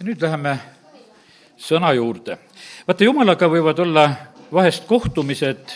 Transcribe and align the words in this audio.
ja 0.00 0.06
nüüd 0.08 0.22
läheme 0.22 0.54
sõna 1.60 1.90
juurde. 1.92 2.38
vaata, 2.86 3.04
jumalaga 3.04 3.48
võivad 3.52 3.78
olla 3.84 4.04
vahest 4.52 4.86
kohtumised 4.88 5.72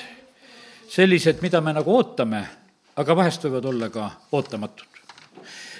sellised, 0.89 1.43
mida 1.43 1.61
me 1.61 1.75
nagu 1.77 1.93
ootame, 1.93 2.41
aga 2.97 3.17
vahest 3.17 3.45
võivad 3.45 3.69
olla 3.69 3.91
ka 3.93 4.07
ootamatud. 4.33 4.87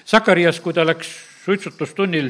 Sakarias, 0.05 0.61
kui 0.61 0.77
ta 0.77 0.85
läks 0.85 1.09
suitsutustunnil, 1.45 2.29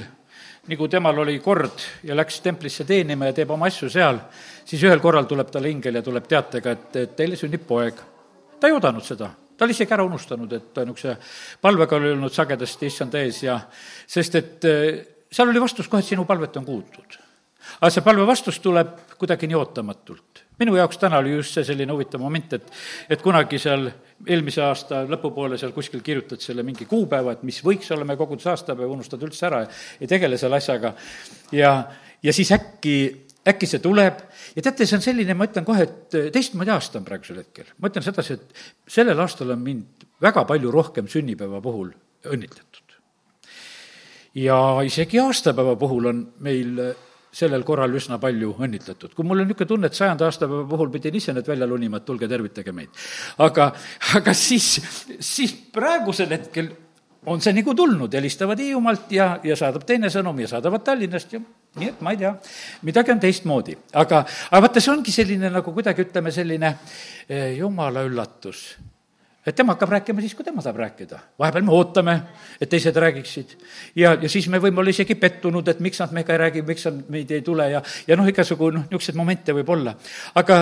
nagu 0.71 0.89
temal 0.89 1.19
oli 1.19 1.41
kord 1.43 1.83
ja 2.07 2.15
läks 2.15 2.39
templisse 2.41 2.85
teenima 2.85 3.33
ja 3.33 3.35
teeb 3.35 3.51
oma 3.51 3.67
asju 3.67 3.91
seal, 3.91 4.21
siis 4.65 4.85
ühel 4.87 5.03
korral 5.03 5.27
tuleb 5.27 5.51
talle 5.51 5.73
ingel 5.75 5.99
ja 5.99 6.03
tuleb 6.03 6.29
teatega, 6.31 6.77
et, 6.79 6.97
et 6.97 7.17
teile 7.17 7.37
sünnib 7.37 7.67
poeg. 7.67 7.99
ta 8.61 8.71
ei 8.71 8.77
oodanud 8.77 9.03
seda, 9.03 9.33
ta 9.57 9.67
oli 9.67 9.75
isegi 9.75 9.99
ära 9.99 10.07
unustanud, 10.07 10.53
et 10.53 10.71
ta 10.75 10.87
niisuguse 10.87 11.17
palvega 11.61 11.97
oli 11.97 12.13
olnud 12.15 12.33
sagedasti 12.33 12.87
issand 12.87 13.19
ees 13.19 13.43
ja 13.43 13.59
sest 14.07 14.35
et 14.39 14.71
seal 15.35 15.51
oli 15.51 15.63
vastus 15.63 15.91
kohe, 15.91 16.03
et 16.03 16.13
sinu 16.13 16.27
palvet 16.29 16.57
on 16.61 16.67
kuuldud. 16.67 17.19
aga 17.81 17.89
see 17.91 18.05
palve 18.05 18.27
vastus 18.29 18.59
tuleb 18.61 18.91
kuidagi 19.19 19.49
nii 19.49 19.57
ootamatult. 19.59 20.43
minu 20.61 20.77
jaoks 20.77 21.01
täna 21.01 21.19
oli 21.23 21.33
just 21.35 21.57
see 21.57 21.65
selline 21.67 21.93
huvitav 21.93 22.23
moment, 22.23 22.53
et, 22.53 22.71
et 23.11 23.23
kunagi 23.23 23.59
seal 23.59 23.89
eelmise 24.27 24.63
aasta 24.63 25.03
lõpupoole 25.11 25.59
seal 25.59 25.73
kuskil 25.75 26.05
kirjutad 26.07 26.43
selle 26.45 26.63
mingi 26.63 26.87
kuupäeva, 26.87 27.35
et 27.35 27.43
mis 27.43 27.59
võiks 27.65 27.91
olla 27.95 28.07
meie 28.07 28.21
koguduse 28.21 28.53
aastapäev, 28.53 28.93
unustad 28.95 29.23
üldse 29.27 29.49
ära 29.49 29.65
ja 29.65 29.71
ei 30.01 30.11
tegele 30.11 30.39
selle 30.39 30.61
asjaga. 30.63 30.95
ja, 31.53 31.75
ja 32.23 32.37
siis 32.37 32.53
äkki, 32.55 32.97
äkki 33.49 33.71
see 33.71 33.83
tuleb 33.83 34.23
ja 34.55 34.63
teate, 34.63 34.87
see 34.87 35.01
on 35.01 35.09
selline, 35.09 35.35
ma 35.35 35.49
ütlen 35.51 35.67
kohe, 35.67 35.89
et 35.89 36.21
teistmoodi 36.37 36.77
aasta 36.77 37.01
on 37.01 37.09
praegusel 37.11 37.43
hetkel. 37.43 37.75
ma 37.81 37.91
ütlen 37.91 38.07
sedasi, 38.07 38.39
et 38.39 38.65
sellel 39.01 39.27
aastal 39.27 39.57
on 39.57 39.67
mind 39.67 40.09
väga 40.23 40.47
palju 40.47 40.71
rohkem 40.71 41.11
sünnipäeva 41.11 41.65
puhul 41.65 41.91
õnnitletud 42.25 42.84
ja 44.35 44.59
isegi 44.85 45.21
aastapäeva 45.23 45.77
puhul 45.77 46.11
on 46.11 46.23
meil 46.45 46.79
sellel 47.35 47.65
korral 47.67 47.95
üsna 47.99 48.19
palju 48.23 48.55
õnnitletud. 48.63 49.15
kui 49.15 49.27
mul 49.27 49.43
on 49.43 49.49
niisugune 49.49 49.69
tunne, 49.69 49.91
et 49.91 49.99
sajanda 49.99 50.29
aastapäeva 50.29 50.69
puhul 50.71 50.93
pidin 50.95 51.19
ise 51.19 51.35
need 51.35 51.49
välja 51.49 51.67
lunima, 51.67 51.99
et 51.99 52.07
tulge 52.07 52.29
tervitage 52.31 52.73
meid. 52.73 53.05
aga, 53.39 53.73
aga 54.19 54.35
siis, 54.35 54.81
siis 55.19 55.55
praegusel 55.73 56.31
hetkel 56.31 56.71
on 57.27 57.41
see 57.41 57.55
nagu 57.57 57.75
tulnud, 57.75 58.13
helistavad 58.15 58.61
Hiiumaalt 58.61 59.13
ja, 59.13 59.29
ja 59.45 59.57
saadab 59.57 59.87
teine 59.89 60.11
sõnum 60.13 60.41
ja 60.41 60.49
saadavad 60.49 60.85
Tallinnast 60.85 61.33
ja 61.33 61.41
nii 61.81 61.91
et 61.91 62.03
ma 62.05 62.13
ei 62.15 62.21
tea, 62.21 62.35
midagi 62.87 63.15
on 63.15 63.21
teistmoodi. 63.23 63.77
aga, 63.93 64.25
aga 64.51 64.65
vaata, 64.67 64.83
see 64.83 64.93
ongi 64.93 65.15
selline 65.15 65.51
nagu 65.51 65.75
kuidagi, 65.75 66.07
ütleme, 66.07 66.35
selline 66.35 66.75
eh, 67.29 67.55
jumala 67.59 68.05
üllatus 68.07 68.67
et 69.47 69.57
tema 69.57 69.75
hakkab 69.75 69.91
rääkima 69.93 70.23
siis, 70.25 70.35
kui 70.35 70.45
tema 70.45 70.63
tahab 70.63 70.77
rääkida. 70.77 71.19
vahepeal 71.39 71.65
me 71.65 71.73
ootame, 71.73 72.15
et 72.61 72.69
teised 72.69 72.97
räägiksid. 72.97 73.57
ja, 73.97 74.15
ja 74.15 74.29
siis 74.29 74.49
me 74.49 74.59
võime 74.59 74.81
olla 74.81 74.91
isegi 74.91 75.15
pettunud, 75.15 75.69
et 75.69 75.81
miks 75.81 76.01
nad 76.01 76.13
meiega 76.13 76.33
ei 76.33 76.39
räägi, 76.39 76.63
miks 76.63 76.85
nad 76.85 77.03
meid 77.09 77.31
ei 77.31 77.43
tule 77.43 77.69
ja, 77.71 77.83
ja 78.07 78.17
noh, 78.17 78.29
igasugu 78.29 78.71
noh, 78.71 78.87
niisuguseid 78.89 79.17
momente 79.17 79.53
võib 79.53 79.69
olla. 79.69 79.95
aga 80.35 80.61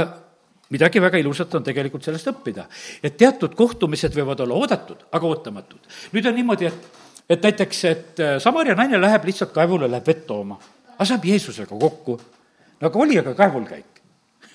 midagi 0.70 1.00
väga 1.00 1.20
ilusat 1.20 1.54
on 1.54 1.62
tegelikult 1.62 2.04
sellest 2.04 2.32
õppida. 2.32 2.66
et 3.02 3.16
teatud 3.16 3.54
kohtumised 3.54 4.14
võivad 4.16 4.40
olla 4.40 4.54
oodatud, 4.54 5.06
aga 5.12 5.26
ootamatud. 5.26 5.80
nüüd 6.12 6.26
on 6.26 6.34
niimoodi, 6.34 6.66
et, 6.66 6.90
et 7.28 7.48
näiteks, 7.50 7.84
et 7.84 8.20
äh, 8.20 8.36
Samaria 8.42 8.74
naine 8.74 9.00
läheb 9.00 9.24
lihtsalt 9.30 9.54
kaevule, 9.54 9.90
läheb 9.90 10.06
vett 10.06 10.26
tooma. 10.26 10.58
aga 10.96 11.04
saab 11.04 11.24
Jeesusega 11.24 11.78
kokku. 11.78 12.20
no 12.80 12.88
aga 12.88 12.98
oli 12.98 13.18
aga 13.18 13.34
kaevulkäik 13.34 13.91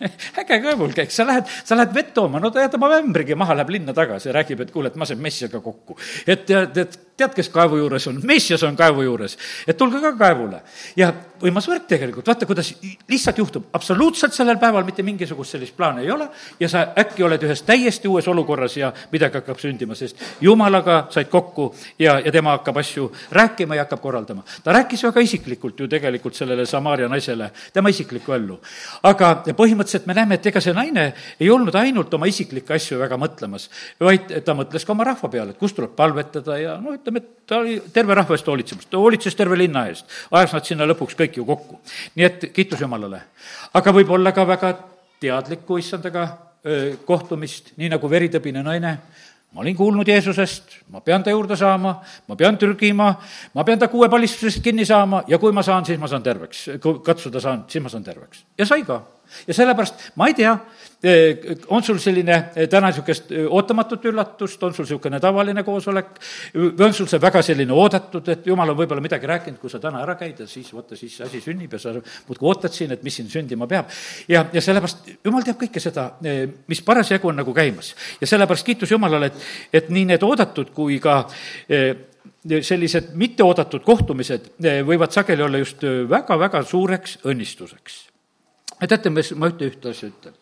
äge 0.42 0.62
kaevulkäik, 0.64 1.12
sa 1.14 1.26
lähed, 1.28 1.50
sa 1.64 1.78
lähed 1.78 1.94
vett 1.96 2.14
tooma, 2.16 2.42
no 2.44 2.52
ta 2.54 2.64
jätab 2.66 2.84
oma 2.88 3.02
ämbrigi 3.02 3.38
maha, 3.38 3.58
läheb 3.58 3.76
linna 3.78 3.96
tagasi 3.98 4.30
ja 4.30 4.38
räägib, 4.40 4.62
et 4.64 4.72
kuule, 4.74 4.92
et 4.92 5.00
ma 5.00 5.08
sain 5.10 5.22
messiaga 5.22 5.62
kokku. 5.64 5.98
et 6.28 6.46
tead, 6.50 6.78
et 6.84 7.00
tead, 7.18 7.34
kes 7.34 7.50
kaevu 7.50 7.80
juures 7.82 8.08
on? 8.08 8.22
messias 8.24 8.64
on 8.64 8.76
kaevu 8.78 9.02
juures. 9.02 9.38
et 9.68 9.78
tulge 9.78 10.02
ka 10.02 10.14
kaevule. 10.18 10.62
ja 10.96 11.14
võimas 11.42 11.68
värk 11.70 11.86
tegelikult, 11.90 12.28
vaata, 12.28 12.46
kuidas 12.50 12.72
lihtsalt 13.10 13.38
juhtub, 13.38 13.68
absoluutselt 13.78 14.34
sellel 14.34 14.58
päeval 14.62 14.86
mitte 14.88 15.04
mingisugust 15.06 15.56
sellist 15.56 15.76
plaani 15.78 16.06
ei 16.06 16.12
ole 16.12 16.28
ja 16.60 16.70
sa 16.70 16.84
äkki 16.98 17.24
oled 17.26 17.44
ühes 17.46 17.62
täiesti 17.68 18.10
uues 18.10 18.28
olukorras 18.28 18.78
ja 18.78 18.92
midagi 19.12 19.40
hakkab 19.40 19.60
sündima, 19.62 19.96
sest 19.96 20.22
jumalaga 20.42 21.00
said 21.14 21.30
kokku 21.32 21.70
ja, 22.00 22.18
ja 22.26 22.32
tema 22.34 22.56
hakkab 22.58 22.82
asju 22.82 23.10
rääkima 23.32 23.78
ja 23.78 23.86
hakkab 23.86 24.02
korraldama. 24.02 24.44
ta 24.64 24.74
rääkis 24.74 25.04
väga 25.04 25.22
isiklikult 25.22 25.80
ju 25.80 25.88
tegelikult 25.88 26.36
sellele 26.36 26.66
Samaaria 26.66 27.10
naisele, 27.10 27.52
tema 27.74 27.90
isiklikku 27.90 28.34
ellu. 28.34 28.60
aga 29.04 29.34
põhimõtteliselt 29.48 30.08
me 30.08 30.18
näeme, 30.18 30.36
et 30.36 30.46
ega 30.46 30.62
see 30.62 30.74
naine 30.74 31.14
ei 31.40 31.50
olnud 31.50 31.76
ainult 31.76 32.14
oma 32.14 32.30
isiklikke 32.30 32.74
asju 32.74 33.00
väga 33.00 33.18
mõtlemas, 33.18 33.70
vaid 34.00 34.34
ta 34.46 34.58
mõtles 34.58 34.86
ka 34.86 34.94
oma 34.94 35.06
rahva 35.08 35.30
peale, 35.30 35.54
et 35.54 35.62
kust 35.62 35.78
tuleb 35.78 35.94
palvetada 35.96 36.58
ja 36.58 36.78
no 36.82 36.94
ütleme, 37.08 37.24
et 37.24 37.48
ta 37.48 37.62
oli 37.64 37.78
terve 37.94 38.16
rahva 38.16 38.36
eest 38.36 38.48
hoolitsemas, 38.48 38.90
ta 38.92 39.00
hoolitses 39.00 39.36
terve 39.36 39.58
linna 39.58 39.88
eest, 39.88 40.06
ajas 40.32 40.54
nad 40.58 40.66
sinna 40.68 40.88
lõpuks 40.90 41.16
kõik 41.16 41.40
ju 41.40 41.46
kokku. 41.46 41.80
nii 42.16 42.26
et 42.26 42.50
kiitus 42.54 42.82
Jumalale. 42.82 43.22
aga 43.74 43.92
võib 43.92 44.12
olla 44.12 44.32
ka 44.32 44.48
väga 44.48 44.74
teadlikku 45.20 45.78
issandaga 45.78 46.28
kohtumist, 47.06 47.72
nii 47.78 47.90
nagu 47.90 48.10
veritõbine 48.10 48.64
naine, 48.64 48.98
ma 49.54 49.62
olin 49.62 49.76
kuulnud 49.76 50.08
Jeesusest, 50.08 50.82
ma 50.92 51.02
pean 51.02 51.24
ta 51.24 51.32
juurde 51.32 51.56
saama, 51.56 51.94
ma 52.28 52.36
pean 52.36 52.58
trügima, 52.58 53.14
ma 53.54 53.64
pean 53.64 53.80
ta 53.80 53.88
kuuepalistusest 53.88 54.62
kinni 54.64 54.86
saama 54.86 55.24
ja 55.28 55.40
kui 55.40 55.52
ma 55.56 55.64
saan, 55.64 55.86
siis 55.86 56.00
ma 56.00 56.08
saan 56.08 56.24
terveks. 56.24 56.66
kui 56.82 57.00
katsuda 57.04 57.40
saan, 57.40 57.64
siis 57.68 57.84
ma 57.84 57.90
saan 57.90 58.04
terveks. 58.04 58.44
ja 58.58 58.66
sai 58.66 58.84
ka. 58.84 59.02
ja 59.48 59.54
sellepärast 59.54 60.12
ma 60.16 60.28
ei 60.28 60.34
tea, 60.34 60.58
on 61.68 61.84
sul 61.84 62.00
selline 62.02 62.38
täna 62.70 62.90
niisugust 62.90 63.30
ootamatut 63.50 64.06
üllatust, 64.10 64.64
on 64.64 64.74
sul 64.74 64.86
niisugune 64.88 65.20
tavaline 65.22 65.62
koosolek 65.64 66.16
või 66.56 66.88
on 66.88 66.96
sul 66.98 67.10
see 67.10 67.22
väga 67.22 67.44
selline 67.46 67.74
oodatud, 67.74 68.26
et 68.34 68.48
jumal 68.50 68.74
on 68.74 68.80
võib-olla 68.80 69.04
midagi 69.04 69.30
rääkinud, 69.30 69.60
kui 69.62 69.70
sa 69.70 69.80
täna 69.84 70.02
ära 70.02 70.16
käid 70.18 70.42
ja 70.42 70.48
siis 70.50 70.72
vaata, 70.74 70.98
siis 70.98 71.20
asi 71.22 71.42
sünnib 71.44 71.76
ja 71.78 71.82
sa 71.84 71.94
muudkui 71.94 72.50
ootad 72.50 72.74
siin, 72.74 72.96
et 72.96 73.06
mis 73.06 73.20
siin 73.20 73.30
sündima 73.30 73.68
peab. 73.70 73.94
ja, 74.28 74.48
ja 74.54 74.62
sellepärast 74.62 75.12
jumal 75.26 75.46
teab 75.46 75.62
kõike 75.62 75.84
seda, 75.84 76.08
mis 76.68 76.82
parasjagu 76.82 77.30
on 77.30 77.38
nagu 77.44 77.54
käimas. 77.54 77.94
ja 78.22 78.28
sellepärast 78.28 78.66
kiitus 78.66 78.92
Jumalale, 78.92 79.30
et, 79.30 79.48
et 79.74 79.94
nii 79.94 80.06
need 80.16 80.26
oodatud 80.26 80.74
kui 80.74 80.98
ka 81.04 81.28
sellised 82.62 83.14
mitteoodatud 83.14 83.86
kohtumised 83.86 84.50
võivad 84.88 85.14
sageli 85.14 85.46
olla 85.46 85.62
just 85.62 85.86
väga-väga 86.10 86.64
suureks 86.66 87.20
õnnistuseks. 87.26 88.02
teate, 88.88 89.10
ma 89.14 89.22
ühte, 89.22 89.70
ühte 89.70 89.94
asja 89.94 90.10
ütlen 90.10 90.34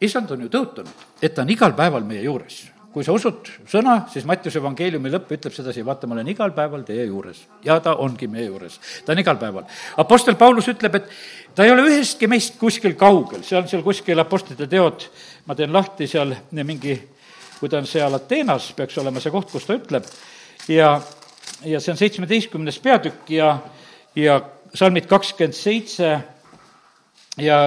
issand 0.00 0.30
on 0.30 0.44
ju 0.46 0.50
tõotanud, 0.52 1.06
et 1.22 1.34
ta 1.34 1.42
on 1.42 1.54
igal 1.54 1.74
päeval 1.78 2.04
meie 2.06 2.22
juures. 2.22 2.66
kui 2.88 3.04
sa 3.04 3.12
usud 3.12 3.46
sõna, 3.68 4.08
siis 4.10 4.24
Mattiuse 4.26 4.58
evangeeliumi 4.58 5.10
lõpp 5.12 5.34
ütleb 5.36 5.52
sedasi, 5.54 5.84
vaata, 5.86 6.08
ma 6.08 6.16
olen 6.16 6.30
igal 6.32 6.50
päeval 6.56 6.82
teie 6.88 7.04
juures. 7.06 7.44
ja 7.64 7.78
ta 7.80 7.94
ongi 7.94 8.26
meie 8.26 8.46
juures, 8.46 8.78
ta 9.04 9.12
on 9.12 9.18
igal 9.18 9.36
päeval. 9.36 9.64
Apostel 9.96 10.34
Paulus 10.34 10.68
ütleb, 10.68 10.94
et 10.94 11.10
ta 11.54 11.64
ei 11.64 11.70
ole 11.70 11.84
ühestki 11.90 12.26
meist 12.26 12.58
kuskil 12.58 12.94
kaugel, 12.94 13.42
see 13.42 13.58
on 13.58 13.68
seal 13.68 13.82
kuskil 13.82 14.18
Apostlite 14.18 14.66
teod, 14.66 15.08
ma 15.46 15.54
teen 15.54 15.72
lahti 15.72 16.06
seal 16.06 16.34
mingi, 16.52 16.98
kui 17.60 17.68
ta 17.68 17.78
on 17.78 17.86
seal 17.86 18.14
Ateenas, 18.14 18.72
peaks 18.72 18.98
olema 18.98 19.20
see 19.20 19.34
koht, 19.34 19.50
kus 19.52 19.66
ta 19.66 19.76
ütleb, 19.78 20.06
ja, 20.68 21.00
ja 21.64 21.80
see 21.80 21.92
on 21.92 21.98
seitsmeteistkümnes 21.98 22.78
peatükk 22.78 23.30
ja, 23.30 23.58
ja 24.16 24.40
salmid 24.74 25.06
kakskümmend 25.06 25.54
seitse 25.54 26.18
ja 27.38 27.58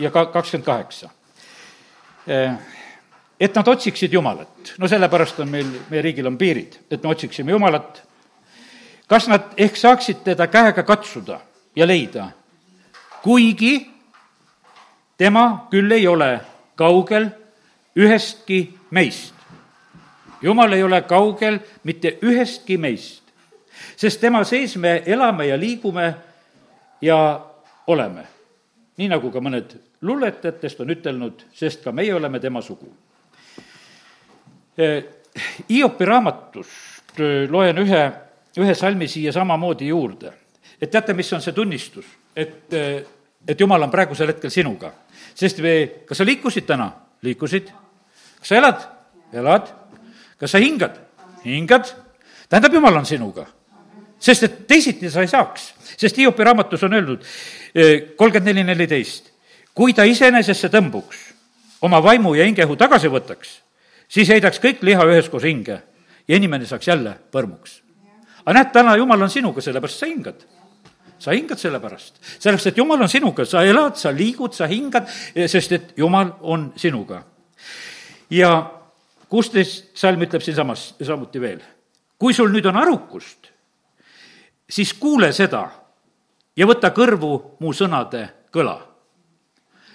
ja 0.00 0.10
ka 0.10 0.26
kakskümmend 0.26 0.66
kaheksa. 0.66 1.10
Et 3.40 3.54
nad 3.54 3.68
otsiksid 3.68 4.12
Jumalat, 4.12 4.74
no 4.78 4.88
sellepärast 4.88 5.40
on 5.40 5.48
meil, 5.48 5.68
meie 5.90 6.02
riigil 6.02 6.26
on 6.28 6.36
piirid, 6.38 6.76
et 6.90 7.02
me 7.02 7.08
otsiksime 7.08 7.50
Jumalat. 7.50 8.02
kas 9.08 9.28
nad 9.28 9.54
ehk 9.56 9.76
saaksid 9.76 10.20
teda 10.24 10.46
käega 10.46 10.82
katsuda 10.82 11.40
ja 11.76 11.86
leida, 11.86 12.28
kuigi 13.22 13.90
tema 15.16 15.66
küll 15.70 15.92
ei 15.92 16.06
ole 16.06 16.40
kaugel 16.76 17.30
ühestki 17.96 18.78
meist. 18.90 19.34
jumal 20.42 20.72
ei 20.72 20.82
ole 20.82 21.02
kaugel 21.02 21.58
mitte 21.84 22.18
ühestki 22.22 22.78
meist, 22.78 23.22
sest 23.96 24.20
tema 24.20 24.44
sees 24.44 24.76
me 24.76 25.02
elame 25.06 25.46
ja 25.46 25.58
liigume 25.60 26.14
ja 27.00 27.40
oleme. 27.86 28.39
Nii 29.00 29.08
nagu 29.08 29.30
ka 29.32 29.40
mõned 29.40 29.76
luuletajatest 30.04 30.82
on 30.84 30.92
ütelnud, 30.92 31.46
sest 31.56 31.84
ka 31.84 31.92
meie 31.96 32.12
oleme 32.14 32.40
tema 32.40 32.60
sugu. 32.64 32.90
Hiopi 35.70 36.08
raamatust 36.08 37.20
loen 37.48 37.80
ühe, 37.80 38.02
ühe 38.60 38.74
salmi 38.76 39.08
siia 39.08 39.32
samamoodi 39.32 39.88
juurde. 39.88 40.32
et 40.80 40.90
teate, 40.90 41.12
mis 41.12 41.32
on 41.32 41.42
see 41.44 41.52
tunnistus, 41.52 42.06
et, 42.36 42.72
et 43.48 43.60
jumal 43.60 43.82
on 43.82 43.90
praegusel 43.90 44.32
hetkel 44.32 44.50
sinuga. 44.50 44.92
sest 45.34 45.60
me, 45.60 46.04
kas 46.06 46.18
sa 46.18 46.24
liikusid 46.24 46.66
täna? 46.66 46.90
liikusid. 47.22 47.72
kas 48.38 48.48
sa 48.48 48.56
elad? 48.56 48.84
elad. 49.32 49.72
kas 50.38 50.50
sa 50.50 50.58
hingad? 50.58 51.00
hingad. 51.44 51.94
tähendab, 52.48 52.72
jumal 52.72 52.96
on 52.96 53.06
sinuga. 53.06 53.46
Sest 54.20 54.42
et 54.42 54.62
teisiti 54.68 55.10
sa 55.10 55.24
ei 55.24 55.28
saaks, 55.28 55.72
sest 55.96 56.16
Hiopi 56.16 56.44
raamatus 56.44 56.82
on 56.84 56.94
öeldud 56.94 57.26
kolmkümmend 58.16 58.52
neli, 58.52 58.64
neliteist 58.64 59.30
kui 59.74 59.94
ta 59.96 60.04
iseenesesse 60.08 60.70
tõmbuks, 60.72 61.20
oma 61.86 62.02
vaimu 62.04 62.34
ja 62.36 62.46
hingeõhu 62.48 62.76
tagasi 62.78 63.10
võtaks, 63.12 63.52
siis 64.10 64.28
heidaks 64.28 64.60
kõik 64.62 64.82
liha 64.84 65.06
üheskoos 65.08 65.46
hinge 65.46 65.78
ja 66.28 66.36
inimene 66.36 66.66
saaks 66.68 66.88
jälle 66.90 67.14
põrmuks. 67.32 67.80
aga 68.44 68.56
näed, 68.58 68.72
täna 68.72 68.96
jumal 68.96 69.22
on 69.22 69.30
sinuga, 69.30 69.60
sellepärast 69.60 69.98
sa 69.98 70.06
hingad. 70.06 70.44
sa 71.18 71.32
hingad 71.32 71.58
selle 71.58 71.80
pärast. 71.80 72.14
sellepärast, 72.38 72.66
et 72.66 72.76
Jumal 72.76 73.02
on 73.02 73.08
sinuga, 73.08 73.44
sa 73.44 73.62
elad, 73.62 73.96
sa 73.96 74.10
liigud, 74.12 74.52
sa 74.52 74.66
hingad, 74.66 75.08
sest 75.46 75.72
et 75.72 75.92
Jumal 75.96 76.32
on 76.40 76.72
sinuga. 76.76 77.22
ja 78.30 78.70
kuusteist 79.28 79.96
salm 79.96 80.22
ütleb 80.22 80.42
siinsamas 80.42 80.94
samuti 81.02 81.40
veel. 81.40 81.60
kui 82.18 82.34
sul 82.34 82.50
nüüd 82.50 82.66
on 82.66 82.76
arukust, 82.76 83.49
siis 84.70 84.94
kuule 84.94 85.32
seda 85.32 85.64
ja 86.56 86.66
võta 86.66 86.90
kõrvu 86.94 87.32
mu 87.60 87.72
sõnade 87.72 88.28
kõla. 88.54 88.78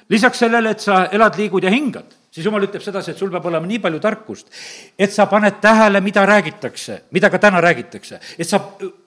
lisaks 0.10 0.40
sellele, 0.40 0.70
et 0.72 0.80
sa 0.80 1.06
elad, 1.12 1.38
liigud 1.38 1.64
ja 1.64 1.70
hingad 1.70 2.14
siis 2.36 2.46
jumal 2.46 2.68
ütleb 2.68 2.84
sedasi, 2.84 3.14
et 3.14 3.22
sul 3.22 3.32
peab 3.32 3.48
olema 3.48 3.68
nii 3.70 3.80
palju 3.84 4.02
tarkust, 4.04 4.52
et 5.00 5.14
sa 5.14 5.30
paned 5.32 5.62
tähele, 5.64 6.02
mida 6.04 6.26
räägitakse, 6.28 7.06
mida 7.16 7.32
ka 7.32 7.40
täna 7.40 7.62
räägitakse, 7.64 8.20
et 8.38 8.50
sa, 8.50 8.60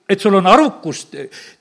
et 0.08 0.20
sul 0.20 0.38
on 0.38 0.46
arukust 0.48 1.16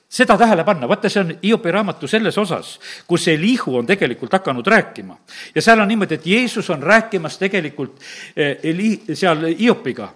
seda 0.08 0.38
tähele 0.40 0.64
panna, 0.64 0.88
vaata, 0.88 1.10
see 1.12 1.20
on 1.20 1.32
Hiopi 1.42 1.72
raamatu 1.74 2.08
selles 2.08 2.38
osas, 2.40 2.70
kus 3.06 3.26
Elihu 3.28 3.74
on 3.76 3.86
tegelikult 3.86 4.32
hakanud 4.32 4.66
rääkima. 4.66 5.18
ja 5.54 5.62
seal 5.62 5.80
on 5.80 5.88
niimoodi, 5.88 6.14
et 6.14 6.26
Jeesus 6.26 6.70
on 6.70 6.82
rääkimas 6.82 7.36
tegelikult 7.38 8.00
eh, 8.36 8.56
Eli-, 8.62 9.02
seal 9.14 9.44
Hiopiga. 9.58 10.08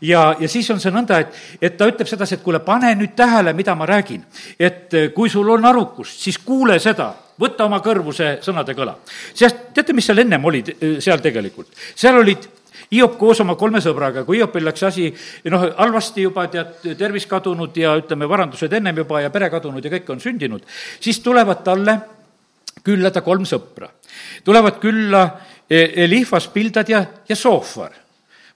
ja, 0.00 0.34
ja 0.40 0.48
siis 0.48 0.68
on 0.70 0.80
see 0.80 0.92
nõnda, 0.92 1.22
et, 1.24 1.40
et 1.62 1.76
ta 1.76 1.88
ütleb 1.88 2.08
sedasi, 2.08 2.36
et 2.36 2.44
kuule, 2.44 2.60
pane 2.60 2.92
nüüd 2.94 3.16
tähele, 3.16 3.56
mida 3.56 3.74
ma 3.74 3.86
räägin. 3.86 4.26
et 4.60 4.94
eh, 4.94 5.08
kui 5.14 5.30
sul 5.32 5.48
on 5.48 5.64
arukust, 5.64 6.20
siis 6.20 6.38
kuule 6.38 6.76
seda 6.78 7.14
võta 7.40 7.66
oma 7.66 7.80
kõrvu 7.84 8.14
see 8.16 8.36
sõnade 8.44 8.74
kõla. 8.76 8.96
sest 9.34 9.70
teate, 9.74 9.92
mis 9.92 10.06
seal 10.06 10.24
ennem 10.24 10.44
oli 10.44 10.62
seal 11.00 11.22
tegelikult? 11.24 11.68
seal 11.94 12.18
olid 12.20 12.48
Hiop 12.88 13.18
koos 13.20 13.40
oma 13.42 13.52
kolme 13.60 13.82
sõbraga, 13.84 14.22
kui 14.24 14.38
Hiopil 14.38 14.64
läks 14.64 14.82
asi 14.88 15.10
noh, 15.52 15.66
halvasti 15.76 16.22
juba, 16.24 16.46
tead, 16.48 16.86
tervis 16.96 17.26
kadunud 17.28 17.76
ja 17.76 17.92
ütleme, 18.00 18.28
varandused 18.28 18.72
ennem 18.72 19.02
juba 19.02 19.20
ja 19.20 19.32
pere 19.34 19.50
kadunud 19.52 19.84
ja 19.84 19.92
kõik 19.92 20.08
on 20.14 20.22
sündinud, 20.24 20.64
siis 21.00 21.20
tulevad 21.20 21.60
talle 21.66 21.98
külla 22.84 23.10
ta 23.12 23.20
kolm 23.20 23.44
sõpra. 23.44 23.90
tulevad 24.44 24.80
külla 24.80 25.24
e-, 25.68 26.04
Elihvas, 26.04 26.48
Pildad 26.48 26.88
ja, 26.88 27.04
ja 27.28 27.36
Soofar 27.36 28.07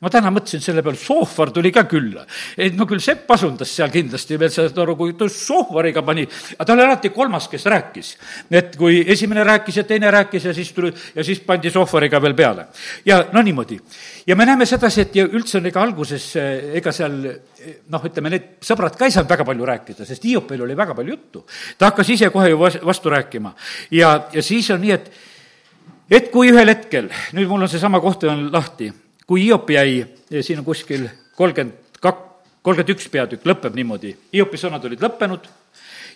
ma 0.03 0.11
täna 0.11 0.33
mõtlesin 0.35 0.63
selle 0.63 0.83
peale, 0.83 0.99
Sohvar 0.99 1.53
tuli 1.55 1.71
ka 1.75 1.85
külla. 1.87 2.25
et 2.57 2.75
no 2.75 2.87
küll 2.91 3.01
Sepp 3.03 3.31
asundas 3.31 3.71
seal 3.71 3.91
kindlasti 3.91 4.39
veel, 4.39 4.51
saad 4.51 4.79
aru, 4.83 4.97
kui 4.99 5.15
ta 5.19 5.29
Sohvariga 5.31 6.03
pani, 6.03 6.25
aga 6.27 6.65
ta 6.67 6.75
oli 6.75 6.83
alati 6.83 7.13
kolmas, 7.15 7.47
kes 7.49 7.67
rääkis. 7.71 8.17
et 8.51 8.77
kui 8.77 9.05
esimene 9.07 9.45
rääkis 9.45 9.77
ja 9.77 9.85
teine 9.85 10.11
rääkis 10.11 10.45
ja 10.45 10.55
siis 10.55 10.73
tuli, 10.73 10.93
ja 11.15 11.25
siis 11.25 11.41
pandi 11.47 11.71
Sohvariga 11.71 12.21
veel 12.23 12.35
peale. 12.35 12.67
ja 13.05 13.25
no 13.33 13.43
niimoodi. 13.43 13.79
ja 14.27 14.37
me 14.37 14.47
näeme 14.47 14.67
sedasi, 14.67 15.01
et 15.01 15.17
ja 15.17 15.27
üldse 15.27 15.59
on 15.59 15.67
ega 15.67 15.83
alguses, 15.83 16.33
ega 16.75 16.93
seal 16.93 17.19
noh, 17.89 18.03
ütleme, 18.05 18.31
need 18.33 18.49
sõbrad 18.65 18.97
ka 18.99 19.07
ei 19.07 19.15
saanud 19.15 19.31
väga 19.31 19.47
palju 19.47 19.69
rääkida, 19.71 20.07
sest 20.07 20.25
Hiopil 20.25 20.63
oli 20.67 20.77
väga 20.77 20.95
palju 20.99 21.15
juttu. 21.15 21.45
ta 21.79 21.93
hakkas 21.93 22.11
ise 22.11 22.31
kohe 22.31 22.51
ju 22.51 22.59
vastu 22.59 23.11
rääkima. 23.11 23.55
ja, 23.91 24.27
ja 24.33 24.43
siis 24.43 24.71
on 24.71 24.83
nii, 24.83 24.91
et 24.91 25.13
et 26.11 26.29
kui 26.31 26.51
ühel 26.51 26.69
hetkel, 26.69 27.09
nüüd 27.33 27.49
mul 27.49 27.63
on 27.63 27.71
seesama 27.71 28.01
koht 28.03 28.25
on 28.29 28.49
lahti, 28.53 28.91
kui 29.33 29.47
Hiop 29.47 29.71
jäi, 29.71 30.05
siin 30.41 30.59
on 30.59 30.65
kuskil 30.65 31.07
kolmkümmend 31.37 31.97
kak-, 32.05 32.25
kolmkümmend 32.61 32.91
üks 32.93 33.07
peatükk 33.09 33.47
lõpeb 33.49 33.79
niimoodi, 33.79 34.11
Hiopi 34.35 34.59
sõnad 34.61 34.85
olid 34.85 35.01
lõppenud 35.01 35.47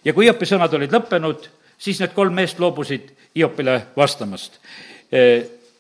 ja 0.05 0.13
kui 0.13 0.27
Hiopi 0.27 0.45
sõnad 0.45 0.75
olid 0.77 0.93
lõppenud, 0.93 1.47
siis 1.81 2.03
need 2.03 2.13
kolm 2.13 2.37
meest 2.37 2.61
loobusid 2.61 3.09
Hiopile 3.33 3.79
vastamast. 3.97 4.61
E, 5.09 5.23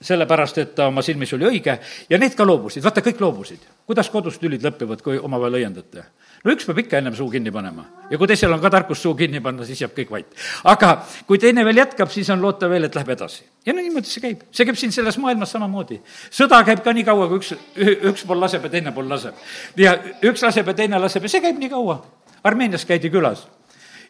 sellepärast, 0.00 0.62
et 0.62 0.72
ta 0.78 0.86
oma 0.88 1.04
silmis 1.04 1.34
oli 1.36 1.44
õige 1.50 1.76
ja 2.08 2.20
need 2.22 2.32
ka 2.38 2.48
loobusid, 2.48 2.84
vaata, 2.84 3.04
kõik 3.04 3.20
loobusid. 3.20 3.68
kuidas 3.84 4.08
kodus 4.08 4.40
tülid 4.40 4.64
lõpevad, 4.64 5.04
kui 5.04 5.20
omavahel 5.20 5.60
õiendate? 5.60 6.08
No 6.46 6.54
üks 6.54 6.66
peab 6.68 6.78
ikka 6.84 7.00
ennem 7.00 7.14
suu 7.18 7.26
kinni 7.30 7.50
panema 7.54 7.84
ja 8.10 8.18
kui 8.18 8.28
teisel 8.30 8.52
on 8.54 8.62
ka 8.62 8.70
tarkus 8.70 9.02
suu 9.02 9.14
kinni 9.18 9.40
panna, 9.42 9.66
siis 9.66 9.80
jääb 9.82 9.94
kõik 9.96 10.12
vait. 10.14 10.44
aga 10.64 10.92
kui 11.26 11.40
teine 11.42 11.64
veel 11.66 11.82
jätkab, 11.82 12.10
siis 12.12 12.30
on 12.30 12.42
loota 12.42 12.70
veel, 12.70 12.86
et 12.86 12.94
läheb 12.94 13.10
edasi. 13.16 13.42
ja 13.66 13.74
no 13.74 13.82
niimoodi 13.82 14.10
see 14.10 14.22
käib, 14.22 14.46
see 14.54 14.68
käib 14.68 14.78
siin 14.78 14.94
selles 14.94 15.18
maailmas 15.22 15.52
samamoodi. 15.56 16.00
sõda 16.30 16.62
käib 16.68 16.84
ka 16.84 16.94
nii 16.94 17.04
kaua, 17.08 17.28
kui 17.32 17.42
üks, 17.42 17.52
üks 18.12 18.24
pool 18.28 18.40
laseb 18.40 18.64
ja 18.68 18.72
teine 18.78 18.94
pool 18.94 19.10
laseb. 19.10 19.34
ja 19.76 19.96
üks 20.22 20.46
laseb 20.46 20.72
ja 20.72 20.78
teine 20.78 21.02
laseb 21.02 21.26
ja 21.26 21.34
see 21.34 21.44
käib 21.44 21.58
nii 21.60 21.72
kaua. 21.74 22.00
Armeenias 22.46 22.84
käidi 22.86 23.10
külas 23.10 23.46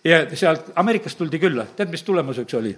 ja 0.04 0.24
sealt 0.36 0.72
Ameerikast 0.76 1.18
tuldi 1.18 1.40
külla, 1.40 1.64
tead, 1.76 1.88
mis 1.90 2.04
tulemuseks 2.04 2.54
oli? 2.58 2.74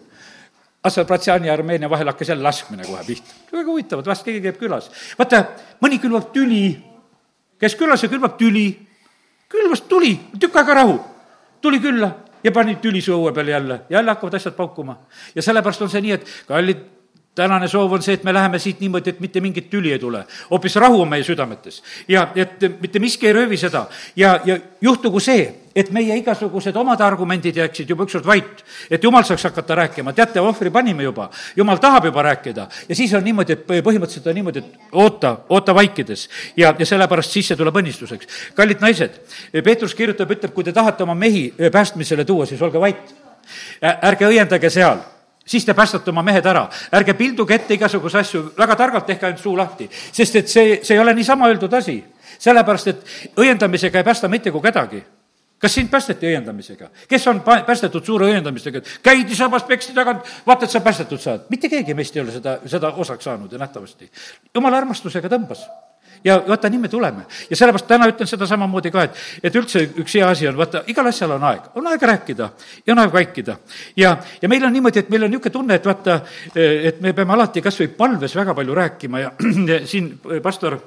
Aserbaidžaani 0.88 1.48
ja 1.48 1.56
Armeenia 1.56 1.90
vahel 1.90 2.06
hakkas 2.06 2.28
jälle 2.30 2.46
laskmine 2.46 2.84
kohe 2.86 3.02
pihta. 3.06 3.34
väga 3.52 3.66
huvitav, 3.66 3.98
et 3.98 4.06
vahest 4.06 4.24
keegi 4.24 4.44
käib 4.44 4.60
külas. 4.60 4.90
vaata, 5.18 5.44
mõni 5.82 5.98
külvab 5.98 6.30
tüli, 6.32 6.78
käis 7.58 7.74
külas 7.74 8.06
ja 8.06 8.08
külvab 8.12 8.38
tüli 8.38 8.68
külvas 9.48 9.80
tuli, 9.88 10.14
tükk 10.40 10.56
aega 10.56 10.74
rahu, 10.82 10.98
tuli 11.60 11.80
külla 11.80 12.10
ja 12.44 12.52
pani 12.52 12.76
tüli 12.82 13.00
su 13.02 13.14
õue 13.16 13.32
peale 13.34 13.50
jälle, 13.50 13.80
jälle 13.90 14.10
hakkavad 14.14 14.34
asjad 14.34 14.54
paukuma. 14.54 14.98
ja 15.34 15.42
sellepärast 15.42 15.82
on 15.82 15.90
see 15.90 16.04
nii, 16.04 16.12
et 16.12 16.26
kallid 16.48 16.84
tänane 17.38 17.68
soov 17.70 17.92
on 17.92 18.02
see, 18.02 18.18
et 18.18 18.24
me 18.26 18.34
läheme 18.34 18.58
siit 18.58 18.80
niimoodi, 18.82 19.14
et 19.14 19.20
mitte 19.22 19.40
mingit 19.40 19.70
tüli 19.70 19.92
ei 19.94 19.98
tule. 19.98 20.24
hoopis 20.50 20.76
rahu 20.76 21.02
on 21.02 21.08
meie 21.08 21.24
südametes. 21.24 21.82
ja 22.08 22.28
et 22.34 22.66
mitte 22.80 22.98
miski 22.98 23.26
ei 23.26 23.32
röövi 23.32 23.56
seda 23.56 23.86
ja, 24.16 24.40
ja 24.44 24.58
juhtugu 24.80 25.20
see, 25.20 25.46
et 25.76 25.90
meie 25.94 26.16
igasugused 26.18 26.76
omad 26.76 27.00
argumendid 27.04 27.56
jääksid 27.56 27.90
juba 27.90 28.06
ükskord 28.06 28.26
vait. 28.26 28.64
et 28.90 29.04
jumal 29.04 29.22
saaks 29.24 29.44
hakata 29.44 29.74
rääkima, 29.74 30.12
teate, 30.12 30.40
ohvri 30.40 30.70
panime 30.70 31.06
juba, 31.06 31.30
jumal 31.56 31.78
tahab 31.78 32.08
juba 32.10 32.22
rääkida. 32.22 32.68
ja 32.88 32.94
siis 32.94 33.14
on 33.14 33.24
niimoodi, 33.24 33.52
et 33.52 33.66
põhimõtteliselt 33.66 34.26
on 34.26 34.34
niimoodi, 34.34 34.58
et 34.58 34.80
oota, 34.92 35.36
oota 35.48 35.74
vaikides. 35.74 36.28
ja, 36.56 36.74
ja 36.78 36.86
sellepärast 36.86 37.30
siis 37.30 37.48
see 37.48 37.56
tuleb 37.56 37.76
õnnistuseks. 37.76 38.26
kallid 38.54 38.82
naised, 38.82 39.20
Peetrus 39.64 39.94
kirjutab, 39.94 40.30
ütleb, 40.34 40.54
kui 40.54 40.64
te 40.64 40.72
tahate 40.72 41.06
oma 41.06 41.14
mehi 41.14 41.52
päästmisele 41.72 42.24
tuua, 42.24 42.46
siis 42.46 42.62
olge 42.62 42.80
vait. 42.80 43.14
ärge 43.82 44.26
õiendage 44.26 44.70
seal 44.70 44.98
siis 45.48 45.64
te 45.64 45.74
päästate 45.74 46.10
oma 46.10 46.22
mehed 46.22 46.46
ära. 46.46 46.68
ärge 46.92 47.14
pilduge 47.14 47.54
ette 47.54 47.74
igasuguseid 47.74 48.20
asju, 48.20 48.42
väga 48.58 48.76
targalt 48.76 49.06
tehke 49.06 49.26
ainult 49.26 49.42
suu 49.42 49.56
lahti, 49.56 49.88
sest 50.12 50.36
et 50.36 50.48
see, 50.48 50.80
see 50.82 50.96
ei 50.96 51.00
ole 51.00 51.14
niisama 51.14 51.48
öeldud 51.48 51.72
asi. 51.72 52.04
sellepärast, 52.38 52.88
et 52.88 53.06
õiendamisega 53.36 53.98
ei 53.98 54.04
päästa 54.04 54.28
mitte 54.28 54.50
kui 54.50 54.62
kedagi 54.62 55.02
kas 55.58 55.74
sind 55.74 55.90
päästeti 55.90 56.26
õiendamisega? 56.30 56.90
kes 57.08 57.26
on 57.26 57.40
pa-, 57.42 57.62
päästetud 57.66 58.04
suure 58.04 58.30
õiendamisega, 58.30 58.78
et 58.78 58.90
käidi 59.02 59.34
sabas, 59.34 59.64
peksti 59.66 59.94
tagant, 59.94 60.26
vaata, 60.46 60.68
et 60.68 60.70
sa 60.70 60.80
päästetud 60.80 61.20
saad. 61.20 61.48
mitte 61.50 61.68
keegi 61.68 61.94
meist 61.94 62.16
ei 62.16 62.22
ole 62.22 62.32
seda, 62.32 62.58
seda 62.66 62.92
osaks 62.94 63.24
saanud 63.24 63.52
ja 63.52 63.58
nähtavasti. 63.58 64.10
jumala 64.54 64.78
armastusega 64.84 65.28
tõmbas 65.28 65.66
ja 66.24 66.38
vaata, 66.48 66.68
nii 66.68 66.78
me 66.78 66.88
tuleme. 66.88 67.22
ja 67.50 67.56
sellepärast 67.56 67.86
täna 67.88 68.08
ütlen 68.10 68.28
seda 68.30 68.46
samamoodi 68.46 68.90
ka, 68.90 69.04
et, 69.08 69.22
et 69.42 69.56
üldse 69.56 69.82
üks 70.02 70.14
hea 70.18 70.28
asi 70.28 70.48
on, 70.48 70.56
vaata, 70.58 70.82
igal 70.86 71.06
asjal 71.10 71.36
on 71.36 71.44
aeg, 71.50 71.70
on 71.74 71.86
aeg 71.92 72.06
rääkida 72.12 72.50
ja 72.86 72.94
on 72.94 73.02
aeg 73.04 73.12
vaikida. 73.12 73.58
ja, 73.96 74.16
ja 74.42 74.48
meil 74.48 74.64
on 74.64 74.72
niimoodi, 74.72 75.04
et 75.04 75.10
meil 75.10 75.26
on 75.26 75.34
niisugune 75.34 75.52
tunne, 75.58 75.78
et 75.78 75.86
vaata, 75.86 76.20
et 76.54 77.00
me 77.04 77.12
peame 77.12 77.36
alati 77.36 77.62
kas 77.64 77.80
või 77.80 77.92
palves 77.98 78.36
väga 78.36 78.54
palju 78.54 78.78
rääkima 78.82 79.20
ja 79.24 79.32
siin 79.90 80.14
pastor 80.42 80.78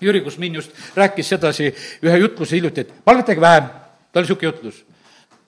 Jüri 0.00 0.20
Kusmin 0.20 0.54
just 0.54 0.72
rääkis 0.96 1.28
sedasi 1.28 1.70
ühe 2.02 2.18
jutluse 2.18 2.56
hiljuti, 2.56 2.80
et 2.80 3.04
palvetage 3.04 3.40
vähem, 3.40 3.70
ta 4.12 4.20
oli 4.20 4.26
niisugune 4.26 4.52
jutlus 4.52 4.82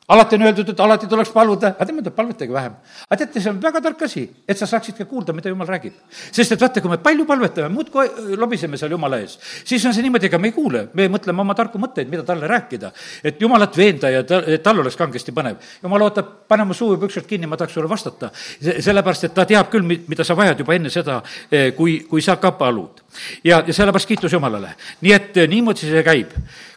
alati 0.08 0.36
on 0.36 0.42
öeldud, 0.46 0.68
et 0.70 0.80
alati 0.80 1.08
tuleks 1.10 1.30
paluda, 1.34 1.72
aga 1.74 1.86
tema 1.88 2.02
ütleb, 2.02 2.14
palvetage 2.14 2.52
vähem. 2.52 2.74
aga 3.08 3.18
teate, 3.18 3.40
see 3.42 3.50
on 3.50 3.58
väga 3.62 3.80
tark 3.82 4.02
asi, 4.06 4.22
et 4.46 4.58
sa 4.58 4.66
saaksid 4.70 4.96
ka 4.98 5.04
kuulda, 5.10 5.34
mida 5.34 5.50
jumal 5.50 5.66
räägib. 5.66 5.92
sest 6.30 6.52
et 6.52 6.60
vaata, 6.60 6.80
kui 6.80 6.90
me 6.90 6.98
palju 7.02 7.26
palvetame, 7.26 7.68
muudkui 7.74 8.36
lobiseme 8.38 8.78
seal 8.78 8.94
jumala 8.94 9.18
ees, 9.18 9.38
siis 9.64 9.84
on 9.86 9.94
see 9.94 10.04
niimoodi, 10.06 10.30
ega 10.30 10.38
me 10.38 10.52
ei 10.52 10.54
kuule, 10.54 10.86
me 10.94 11.08
mõtleme 11.10 11.42
oma 11.42 11.56
tarku 11.58 11.80
mõtteid, 11.82 12.10
mida 12.12 12.22
talle 12.22 12.46
rääkida. 12.46 12.92
et 13.24 13.40
jumalat 13.40 13.76
veenda 13.76 14.10
ja 14.10 14.22
ta, 14.22 14.42
et 14.46 14.62
tal 14.62 14.78
oleks 14.80 14.96
kangesti 14.96 15.32
põnev. 15.32 15.56
jumal 15.82 16.06
ootab, 16.06 16.30
pane 16.48 16.64
mu 16.64 16.74
suu 16.74 16.92
juba 16.94 17.06
ükskord 17.06 17.26
kinni, 17.26 17.46
ma 17.46 17.56
tahaks 17.56 17.74
sulle 17.74 17.88
vastata. 17.88 18.30
sellepärast, 18.60 19.24
et 19.24 19.34
ta 19.34 19.44
teab 19.44 19.70
küll, 19.70 19.82
mida 19.82 20.24
sa 20.24 20.34
vajad 20.34 20.58
juba 20.58 20.74
enne 20.74 20.90
seda, 20.90 21.22
eh, 21.50 21.72
kui, 21.74 22.00
kui 22.08 22.22
sa 22.22 22.36
ka 22.36 22.52
palud. 22.52 23.02
ja, 23.44 23.62
ja 23.66 23.72
sellepärast 23.72 24.06
kiitus 24.06 24.32
Jumalale. 24.32 24.76
nii 25.00 25.12
et 25.12 25.36
eh, 25.36 25.48
niimoodi 25.48 25.90
see 25.90 26.02
käib. 26.02 26.30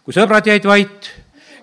kui 0.03 0.13
sõbrad 0.13 0.45
jäid 0.47 0.65
vait, 0.65 1.11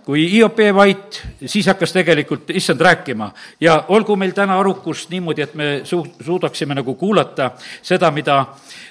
kui 0.07 0.29
Hiop 0.31 0.61
jäi 0.63 0.75
vait, 0.75 1.17
siis 1.47 1.67
hakkas 1.67 1.93
tegelikult 1.93 2.51
issand 2.55 2.81
rääkima 2.81 3.27
ja 3.61 3.75
olgu 3.89 4.15
meil 4.17 4.31
täna 4.37 4.61
arukust 4.61 5.11
niimoodi, 5.11 5.43
et 5.43 5.55
me 5.59 5.67
su-, 5.85 6.07
suudaksime 6.23 6.77
nagu 6.79 6.95
kuulata 6.95 7.51
seda, 7.83 8.13
mida 8.15 8.39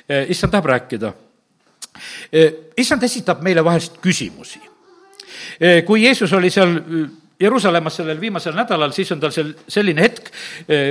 eh, 0.10 0.26
issand 0.36 0.52
tahab 0.52 0.68
rääkida. 0.74 1.14
Eh, 2.32 2.52
issand 2.78 3.04
esitab 3.08 3.40
meile 3.48 3.64
vahest 3.64 4.02
küsimusi. 4.04 4.60
Eh, 5.60 5.86
kui 5.88 6.04
Jeesus 6.04 6.34
oli 6.36 6.52
seal 6.52 6.76
Jeruusalemmas 7.40 7.96
sellel 8.02 8.20
viimasel 8.20 8.56
nädalal, 8.56 8.92
siis 8.96 9.12
on 9.16 9.24
tal 9.24 9.32
seal 9.36 9.54
selline 9.68 10.04
hetk, 10.04 10.30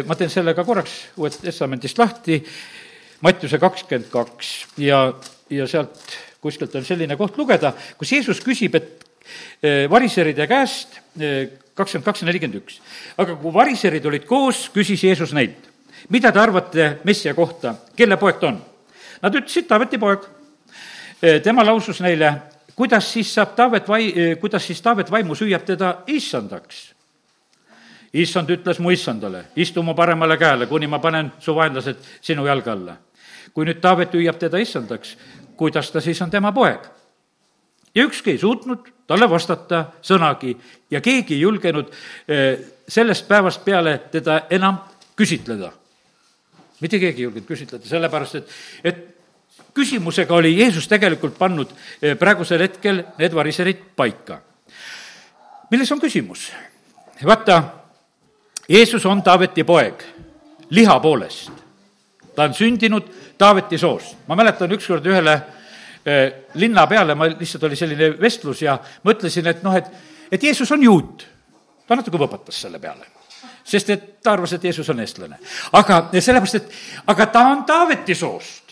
ma 0.04 0.16
teen 0.16 0.28
selle 0.28 0.52
ka 0.52 0.64
korraks 0.64 0.98
Uuest 1.16 1.40
Testamendist 1.40 1.98
lahti, 1.98 2.36
Mattiuse 3.24 3.56
kakskümmend 3.58 4.10
kaks 4.12 4.50
ja, 4.84 5.06
ja 5.48 5.68
sealt 5.68 6.16
kuskilt 6.44 6.74
on 6.76 6.84
selline 6.84 7.16
koht 7.16 7.38
lugeda, 7.40 7.72
kus 7.96 8.12
Jeesus 8.12 8.42
küsib, 8.44 8.76
et 8.76 9.03
variseride 9.90 10.46
käest, 10.46 10.98
eh, 11.20 11.48
kakskümmend 11.74 12.04
kaks 12.04 12.22
ja 12.22 12.26
nelikümmend 12.28 12.60
üks. 12.60 12.80
aga 13.18 13.36
kui 13.36 13.52
variserid 13.54 14.06
olid 14.06 14.24
koos, 14.26 14.68
küsis 14.74 15.02
Jeesus 15.02 15.32
neilt, 15.32 15.68
mida 16.08 16.32
te 16.32 16.40
arvate 16.40 16.98
Messia 17.04 17.34
kohta, 17.34 17.74
kelle 17.96 18.16
poeg 18.16 18.40
ta 18.40 18.46
on? 18.46 18.62
Nad 19.22 19.34
ütlesid, 19.34 19.66
Taaveti 19.66 19.98
poeg. 19.98 20.20
Eh, 21.22 21.40
tema 21.40 21.64
lausus 21.64 22.00
neile, 22.00 22.34
kuidas 22.76 23.12
siis 23.12 23.32
saab 23.34 23.54
Taavet 23.56 23.88
vai-, 23.88 24.36
kuidas 24.40 24.66
siis 24.66 24.82
Taavet 24.82 25.10
vaimus 25.10 25.40
hüüab 25.40 25.64
teda 25.64 26.02
issandaks? 26.06 26.94
issand 28.14 28.50
ütles 28.50 28.78
mu 28.78 28.92
issandale, 28.94 29.44
istu 29.56 29.82
mu 29.82 29.94
paremale 29.94 30.36
käele, 30.38 30.68
kuni 30.70 30.86
ma 30.86 31.00
panen 31.02 31.32
su 31.40 31.54
vaenlased 31.54 31.96
sinu 32.22 32.46
jalge 32.46 32.70
alla. 32.70 32.96
kui 33.54 33.64
nüüd 33.64 33.80
Taavet 33.80 34.14
hüüab 34.14 34.38
teda 34.38 34.58
issandaks, 34.58 35.16
kuidas 35.56 35.90
ta 35.90 36.00
siis 36.00 36.22
on 36.22 36.30
tema 36.30 36.52
poeg? 36.52 36.80
Ja 37.94 38.04
ükski 38.04 38.30
ei 38.30 38.38
suutnud 38.38 38.90
talle 39.06 39.28
vastata 39.30 39.84
sõnagi 40.02 40.54
ja 40.90 41.00
keegi 41.00 41.36
ei 41.36 41.40
julgenud 41.40 41.90
eh, 42.28 42.58
sellest 42.88 43.28
päevast 43.28 43.64
peale 43.64 43.98
teda 44.12 44.44
enam 44.50 44.78
küsitleda. 45.16 45.72
mitte 46.80 46.98
keegi 46.98 47.22
ei 47.22 47.24
julgenud 47.28 47.48
küsitleda, 47.48 47.86
sellepärast 47.88 48.34
et, 48.34 48.48
et 48.84 49.04
küsimusega 49.74 50.34
oli 50.34 50.58
Jeesus 50.58 50.88
tegelikult 50.88 51.38
pannud 51.38 51.70
eh, 52.02 52.16
praegusel 52.18 52.60
hetkel 52.60 53.04
need 53.18 53.34
variserid 53.34 53.82
paika. 53.96 54.40
milles 55.70 55.92
on 55.92 56.00
küsimus? 56.00 56.52
vaata, 57.24 57.62
Jeesus 58.68 59.06
on 59.06 59.22
Taaveti 59.22 59.64
poeg 59.64 60.02
liha 60.70 61.00
poolest. 61.00 61.50
ta 62.34 62.42
on 62.42 62.54
sündinud 62.54 63.10
Taaveti 63.38 63.78
soost. 63.78 64.16
ma 64.26 64.36
mäletan 64.36 64.72
ükskord 64.72 65.06
ühele 65.06 65.42
linna 66.60 66.86
peale, 66.86 67.14
ma 67.16 67.30
lihtsalt 67.30 67.62
oli 67.64 67.76
selline 67.76 68.10
vestlus 68.20 68.60
ja 68.62 68.74
mõtlesin, 69.08 69.46
et 69.48 69.62
noh, 69.64 69.76
et, 69.76 69.86
et 70.32 70.42
Jeesus 70.42 70.72
on 70.72 70.82
juut. 70.82 71.26
ta 71.88 71.96
natuke 71.96 72.20
võpatas 72.20 72.60
selle 72.60 72.78
peale 72.78 73.08
sest 73.64 73.90
et 73.90 74.04
ta 74.22 74.34
arvas, 74.34 74.52
et 74.52 74.64
Jeesus 74.64 74.88
on 74.92 75.00
eestlane. 75.00 75.38
aga 75.72 76.08
sellepärast, 76.12 76.54
et 76.54 77.08
aga 77.08 77.26
ta 77.26 77.46
on 77.48 77.64
Taaveti 77.64 78.14
soost 78.14 78.64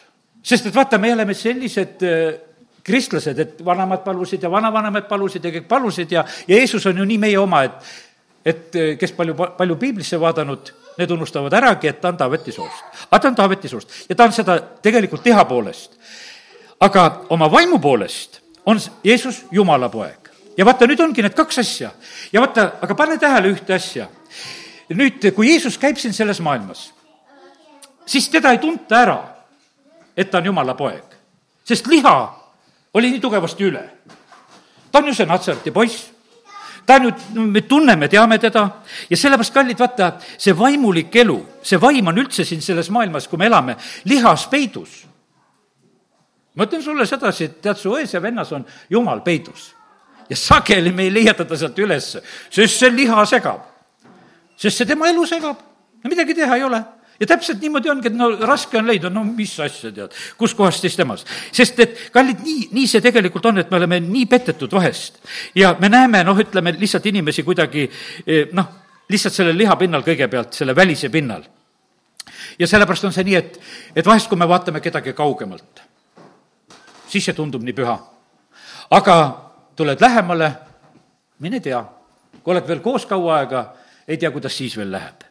sest 0.43 0.67
et 0.67 0.75
vaata, 0.75 0.99
me 0.99 1.13
oleme 1.15 1.35
sellised 1.39 2.03
äh, 2.07 2.23
kristlased, 2.85 3.39
et 3.39 3.65
vanemad 3.65 4.03
palusid 4.05 4.43
ja 4.43 4.51
vanavanemad 4.51 5.07
palusid 5.11 5.45
ja 5.45 5.53
kõik 5.55 5.69
palusid 5.71 6.13
ja, 6.13 6.25
ja 6.49 6.59
Jeesus 6.59 6.87
on 6.91 6.99
ju 6.99 7.07
nii 7.09 7.21
meie 7.23 7.39
oma, 7.41 7.65
et 7.69 7.93
et 8.43 8.75
äh, 8.75 8.95
kes 8.99 9.13
palju, 9.15 9.37
palju 9.39 9.77
piiblisse 9.79 10.19
vaadanud, 10.19 10.73
need 10.99 11.13
unustavad 11.15 11.55
äragi, 11.55 11.93
et 11.93 12.01
ta 12.03 12.11
on 12.11 12.19
Taaveti 12.19 12.53
soost. 12.53 13.07
aga 13.09 13.23
ta 13.23 13.31
on 13.31 13.39
Taaveti 13.39 13.71
soost 13.71 13.95
ja 14.09 14.19
ta 14.19 14.27
on 14.27 14.35
seda 14.35 14.59
tegelikult 14.83 15.23
keha 15.23 15.45
poolest. 15.47 15.95
Aga 16.83 17.05
oma 17.31 17.47
vaimu 17.51 17.79
poolest 17.79 18.41
on 18.67 18.81
Jeesus 19.05 19.45
Jumala 19.51 19.89
poeg. 19.89 20.31
ja 20.57 20.65
vaata, 20.65 20.87
nüüd 20.87 21.01
ongi 21.01 21.23
need 21.23 21.35
kaks 21.35 21.59
asja. 21.59 21.91
ja 22.33 22.41
vaata, 22.41 22.73
aga 22.83 22.95
pane 22.95 23.19
tähele 23.19 23.55
ühte 23.55 23.75
asja. 23.75 24.09
nüüd, 24.91 25.31
kui 25.35 25.51
Jeesus 25.51 25.79
käib 25.79 25.97
siin 25.97 26.13
selles 26.13 26.41
maailmas, 26.41 26.91
siis 28.07 28.29
teda 28.29 28.53
ei 28.53 28.59
tunta 28.59 29.01
ära 29.01 29.21
et 30.17 30.31
ta 30.31 30.39
on 30.39 30.47
jumala 30.47 30.75
poeg. 30.75 31.05
sest 31.65 31.87
liha 31.87 32.17
oli 32.95 33.11
nii 33.11 33.21
tugevasti 33.21 33.65
üle. 33.65 33.83
ta 34.93 34.99
on 34.99 35.07
ju 35.07 35.15
see 35.15 35.27
Natsareti 35.27 35.71
poiss, 35.71 36.11
ta 36.87 36.95
on 36.95 37.05
ju, 37.05 37.13
me 37.41 37.63
tunneme, 37.63 38.09
teame 38.09 38.39
teda 38.39 38.69
ja 39.11 39.17
sellepärast, 39.17 39.55
kallid, 39.55 39.79
vaata, 39.79 40.13
see 40.39 40.59
vaimulik 40.59 41.17
elu, 41.17 41.39
see 41.63 41.81
vaim 41.81 42.07
on 42.07 42.19
üldse 42.19 42.45
siin 42.45 42.61
selles 42.63 42.91
maailmas, 42.91 43.29
kui 43.29 43.39
me 43.39 43.47
elame, 43.47 43.77
lihas 44.05 44.47
peidus. 44.47 45.07
Ma 46.55 46.67
ütlen 46.69 46.83
sulle 46.85 47.07
sedasi, 47.09 47.45
et 47.45 47.61
tead, 47.65 47.79
su 47.81 47.95
ões 47.97 48.15
ja 48.15 48.23
vennas 48.23 48.53
on 48.53 48.65
jumal 48.91 49.23
peidus. 49.25 49.73
ja 50.31 50.37
sageli 50.37 50.93
me 50.93 51.03
ei 51.09 51.13
leia 51.13 51.35
teda 51.35 51.57
sealt 51.57 51.79
ülesse, 51.79 52.23
sest 52.51 52.79
see 52.79 52.91
liha 52.91 53.25
segab. 53.27 53.63
sest 54.57 54.79
see 54.79 54.87
tema 54.87 55.09
elu 55.09 55.27
segab, 55.27 55.57
no 56.03 56.11
midagi 56.11 56.35
teha 56.35 56.57
ei 56.57 56.65
ole 56.65 56.85
ja 57.23 57.27
täpselt 57.27 57.61
niimoodi 57.63 57.91
ongi, 57.91 58.11
et 58.11 58.17
no 58.19 58.31
raske 58.43 58.79
on 58.81 58.89
leida, 58.89 59.11
no 59.13 59.23
mis 59.25 59.53
asja 59.63 59.93
tead, 59.95 60.15
kuskohast 60.39 60.83
siis 60.83 60.97
temast. 60.99 61.29
sest 61.55 61.79
et 61.85 62.01
kallid, 62.13 62.41
nii, 62.43 62.69
nii 62.75 62.89
see 62.91 63.03
tegelikult 63.05 63.47
on, 63.47 63.63
et 63.63 63.71
me 63.71 63.79
oleme 63.79 64.01
nii 64.03 64.27
petetud 64.27 64.73
vahest. 64.73 65.21
ja 65.55 65.77
me 65.81 65.89
näeme, 65.93 66.25
noh, 66.27 66.39
ütleme 66.39 66.75
lihtsalt 66.79 67.07
inimesi 67.07 67.45
kuidagi 67.47 67.87
eh, 68.27 68.49
noh, 68.53 68.73
lihtsalt 69.13 69.39
sellel 69.39 69.59
lihapinnal 69.59 70.03
kõigepealt, 70.07 70.57
selle 70.59 70.77
välise 70.77 71.13
pinnal. 71.15 71.45
ja 72.59 72.67
sellepärast 72.67 73.07
on 73.07 73.15
see 73.15 73.29
nii, 73.31 73.39
et, 73.39 73.61
et 73.97 74.07
vahest, 74.07 74.29
kui 74.29 74.39
me 74.39 74.49
vaatame 74.49 74.83
kedagi 74.83 75.15
kaugemalt, 75.15 75.85
siis 77.13 77.29
see 77.29 77.37
tundub 77.37 77.65
nii 77.65 77.77
püha. 77.77 77.99
aga 78.91 79.17
tuled 79.77 80.01
lähemale, 80.01 80.53
mine 81.45 81.61
tea, 81.61 81.83
kui 82.43 82.55
oled 82.55 82.69
veel 82.69 82.81
koos 82.85 83.07
kaua 83.07 83.43
aega, 83.43 83.67
ei 84.09 84.17
tea, 84.17 84.31
kuidas 84.31 84.57
siis 84.57 84.77
veel 84.77 84.93
läheb 84.93 85.29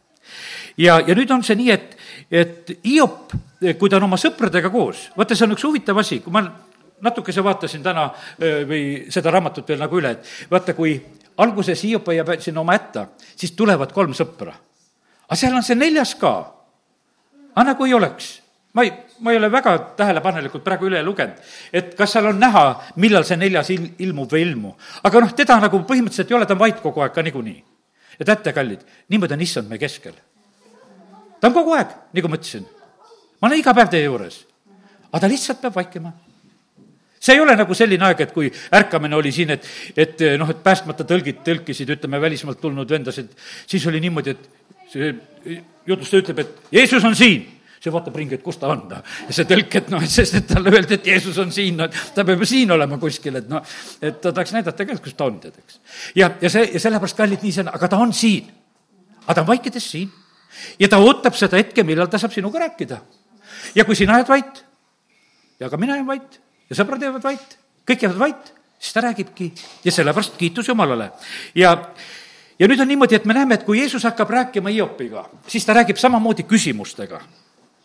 ja, 0.76 0.98
ja 1.06 1.14
nüüd 1.16 1.30
on 1.34 1.42
see 1.44 1.56
nii, 1.58 1.70
et, 1.72 1.96
et 2.30 2.72
Hiop, 2.84 3.34
kui 3.78 3.90
ta 3.90 3.98
on 3.98 4.08
oma 4.08 4.18
sõpradega 4.20 4.70
koos, 4.72 5.08
vaata, 5.16 5.36
see 5.36 5.46
on 5.46 5.56
üks 5.56 5.66
huvitav 5.66 5.98
asi, 6.02 6.20
kui 6.24 6.34
ma 6.34 6.44
natukese 7.02 7.42
vaatasin 7.44 7.82
täna 7.82 8.08
või 8.38 8.82
seda 9.12 9.32
raamatut 9.34 9.68
veel 9.68 9.82
nagu 9.82 9.98
üle, 9.98 10.14
et 10.16 10.50
vaata, 10.50 10.74
kui 10.78 10.96
alguses 11.42 11.82
Hiop 11.86 12.12
jääb 12.14 12.34
sinna 12.40 12.62
oma 12.62 12.76
hätta, 12.76 13.08
siis 13.36 13.54
tulevad 13.58 13.92
kolm 13.94 14.14
sõpra. 14.16 14.54
aga 15.26 15.38
seal 15.38 15.56
on 15.56 15.66
see 15.66 15.78
neljas 15.78 16.14
ka. 16.20 16.32
aga 17.54 17.66
nagu 17.72 17.84
ei 17.86 17.94
oleks. 17.94 18.41
Ma 18.72 18.82
ei, 18.86 18.92
ma 19.20 19.32
ei 19.32 19.38
ole 19.38 19.50
väga 19.52 19.76
tähelepanelikult 19.98 20.64
praegu 20.64 20.88
üle 20.88 21.02
lugenud, 21.04 21.38
et 21.72 21.94
kas 21.98 22.16
seal 22.16 22.30
on 22.32 22.40
näha, 22.40 22.66
millal 22.96 23.24
see 23.28 23.36
neljas 23.36 23.70
il-, 23.74 23.92
ilmub 24.06 24.32
või 24.32 24.42
ei 24.42 24.48
ilmu. 24.50 24.74
aga 25.04 25.24
noh, 25.24 25.32
teda 25.36 25.60
nagu 25.60 25.84
põhimõtteliselt 25.88 26.30
ei 26.30 26.40
ole, 26.40 26.46
ta 26.46 26.56
on 26.56 26.64
vait 26.64 26.80
kogu 26.80 27.04
aeg 27.04 27.12
ka 27.12 27.22
niikuinii. 27.22 27.62
ja 28.18 28.28
teate, 28.32 28.52
kallid, 28.52 28.84
niimoodi 29.08 29.38
on 29.38 29.48
issand 29.48 29.68
meie 29.68 29.82
keskel 29.82 30.16
ta 31.42 31.50
on 31.50 31.56
kogu 31.56 31.74
aeg, 31.74 31.94
nagu 32.14 32.30
ma 32.30 32.38
ütlesin. 32.38 32.66
ma 33.40 33.48
olen 33.48 33.58
iga 33.58 33.74
päev 33.74 33.88
teie 33.90 34.06
juures. 34.06 34.44
aga 35.10 35.24
ta 35.24 35.30
lihtsalt 35.30 35.60
peab 35.60 35.74
vaikima. 35.74 36.12
see 37.18 37.34
ei 37.34 37.40
ole 37.42 37.56
nagu 37.58 37.74
selline 37.74 38.06
aeg, 38.06 38.20
et 38.20 38.32
kui 38.32 38.50
ärkamine 38.78 39.18
oli 39.18 39.32
siin, 39.34 39.50
et, 39.50 39.66
et 39.96 40.22
noh, 40.38 40.50
et 40.50 40.62
päästmata 40.62 41.04
tõlgid 41.06 41.42
tõlkisid, 41.46 41.90
ütleme, 41.96 42.20
välismaalt 42.22 42.60
tulnud 42.62 42.88
vendasid, 42.90 43.34
siis 43.66 43.86
oli 43.90 44.00
niimoodi, 44.02 44.36
et 44.36 44.86
see 44.92 45.10
jutlustaja 45.86 46.22
ütleb, 46.22 46.44
et 46.44 46.78
Jeesus 46.78 47.04
on 47.04 47.18
siin 47.18 47.44
see 47.82 47.90
vaatab 47.90 48.16
ringi, 48.16 48.36
et 48.38 48.44
kus 48.44 48.60
ta 48.62 48.70
on, 48.70 48.84
noh. 48.90 49.02
ja 49.26 49.34
see 49.34 49.46
tõlk, 49.48 49.76
et 49.80 49.88
noh, 49.90 50.02
et 50.04 50.12
sest, 50.12 50.36
et 50.38 50.46
talle 50.46 50.70
öeldi, 50.70 51.00
et 51.00 51.08
Jeesus 51.10 51.38
on 51.42 51.50
siin, 51.54 51.80
no 51.80 51.88
ta 52.14 52.24
peab 52.28 52.44
ju 52.44 52.46
siin 52.52 52.70
olema 52.70 52.98
kuskil, 53.02 53.40
et 53.40 53.48
noh, 53.50 53.64
et 53.98 54.20
ta 54.22 54.30
tahaks 54.30 54.54
näidata 54.54 54.86
ka, 54.86 54.94
et 54.94 55.02
kus 55.02 55.16
ta 55.18 55.26
on, 55.26 55.40
tead, 55.42 55.58
eks. 55.58 55.80
ja, 56.18 56.30
ja 56.42 56.50
see, 56.52 56.68
ja 56.76 56.82
sellepärast, 56.84 57.18
kallid, 57.18 57.42
nii 57.42 57.56
see 57.56 57.64
on, 57.64 57.72
aga 57.74 57.90
ta 57.90 57.98
on 58.04 58.14
siin. 58.14 58.52
aga 59.24 59.34
ta 59.34 59.42
on 59.42 59.50
vaikides 59.50 59.90
siin 59.96 60.14
ja 60.78 60.88
ta 60.92 61.02
ootab 61.02 61.34
seda 61.38 61.58
hetke, 61.58 61.82
millal 61.86 62.10
ta 62.10 62.22
saab 62.22 62.34
sinuga 62.34 62.62
rääkida. 62.62 63.00
ja 63.74 63.84
kui 63.84 63.98
sina 63.98 64.20
jääd 64.20 64.30
vait 64.30 64.64
ja 65.60 65.70
ka 65.70 65.76
mina 65.76 65.96
jään 65.96 66.06
vait 66.06 66.40
ja 66.70 66.78
sõbrad 66.78 67.02
jäävad 67.02 67.22
vait, 67.26 67.58
kõik 67.88 68.06
jäävad 68.06 68.18
vait, 68.18 68.54
siis 68.78 68.94
ta 68.94 69.02
räägibki 69.08 69.52
ja 69.84 69.92
sellepärast 69.92 70.38
kiitus 70.38 70.68
Jumalale. 70.68 71.10
ja, 71.54 71.74
ja 72.58 72.68
nüüd 72.68 72.80
on 72.80 72.94
niimoodi, 72.94 73.18
et 73.18 73.26
me 73.26 73.34
näeme, 73.34 73.58
et 73.58 73.66
kui 73.66 73.82
Jeesus 73.82 74.06
hakkab 74.06 74.30
rääkima 74.30 74.70
Hiopiga, 74.70 75.26
siis 75.46 75.66
ta 75.66 75.74
räägib 75.74 75.98
samamoodi 75.98 76.46
küsimustega 76.46 77.20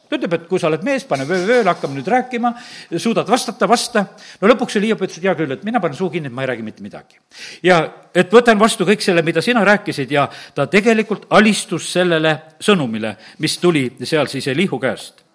ta 0.10 0.18
ütleb, 0.18 0.34
et 0.34 0.48
kui 0.50 0.60
sa 0.60 0.70
oled 0.72 0.84
mees, 0.88 1.06
pane 1.08 1.28
vöö 1.28 1.46
vööle, 1.48 1.70
hakkame 1.70 1.98
nüüd 1.98 2.08
rääkima, 2.12 2.54
suudad 2.96 3.30
vastata, 3.30 3.68
vasta. 3.70 4.06
no 4.42 4.52
lõpuks 4.52 4.80
oli 4.80 4.92
Hiop 4.92 5.04
ütles, 5.06 5.20
et 5.20 5.28
hea 5.28 5.36
küll, 5.38 5.52
et 5.54 5.64
mina 5.68 5.82
panen 5.84 5.98
suu 5.98 6.10
kinni, 6.14 6.32
et 6.32 6.36
ma 6.36 6.46
ei 6.46 6.52
räägi 6.54 6.66
mitte 6.66 6.84
midagi. 6.86 7.20
ja 7.64 7.82
et 8.16 8.34
võtan 8.34 8.60
vastu 8.60 8.86
kõik 8.88 9.04
selle, 9.04 9.22
mida 9.22 9.42
sina 9.42 9.64
rääkisid 9.68 10.12
ja 10.12 10.28
ta 10.56 10.68
tegelikult 10.68 11.28
alistus 11.30 11.92
sellele 11.94 12.38
sõnumile, 12.60 13.16
mis 13.40 13.58
tuli 13.58 13.90
seal 14.04 14.28
siis 14.32 14.48
Elihu 14.48 14.80
käest 14.80 15.28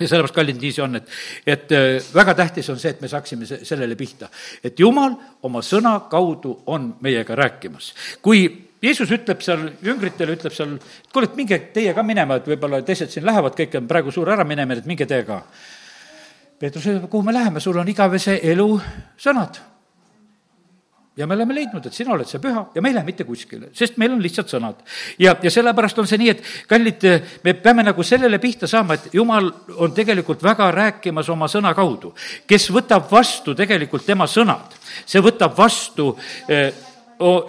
ja 0.00 0.08
sellepärast, 0.08 0.34
kallid, 0.34 0.58
nii 0.60 0.72
see 0.72 0.82
on, 0.84 0.96
et, 0.98 1.08
et 1.46 1.72
äh, 1.76 1.88
väga 2.14 2.34
tähtis 2.38 2.68
on 2.72 2.78
see, 2.80 2.94
et 2.94 3.00
me 3.02 3.10
saaksime 3.10 3.46
sellele 3.46 3.96
pihta. 3.98 4.28
et 4.64 4.78
Jumal 4.80 5.14
oma 5.42 5.62
sõna 5.62 5.98
kaudu 6.10 6.62
on 6.66 6.94
meiega 7.00 7.36
rääkimas. 7.38 7.92
kui 8.22 8.71
Jeesus 8.82 9.12
ütleb 9.14 9.42
seal 9.44 9.68
jüngritele, 9.84 10.34
ütleb 10.34 10.54
seal, 10.54 10.74
et 10.74 11.12
kuule, 11.14 11.28
et 11.30 11.36
minge 11.38 11.58
teie 11.74 11.92
ka 11.94 12.02
minema, 12.06 12.40
et 12.40 12.48
võib-olla 12.50 12.80
teised 12.86 13.12
siin 13.12 13.26
lähevad, 13.28 13.54
kõik 13.58 13.76
on 13.78 13.86
praegu 13.90 14.14
suur 14.14 14.32
äraminemine, 14.34 14.82
et 14.82 14.90
minge 14.90 15.06
teie 15.06 15.22
ka. 15.28 15.38
Peetrus 16.58 16.88
ütleb, 16.90 17.06
kuhu 17.12 17.22
me 17.26 17.34
läheme, 17.36 17.62
sul 17.62 17.78
on 17.78 17.92
igavese 17.92 18.40
elu 18.42 18.66
sõnad. 19.22 19.68
ja 21.16 21.26
me 21.26 21.34
oleme 21.34 21.54
leidnud, 21.54 21.84
et 21.86 21.92
sina 21.92 22.14
oled 22.14 22.24
see 22.24 22.40
püha 22.40 22.62
ja 22.74 22.80
me 22.80 22.88
ei 22.88 22.94
lähe 22.96 23.04
mitte 23.04 23.24
kuskile, 23.28 23.66
sest 23.76 23.98
meil 24.00 24.14
on 24.14 24.22
lihtsalt 24.22 24.48
sõnad. 24.48 24.78
ja, 25.18 25.36
ja 25.42 25.50
sellepärast 25.50 25.98
on 25.98 26.06
see 26.08 26.18
nii, 26.18 26.30
et 26.30 26.42
kallid, 26.66 27.04
me 27.44 27.54
peame 27.54 27.84
nagu 27.86 28.02
sellele 28.02 28.38
pihta 28.38 28.66
saama, 28.66 28.94
et 28.94 29.14
jumal 29.14 29.50
on 29.76 29.92
tegelikult 29.94 30.42
väga 30.42 30.70
rääkimas 30.72 31.28
oma 31.28 31.46
sõna 31.46 31.74
kaudu, 31.74 32.14
kes 32.46 32.70
võtab 32.72 33.10
vastu 33.10 33.54
tegelikult 33.54 34.06
tema 34.06 34.26
sõnad, 34.26 34.74
see 35.06 35.20
võtab 35.20 35.54
vastu 35.58 36.16
eh, 36.48 36.72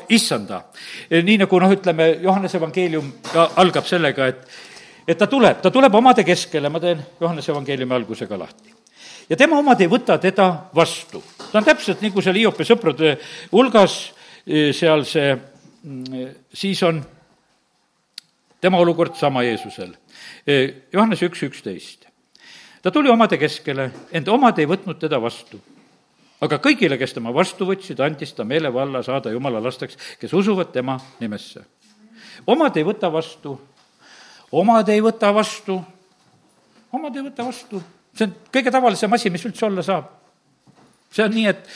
issanda. 0.10 0.64
nii 1.10 1.38
nagu 1.42 1.60
noh, 1.60 1.72
ütleme, 1.74 2.10
Johannese 2.22 2.58
evangeelium 2.58 3.10
algab 3.62 3.88
sellega, 3.88 4.28
et, 4.28 4.46
et 5.08 5.18
ta 5.18 5.28
tuleb, 5.28 5.62
ta 5.62 5.72
tuleb 5.72 5.96
omade 5.96 6.26
keskele, 6.28 6.70
ma 6.70 6.82
teen 6.84 7.02
Johannese 7.22 7.52
evangeeliumi 7.52 7.96
alguse 7.96 8.28
ka 8.28 8.40
lahti. 8.40 8.74
ja 9.30 9.38
tema 9.38 9.58
omad 9.60 9.82
ei 9.82 9.90
võta 9.92 10.18
teda 10.20 10.70
vastu. 10.76 11.24
ta 11.52 11.58
on 11.58 11.66
täpselt 11.66 12.02
nagu 12.02 12.22
seal 12.22 12.40
Hiopi 12.42 12.68
sõprade 12.68 13.18
hulgas, 13.52 14.14
e, 14.48 14.72
seal 14.74 15.06
see, 15.06 15.36
mm, 15.84 16.32
siis 16.54 16.84
on 16.84 17.04
tema 18.62 18.80
olukord 18.80 19.16
sama 19.20 19.44
Jeesusel. 19.44 19.92
E, 20.48 20.86
Johannese 20.94 21.28
üks 21.28 21.44
üksteist. 21.44 22.08
ta 22.82 22.92
tuli 22.92 23.10
omade 23.10 23.38
keskele, 23.38 23.92
ent 24.12 24.28
omad 24.28 24.60
ei 24.60 24.68
võtnud 24.68 25.00
teda 25.00 25.22
vastu 25.22 25.60
aga 26.44 26.60
kõigile, 26.64 26.98
kes 27.00 27.16
tema 27.16 27.32
vastu 27.36 27.68
võtsid, 27.68 28.02
andis 28.04 28.34
ta 28.36 28.46
meelevalla 28.48 29.04
saada 29.06 29.32
jumala 29.34 29.62
lasteks, 29.64 29.98
kes 30.20 30.34
usuvad 30.34 30.74
tema 30.76 30.98
nimesse. 31.22 31.64
omad 32.48 32.78
ei 32.78 32.84
võta 32.84 33.12
vastu, 33.12 33.56
omad 34.52 34.90
ei 34.90 35.02
võta 35.02 35.32
vastu, 35.34 35.80
omad 36.92 37.16
ei 37.16 37.26
võta 37.30 37.46
vastu, 37.48 37.82
see 38.14 38.28
on 38.28 38.36
kõige 38.54 38.72
tavalisem 38.72 39.14
asi, 39.14 39.30
mis 39.30 39.46
üldse 39.46 39.66
olla 39.66 39.84
saab. 39.86 40.10
see 41.12 41.26
on 41.26 41.32
nii, 41.32 41.48
et 41.48 41.70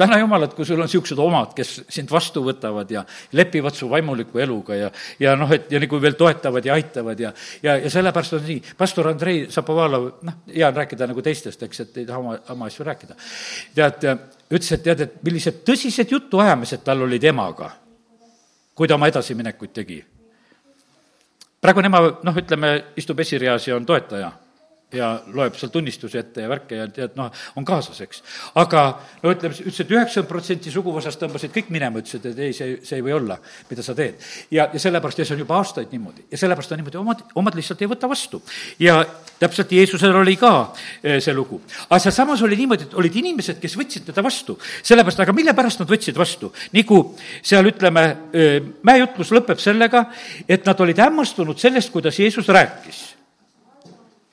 täna 0.00 0.18
Jumalat, 0.18 0.54
kui 0.56 0.64
sul 0.64 0.80
on 0.80 0.88
niisugused 0.88 1.20
omad, 1.20 1.52
kes 1.56 1.72
sind 1.92 2.10
vastu 2.12 2.42
võtavad 2.44 2.90
ja 2.92 3.02
lepivad 3.36 3.76
su 3.76 3.88
vaimuliku 3.90 4.40
eluga 4.40 4.76
ja, 4.78 4.88
ja 5.20 5.34
noh, 5.38 5.50
et 5.52 5.68
ja 5.72 5.80
nagu 5.82 6.00
veel 6.00 6.16
toetavad 6.18 6.66
ja 6.66 6.76
aitavad 6.78 7.20
ja, 7.20 7.32
ja, 7.62 7.76
ja 7.84 7.92
sellepärast 7.92 8.38
on 8.38 8.44
nii, 8.46 8.60
pastor 8.78 9.10
Andrei 9.12 9.44
Zapovalov, 9.52 10.06
noh, 10.26 10.38
hea 10.48 10.68
on 10.68 10.78
rääkida 10.80 11.08
nagu 11.10 11.24
teistest, 11.24 11.62
eks, 11.66 11.84
et 11.84 12.02
ei 12.02 12.08
taha 12.08 12.22
oma, 12.22 12.36
oma 12.54 12.70
asju 12.70 12.86
rääkida. 12.88 13.18
tead, 13.76 14.08
ütles, 14.50 14.72
et 14.76 14.84
tead, 14.88 15.04
et 15.06 15.18
millised 15.26 15.62
tõsised 15.68 16.16
jutuajamised 16.16 16.84
tal 16.86 17.04
olid 17.06 17.24
emaga, 17.32 17.70
kui 18.74 18.88
ta 18.88 18.96
oma 18.96 19.10
edasiminekuid 19.12 19.74
tegi. 19.82 20.02
praegu 21.60 21.84
ema, 21.84 22.06
noh, 22.24 22.44
ütleme, 22.44 22.76
istub 22.96 23.20
esireas 23.20 23.68
ja 23.68 23.76
on 23.76 23.86
toetaja 23.86 24.32
ja 24.96 25.10
loeb 25.34 25.56
seal 25.58 25.70
tunnistusi 25.72 26.18
ette 26.18 26.44
ja 26.44 26.50
värke 26.50 26.78
ja 26.78 26.86
tead, 26.90 27.14
noh, 27.18 27.30
on 27.58 27.66
kaasas, 27.66 28.00
eks. 28.02 28.22
aga 28.58 28.82
no 29.22 29.34
ütleme, 29.34 29.54
ütles, 29.54 29.80
et 29.84 29.92
üheksakümmend 29.94 30.30
protsenti 30.30 30.72
suguvõsast 30.74 31.20
tõmbasid 31.20 31.54
kõik 31.54 31.70
minema, 31.74 32.02
ütlesid, 32.02 32.26
et 32.32 32.40
ei, 32.46 32.54
see, 32.56 32.78
see 32.86 32.98
ei 32.98 33.04
või 33.06 33.14
olla, 33.20 33.38
mida 33.70 33.84
sa 33.86 33.94
teed. 33.98 34.18
ja, 34.50 34.66
ja 34.72 34.82
sellepärast, 34.82 35.22
ja 35.22 35.28
see 35.28 35.36
on 35.36 35.44
juba 35.44 35.60
aastaid 35.60 35.94
niimoodi, 35.94 36.26
ja 36.30 36.40
sellepärast 36.40 36.74
on 36.74 36.82
niimoodi, 36.82 37.00
omad, 37.02 37.22
omad 37.42 37.58
lihtsalt 37.58 37.84
ei 37.84 37.90
võta 37.90 38.10
vastu. 38.10 38.42
ja 38.82 38.98
täpselt 39.40 39.72
Jeesusel 39.72 40.16
oli 40.16 40.36
ka 40.40 40.52
eh, 41.02 41.20
see 41.22 41.36
lugu. 41.36 41.60
aga 41.88 42.00
sealsamas 42.02 42.42
oli 42.46 42.58
niimoodi, 42.58 42.90
et 42.90 42.98
olid 42.98 43.20
inimesed, 43.22 43.60
kes 43.62 43.78
võtsid 43.78 44.10
teda 44.10 44.24
vastu. 44.26 44.58
sellepärast, 44.82 45.22
aga 45.22 45.36
mille 45.36 45.54
pärast 45.54 45.82
nad 45.82 45.90
võtsid 45.90 46.18
vastu? 46.18 46.52
nagu 46.74 47.00
seal 47.42 47.70
ütleme, 47.70 48.04
eh, 48.34 48.58
mäejutlus 48.82 49.30
lõpeb 49.38 49.62
sellega, 49.62 50.08
et 50.48 50.66
nad 50.66 50.80
olid 50.82 50.98
hämmastunud 50.98 51.58
sellest, 51.62 51.94
kuidas 51.94 52.18
Jeesus 52.18 52.48
rääkis 52.50 53.19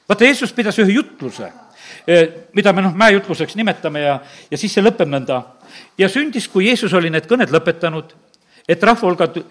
vaata, 0.08 0.26
Jeesus 0.26 0.54
pidas 0.56 0.78
ühe 0.80 0.96
jutluse, 0.98 1.52
eh, 2.08 2.28
mida 2.56 2.74
me 2.74 2.86
noh, 2.86 2.96
mäejutluseks 2.96 3.56
nimetame 3.60 4.06
ja, 4.06 4.20
ja 4.52 4.58
siis 4.60 4.74
see 4.74 4.84
lõpeb 4.84 5.10
nõnda. 5.12 5.44
ja 5.98 6.10
sündis, 6.10 6.48
kui 6.48 6.68
Jeesus 6.68 6.94
oli 6.94 7.10
need 7.10 7.28
kõned 7.28 7.52
lõpetanud, 7.52 8.14
et 8.68 8.84
rahvahulgad, 8.84 9.44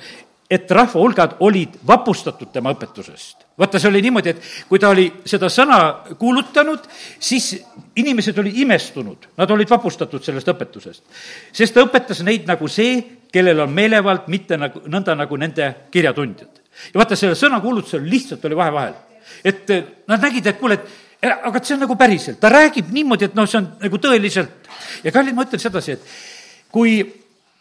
et 0.50 0.70
rahvahulgad 0.70 1.36
olid 1.40 1.76
vapustatud 1.86 2.52
tema 2.52 2.72
õpetusest. 2.72 3.44
vaata, 3.58 3.78
see 3.78 3.88
oli 3.88 4.02
niimoodi, 4.02 4.30
et 4.30 4.42
kui 4.68 4.78
ta 4.78 4.88
oli 4.88 5.10
seda 5.24 5.48
sõna 5.52 5.78
kuulutanud, 6.18 6.88
siis 7.20 7.54
inimesed 7.96 8.38
olid 8.38 8.56
imestunud, 8.64 9.28
nad 9.36 9.50
olid 9.50 9.70
vapustatud 9.70 10.24
sellest 10.24 10.48
õpetusest. 10.48 11.02
sest 11.52 11.74
ta 11.74 11.84
õpetas 11.84 12.22
neid 12.24 12.48
nagu 12.48 12.68
see, 12.68 13.02
kellel 13.32 13.60
on 13.60 13.72
meelevald, 13.72 14.28
mitte 14.32 14.56
nagu, 14.56 14.80
nõnda 14.88 15.14
nagu 15.14 15.36
nende 15.36 15.74
kirjatundjad. 15.90 16.62
ja 16.94 17.00
vaata, 17.00 17.16
selle 17.16 17.34
sõna 17.34 17.60
kuulutusel 17.60 18.08
lihtsalt 18.08 18.44
oli 18.44 18.56
vahe 18.56 18.72
vahel 18.72 18.94
et 19.44 19.70
nad 20.08 20.22
nägid, 20.22 20.46
et 20.46 20.58
kuule, 20.58 20.78
et 20.78 21.30
aga 21.34 21.62
see 21.62 21.76
on 21.76 21.84
nagu 21.86 21.96
päriselt, 21.98 22.40
ta 22.40 22.50
räägib 22.52 22.90
niimoodi, 22.94 23.30
et 23.30 23.36
noh, 23.36 23.48
see 23.48 23.60
on 23.60 23.70
nagu 23.82 24.00
tõeliselt. 24.02 24.68
ja 25.04 25.12
kallid, 25.12 25.34
ma 25.34 25.46
ütlen 25.46 25.62
sedasi, 25.62 25.96
et 25.96 26.02
kui, 26.72 26.98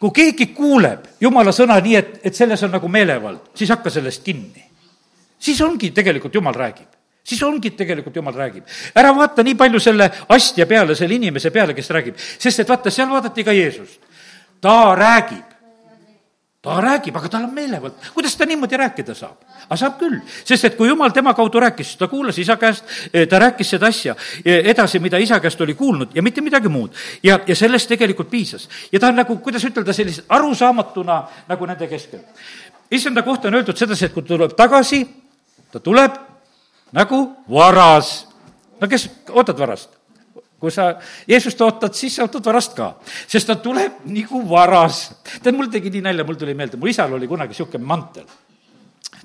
kui 0.00 0.12
keegi 0.14 0.50
kuuleb 0.56 1.06
jumala 1.20 1.54
sõna 1.56 1.78
nii, 1.80 1.96
et, 1.96 2.20
et 2.30 2.36
selles 2.36 2.62
on 2.66 2.74
nagu 2.76 2.88
meelevald, 2.88 3.52
siis 3.54 3.72
hakka 3.72 3.90
sellest 3.90 4.24
kinni. 4.24 4.64
siis 5.38 5.60
ongi 5.60 5.90
tegelikult 5.90 6.34
jumal 6.34 6.54
räägib 6.54 6.96
siis 7.26 7.42
ongi, 7.42 7.70
tegelikult 7.74 8.16
jumal 8.16 8.34
räägib. 8.34 8.64
ära 8.94 9.10
vaata 9.16 9.42
nii 9.42 9.54
palju 9.54 9.80
selle 9.80 10.10
astja 10.28 10.66
peale, 10.66 10.94
selle 10.94 11.14
inimese 11.14 11.50
peale, 11.50 11.74
kes 11.74 11.90
räägib, 11.90 12.14
sest 12.16 12.62
et 12.62 12.68
vaata, 12.68 12.90
seal 12.90 13.10
vaadati 13.10 13.44
ka 13.44 13.52
Jeesust. 13.52 14.00
ta 14.60 14.94
räägib 14.94 15.45
ta 16.66 16.80
räägib, 16.82 17.16
aga 17.16 17.28
tal 17.30 17.44
on 17.46 17.54
meelevald. 17.54 17.94
kuidas 18.14 18.36
ta 18.36 18.46
niimoodi 18.46 18.76
rääkida 18.76 19.14
saab? 19.14 19.38
aga 19.66 19.76
saab 19.76 19.98
küll, 20.00 20.18
sest 20.44 20.64
et 20.64 20.74
kui 20.76 20.88
jumal 20.88 21.12
tema 21.14 21.34
kaudu 21.34 21.60
rääkis, 21.62 21.94
ta 21.96 22.08
kuulas 22.10 22.38
isa 22.42 22.56
käest, 22.56 22.84
eh, 23.12 23.28
ta 23.28 23.38
rääkis 23.38 23.70
seda 23.70 23.86
asja 23.86 24.16
eh, 24.44 24.66
edasi, 24.72 24.98
mida 24.98 25.18
isa 25.22 25.38
käest 25.40 25.60
oli 25.60 25.74
kuulnud 25.74 26.14
ja 26.14 26.22
mitte 26.22 26.40
midagi 26.40 26.68
muud. 26.68 26.90
ja, 27.22 27.38
ja 27.46 27.56
sellest 27.56 27.88
tegelikult 27.88 28.30
piisas. 28.30 28.68
ja 28.92 29.00
ta 29.00 29.12
on 29.12 29.22
nagu, 29.22 29.36
kuidas 29.36 29.64
ütelda, 29.64 29.92
sellise 29.92 30.24
arusaamatuna 30.28 31.22
nagu 31.48 31.66
nende 31.66 31.86
keskel. 31.86 32.20
issanda 32.90 33.22
kohta 33.22 33.48
on 33.48 33.54
öeldud 33.54 33.76
sedasi, 33.76 34.04
et 34.04 34.12
kui 34.12 34.22
ta 34.22 34.34
tuleb 34.34 34.56
tagasi, 34.58 35.06
ta 35.72 35.80
tuleb 35.80 36.18
nagu 36.92 37.22
varas. 37.50 38.26
no 38.80 38.88
kes, 38.88 39.10
ootad 39.30 39.58
varast? 39.58 39.94
Kui 40.60 40.72
sa 40.72 40.94
Jeesust 41.28 41.60
ootad, 41.60 41.94
siis 41.94 42.16
sa 42.16 42.24
ootad 42.24 42.44
varast 42.48 42.76
ka, 42.76 42.94
sest 43.28 43.50
ta 43.50 43.58
tuleb 43.60 44.02
nagu 44.08 44.42
varas. 44.48 45.10
tead, 45.42 45.54
mul 45.54 45.68
tegi 45.72 45.92
nii 45.92 46.04
nalja, 46.08 46.24
mul 46.24 46.38
tuli 46.40 46.54
meelde, 46.56 46.80
mu 46.80 46.88
isal 46.88 47.12
oli 47.12 47.28
kunagi 47.28 47.52
niisugune 47.54 47.84
mantel 47.84 48.26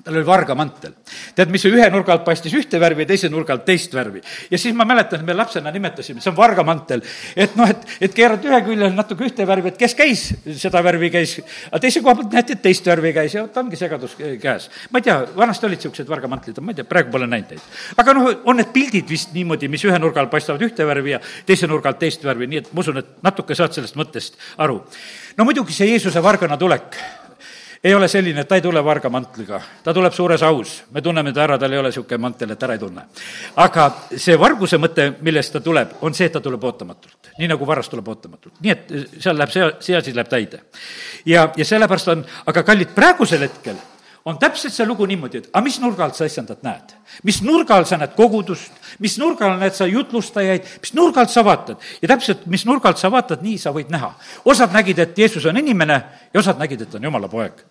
tal 0.04 0.16
oli 0.16 0.26
vargamantel. 0.26 0.94
tead, 1.36 1.50
mis 1.52 1.64
ühe 1.68 1.88
nurga 1.90 2.14
alt 2.16 2.24
paistis 2.26 2.54
ühte 2.58 2.80
värvi 2.80 3.04
ja 3.04 3.10
teise 3.12 3.30
nurga 3.30 3.54
alt 3.54 3.64
teist 3.66 3.94
värvi. 3.94 4.22
ja 4.50 4.58
siis 4.58 4.74
ma 4.74 4.84
mäletan, 4.88 5.20
et 5.20 5.26
me 5.26 5.34
lapsena 5.34 5.70
nimetasime, 5.70 6.20
see 6.20 6.30
on 6.30 6.36
vargamantel. 6.36 7.02
et 7.36 7.56
noh, 7.56 7.70
et, 7.70 7.86
et 8.08 8.14
keerad 8.14 8.44
ühe 8.44 8.60
külje 8.66 8.90
natuke 8.94 9.26
ühte 9.28 9.46
värvi, 9.46 9.72
et 9.72 9.78
kes 9.78 9.94
käis, 9.98 10.24
seda 10.58 10.82
värvi 10.84 11.10
käis, 11.14 11.38
aga 11.70 11.82
teise 11.86 12.02
koha 12.02 12.16
pealt 12.20 12.36
näeti, 12.38 12.58
et 12.58 12.64
teist 12.64 12.86
värvi 12.86 13.14
käis 13.16 13.36
ja 13.36 13.46
vot 13.46 13.62
ongi 13.62 13.78
segadus 13.78 14.16
käes. 14.18 14.68
ma 14.90 15.02
ei 15.02 15.08
tea, 15.08 15.18
vanasti 15.36 15.68
olid 15.68 15.80
niisugused 15.82 16.10
vargamantlid, 16.10 16.60
ma 16.62 16.74
ei 16.74 16.80
tea, 16.80 16.88
praegu 16.88 17.14
pole 17.14 17.30
näinud 17.30 17.54
neid. 17.54 17.70
aga 17.96 18.16
noh, 18.18 18.30
on 18.44 18.58
need 18.58 18.74
pildid 18.74 19.08
vist 19.08 19.34
niimoodi, 19.36 19.70
mis 19.72 19.86
ühe 19.86 19.98
nurga 20.02 20.22
alt 20.22 20.32
paistavad 20.32 20.62
ühte 20.66 20.86
värvi 20.88 21.16
ja 21.16 21.22
teise 21.46 21.70
nurga 21.70 21.92
alt 21.92 22.02
teist 22.02 22.24
värvi, 22.26 22.50
nii 22.50 22.62
et 22.64 22.70
ma 22.72 22.84
usun, 22.84 23.02
et 23.02 23.18
natuke 23.24 23.56
saad 23.58 23.74
sellest 23.76 23.98
mõttest 23.98 24.38
aru. 24.62 24.82
no 25.36 25.48
muidugi 25.48 25.74
see 25.76 25.92
Jeesuse 25.92 26.22
vargana 26.22 26.58
tulek 26.58 26.98
ei 27.84 27.94
ole 27.94 28.08
selline, 28.08 28.44
ta 28.44 28.54
ei 28.54 28.62
tule 28.62 28.84
varga 28.84 29.10
mantliga, 29.10 29.58
ta 29.82 29.94
tuleb 29.94 30.14
suures 30.14 30.42
aus, 30.46 30.74
me 30.94 31.02
tunneme 31.02 31.32
ta 31.34 31.42
ära, 31.42 31.58
tal 31.58 31.72
ei 31.72 31.80
ole 31.80 31.90
niisugune 31.90 32.22
mantel, 32.22 32.54
et 32.54 32.62
ära 32.62 32.76
ei 32.76 32.82
tunne. 32.82 33.06
aga 33.64 33.86
see 34.14 34.38
varguse 34.38 34.78
mõte, 34.78 35.08
millest 35.20 35.56
ta 35.56 35.60
tuleb, 35.60 35.96
on 36.06 36.14
see, 36.14 36.30
et 36.30 36.36
ta 36.36 36.40
tuleb 36.40 36.62
ootamatult, 36.62 37.32
nii 37.38 37.50
nagu 37.50 37.66
varas 37.66 37.90
tuleb 37.90 38.08
ootamatult, 38.08 38.60
nii 38.62 38.74
et 38.74 38.92
seal 39.18 39.38
läheb 39.38 39.54
see, 39.54 39.70
see 39.80 39.96
asi 39.98 40.14
läheb 40.14 40.30
täide. 40.30 40.62
ja, 41.26 41.48
ja 41.56 41.64
sellepärast 41.64 42.14
on, 42.14 42.22
aga 42.46 42.62
kallid, 42.62 42.94
praegusel 42.94 43.42
hetkel 43.48 43.80
on 44.24 44.38
täpselt 44.38 44.74
see 44.74 44.86
lugu 44.86 45.06
niimoodi, 45.10 45.42
et 45.42 45.50
aga 45.50 45.64
mis 45.66 45.80
nurga 45.82 46.06
alt 46.06 46.14
sa 46.14 46.30
issandat 46.30 46.62
näed? 46.62 46.94
mis 47.26 47.42
nurga 47.42 47.74
all 47.76 47.84
sa 47.90 47.98
näed 47.98 48.14
kogudust, 48.14 48.78
mis 49.02 49.18
nurga 49.18 49.48
all 49.48 49.58
näed 49.58 49.74
sa 49.74 49.90
jutlustajaid, 49.90 50.70
mis 50.86 50.94
nurga 50.94 51.24
alt 51.24 51.34
sa 51.34 51.42
vaatad? 51.42 51.82
ja 51.98 52.14
täpselt, 52.14 52.46
mis 52.46 52.62
nurga 52.68 52.92
alt 52.92 53.02
sa 53.02 53.10
vaatad, 53.10 53.42
nii 53.42 53.58
sa 53.58 53.74
võid 53.74 53.90
näha. 53.90 54.14
osad 54.44 54.70
nägid, 54.70 55.02
et 55.02 55.18
Jeesus 55.18 55.50
on 55.50 55.58
inimene 55.58 56.02
ja 56.30 56.40
osad 56.40 56.62
nägid, 56.62 56.86
et 56.86 56.94
on 56.94 57.10
jumala 57.10 57.28
poeg 57.28 57.64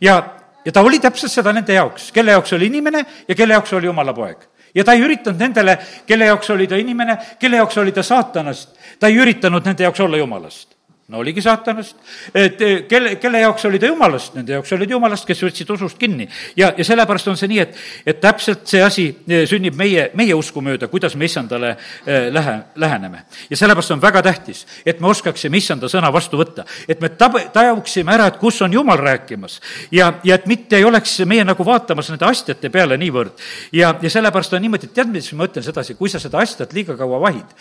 ja, 0.00 0.22
ja 0.64 0.72
ta 0.72 0.80
oli 0.80 1.00
täpselt 1.00 1.32
seda 1.32 1.52
nende 1.52 1.74
jaoks, 1.74 2.12
kelle 2.12 2.36
jaoks 2.36 2.52
oli 2.52 2.66
inimene 2.66 3.04
ja 3.28 3.34
kelle 3.34 3.54
jaoks 3.54 3.72
oli 3.72 3.86
jumala 3.86 4.14
poeg. 4.14 4.38
Ja 4.74 4.84
ta 4.84 4.92
ei 4.92 5.00
üritanud 5.00 5.40
nendele, 5.40 5.78
kelle 6.06 6.28
jaoks 6.28 6.50
oli 6.50 6.66
ta 6.68 6.76
inimene, 6.76 7.18
kelle 7.40 7.56
jaoks 7.56 7.78
oli 7.78 7.92
ta 7.92 8.02
saatanast, 8.02 8.74
ta 9.00 9.08
ei 9.08 9.16
üritanud 9.16 9.64
nende 9.64 9.86
jaoks 9.86 10.00
olla 10.00 10.20
jumalast 10.20 10.75
no 11.08 11.20
oligi 11.22 11.42
saatanast, 11.42 11.94
et 12.34 12.62
eh, 12.66 12.80
kelle, 12.90 13.12
kelle 13.22 13.38
jaoks 13.44 13.64
oli 13.68 13.78
ta 13.78 13.86
jumalast, 13.86 14.32
nende 14.34 14.56
jaoks 14.56 14.72
oli 14.74 14.88
ta 14.88 14.96
jumalast, 14.96 15.26
kes 15.28 15.42
võtsid 15.44 15.68
usust 15.70 15.98
kinni. 16.00 16.24
ja, 16.58 16.72
ja 16.74 16.84
sellepärast 16.84 17.28
on 17.30 17.36
see 17.38 17.50
nii, 17.52 17.60
et, 17.62 17.76
et 18.10 18.18
täpselt 18.18 18.64
see 18.66 18.80
asi 18.82 19.04
eh, 19.28 19.44
sünnib 19.46 19.78
meie, 19.78 20.08
meie 20.18 20.34
usku 20.34 20.64
mööda, 20.66 20.88
kuidas 20.90 21.14
me 21.14 21.28
issandale 21.30 21.76
eh, 21.76 22.26
lähe, 22.34 22.56
läheneme. 22.82 23.22
ja 23.50 23.58
sellepärast 23.60 23.94
on 23.94 24.02
väga 24.02 24.24
tähtis, 24.26 24.64
et 24.82 24.98
me 25.00 25.12
oskaksime 25.12 25.60
issanda 25.62 25.86
sõna 25.92 26.10
vastu 26.14 26.40
võtta, 26.40 26.66
et 26.88 26.98
me 27.00 27.12
tab-, 27.14 27.38
tajuksime 27.54 28.16
ära, 28.16 28.26
et 28.32 28.42
kus 28.42 28.58
on 28.66 28.74
jumal 28.74 28.98
rääkimas. 28.98 29.60
ja, 29.94 30.10
ja 30.26 30.40
et 30.40 30.50
mitte 30.50 30.80
ei 30.80 30.88
oleks 30.90 31.20
meie 31.22 31.46
nagu 31.46 31.68
vaatamas 31.70 32.10
nende 32.10 32.26
astjate 32.26 32.72
peale 32.74 32.98
niivõrd. 32.98 33.38
ja, 33.70 33.94
ja 34.02 34.10
sellepärast 34.10 34.58
on 34.58 34.66
niimoodi, 34.66 34.90
et 34.90 34.98
tead, 34.98 35.14
mis 35.14 35.30
ma 35.38 35.46
ütlen 35.46 35.62
sedasi, 35.70 35.94
kui 35.94 36.10
sa 36.10 36.18
seda 36.18 36.42
astjat 36.42 36.74
liiga 36.74 36.98
kaua 36.98 37.22
vahid, 37.28 37.56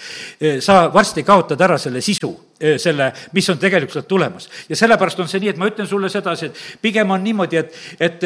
sa 0.66 0.88
varsti 0.94 1.22
kaotad 1.22 1.62
ära 1.62 1.78
selle 1.78 2.02
sisu 2.02 2.34
selle, 2.80 3.12
mis 3.34 3.50
on 3.50 3.58
tegelikult 3.60 4.08
tulemas. 4.08 4.50
ja 4.70 4.76
sellepärast 4.76 5.20
on 5.20 5.28
see 5.28 5.42
nii, 5.44 5.50
et 5.56 5.58
ma 5.58 5.68
ütlen 5.68 5.88
sulle 5.88 6.10
sedasi, 6.10 6.46
et 6.46 6.82
pigem 6.82 7.12
on 7.12 7.24
niimoodi, 7.24 7.58
et, 7.58 7.76
et 8.00 8.24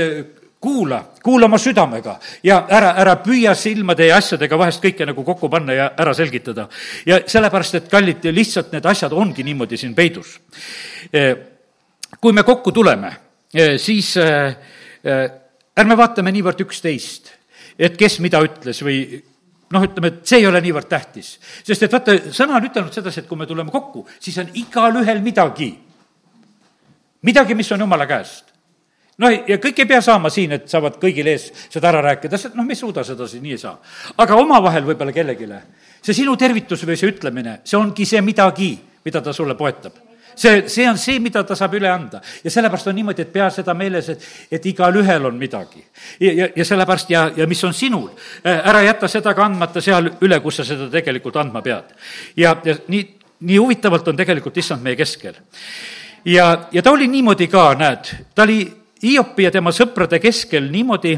kuula, 0.60 1.00
kuula 1.24 1.48
oma 1.48 1.58
südamega 1.58 2.18
ja 2.44 2.60
ära, 2.70 2.92
ära 3.00 3.16
püüa 3.24 3.54
silmade 3.56 4.10
ja 4.10 4.18
asjadega 4.20 4.58
vahest 4.60 4.84
kõike 4.84 5.08
nagu 5.08 5.24
kokku 5.24 5.50
panna 5.50 5.76
ja 5.76 5.88
ära 5.98 6.14
selgitada. 6.14 6.68
ja 7.06 7.22
sellepärast, 7.28 7.76
et 7.76 7.90
kallid, 7.92 8.30
lihtsalt 8.36 8.74
need 8.76 8.86
asjad 8.86 9.14
ongi 9.16 9.44
niimoodi 9.44 9.78
siin 9.78 9.96
peidus. 9.96 10.40
kui 12.20 12.34
me 12.34 12.44
kokku 12.44 12.72
tuleme, 12.72 13.14
siis 13.78 14.16
ärme 15.80 15.98
vaatame 15.98 16.32
niivõrd 16.36 16.66
üksteist, 16.66 17.32
et 17.80 17.96
kes 17.98 18.20
mida 18.20 18.42
ütles 18.44 18.84
või 18.84 19.24
noh, 19.74 19.86
ütleme, 19.86 20.12
et 20.12 20.22
see 20.28 20.42
ei 20.42 20.48
ole 20.50 20.62
niivõrd 20.64 20.90
tähtis. 20.90 21.38
sest 21.64 21.84
et 21.86 21.94
vaata, 21.94 22.16
sõna 22.36 22.58
on 22.58 22.68
ütelnud 22.70 22.94
sedasi, 22.94 23.24
et 23.24 23.30
kui 23.30 23.38
me 23.38 23.48
tuleme 23.50 23.72
kokku, 23.72 24.06
siis 24.20 24.38
on 24.42 24.50
igalühel 24.54 25.22
midagi. 25.26 25.72
midagi, 27.22 27.56
mis 27.56 27.72
on 27.72 27.86
jumala 27.86 28.08
käest. 28.08 28.54
noh, 29.18 29.32
ja 29.48 29.58
kõik 29.58 29.80
ei 29.80 29.86
pea 29.86 30.02
saama 30.02 30.30
siin, 30.30 30.52
et 30.58 30.68
saavad 30.70 31.00
kõigil 31.02 31.28
ees 31.28 31.52
seda 31.70 31.90
ära 31.90 32.02
rääkida, 32.02 32.38
sest 32.38 32.56
noh, 32.56 32.66
me 32.66 32.74
ei 32.74 32.82
suuda 32.82 33.04
seda 33.04 33.28
siin, 33.28 33.44
nii 33.44 33.58
ei 33.58 33.62
saa. 33.62 33.78
aga 34.18 34.36
omavahel 34.36 34.84
võib-olla 34.84 35.14
kellelegi. 35.14 35.50
see 36.02 36.14
sinu 36.14 36.36
tervitus 36.36 36.86
või 36.86 36.98
see 36.98 37.14
ütlemine, 37.14 37.60
see 37.64 37.78
ongi 37.78 38.06
see 38.06 38.22
midagi, 38.22 38.78
mida 39.06 39.22
ta 39.22 39.34
sulle 39.34 39.56
poetab 39.56 40.09
see, 40.40 40.70
see 40.70 40.88
on 40.90 40.98
see, 40.98 41.20
mida 41.20 41.44
ta 41.44 41.56
saab 41.56 41.76
üle 41.76 41.90
anda. 41.92 42.22
ja 42.44 42.52
sellepärast 42.52 42.88
on 42.88 42.96
niimoodi, 42.96 43.26
et 43.26 43.34
pea 43.34 43.50
seda 43.52 43.74
meeles, 43.76 44.10
et, 44.10 44.26
et 44.52 44.66
igalühel 44.72 45.26
on 45.26 45.38
midagi. 45.38 45.84
ja, 46.20 46.34
ja, 46.34 46.50
ja 46.56 46.66
sellepärast 46.66 47.10
ja, 47.12 47.30
ja 47.36 47.48
mis 47.48 47.64
on 47.64 47.74
sinul, 47.74 48.10
ära 48.44 48.82
jäta 48.86 49.08
seda 49.12 49.34
ka 49.36 49.46
andmata 49.46 49.82
seal 49.82 50.12
üle, 50.22 50.40
kus 50.44 50.62
sa 50.62 50.68
seda 50.68 50.90
tegelikult 50.92 51.40
andma 51.42 51.62
pead. 51.66 51.96
ja, 52.38 52.56
ja 52.66 52.76
nii, 52.88 53.06
nii 53.40 53.58
huvitavalt 53.58 54.08
on 54.08 54.20
tegelikult 54.20 54.58
issand 54.58 54.84
meie 54.84 54.96
keskel. 55.00 55.36
ja, 56.26 56.52
ja 56.72 56.82
ta 56.82 56.92
oli 56.92 57.08
niimoodi 57.08 57.48
ka, 57.48 57.74
näed, 57.80 58.14
ta 58.36 58.48
oli 58.48 58.62
Hiopi 59.04 59.46
ja 59.46 59.52
tema 59.52 59.72
sõprade 59.72 60.20
keskel 60.20 60.66
niimoodi, 60.72 61.14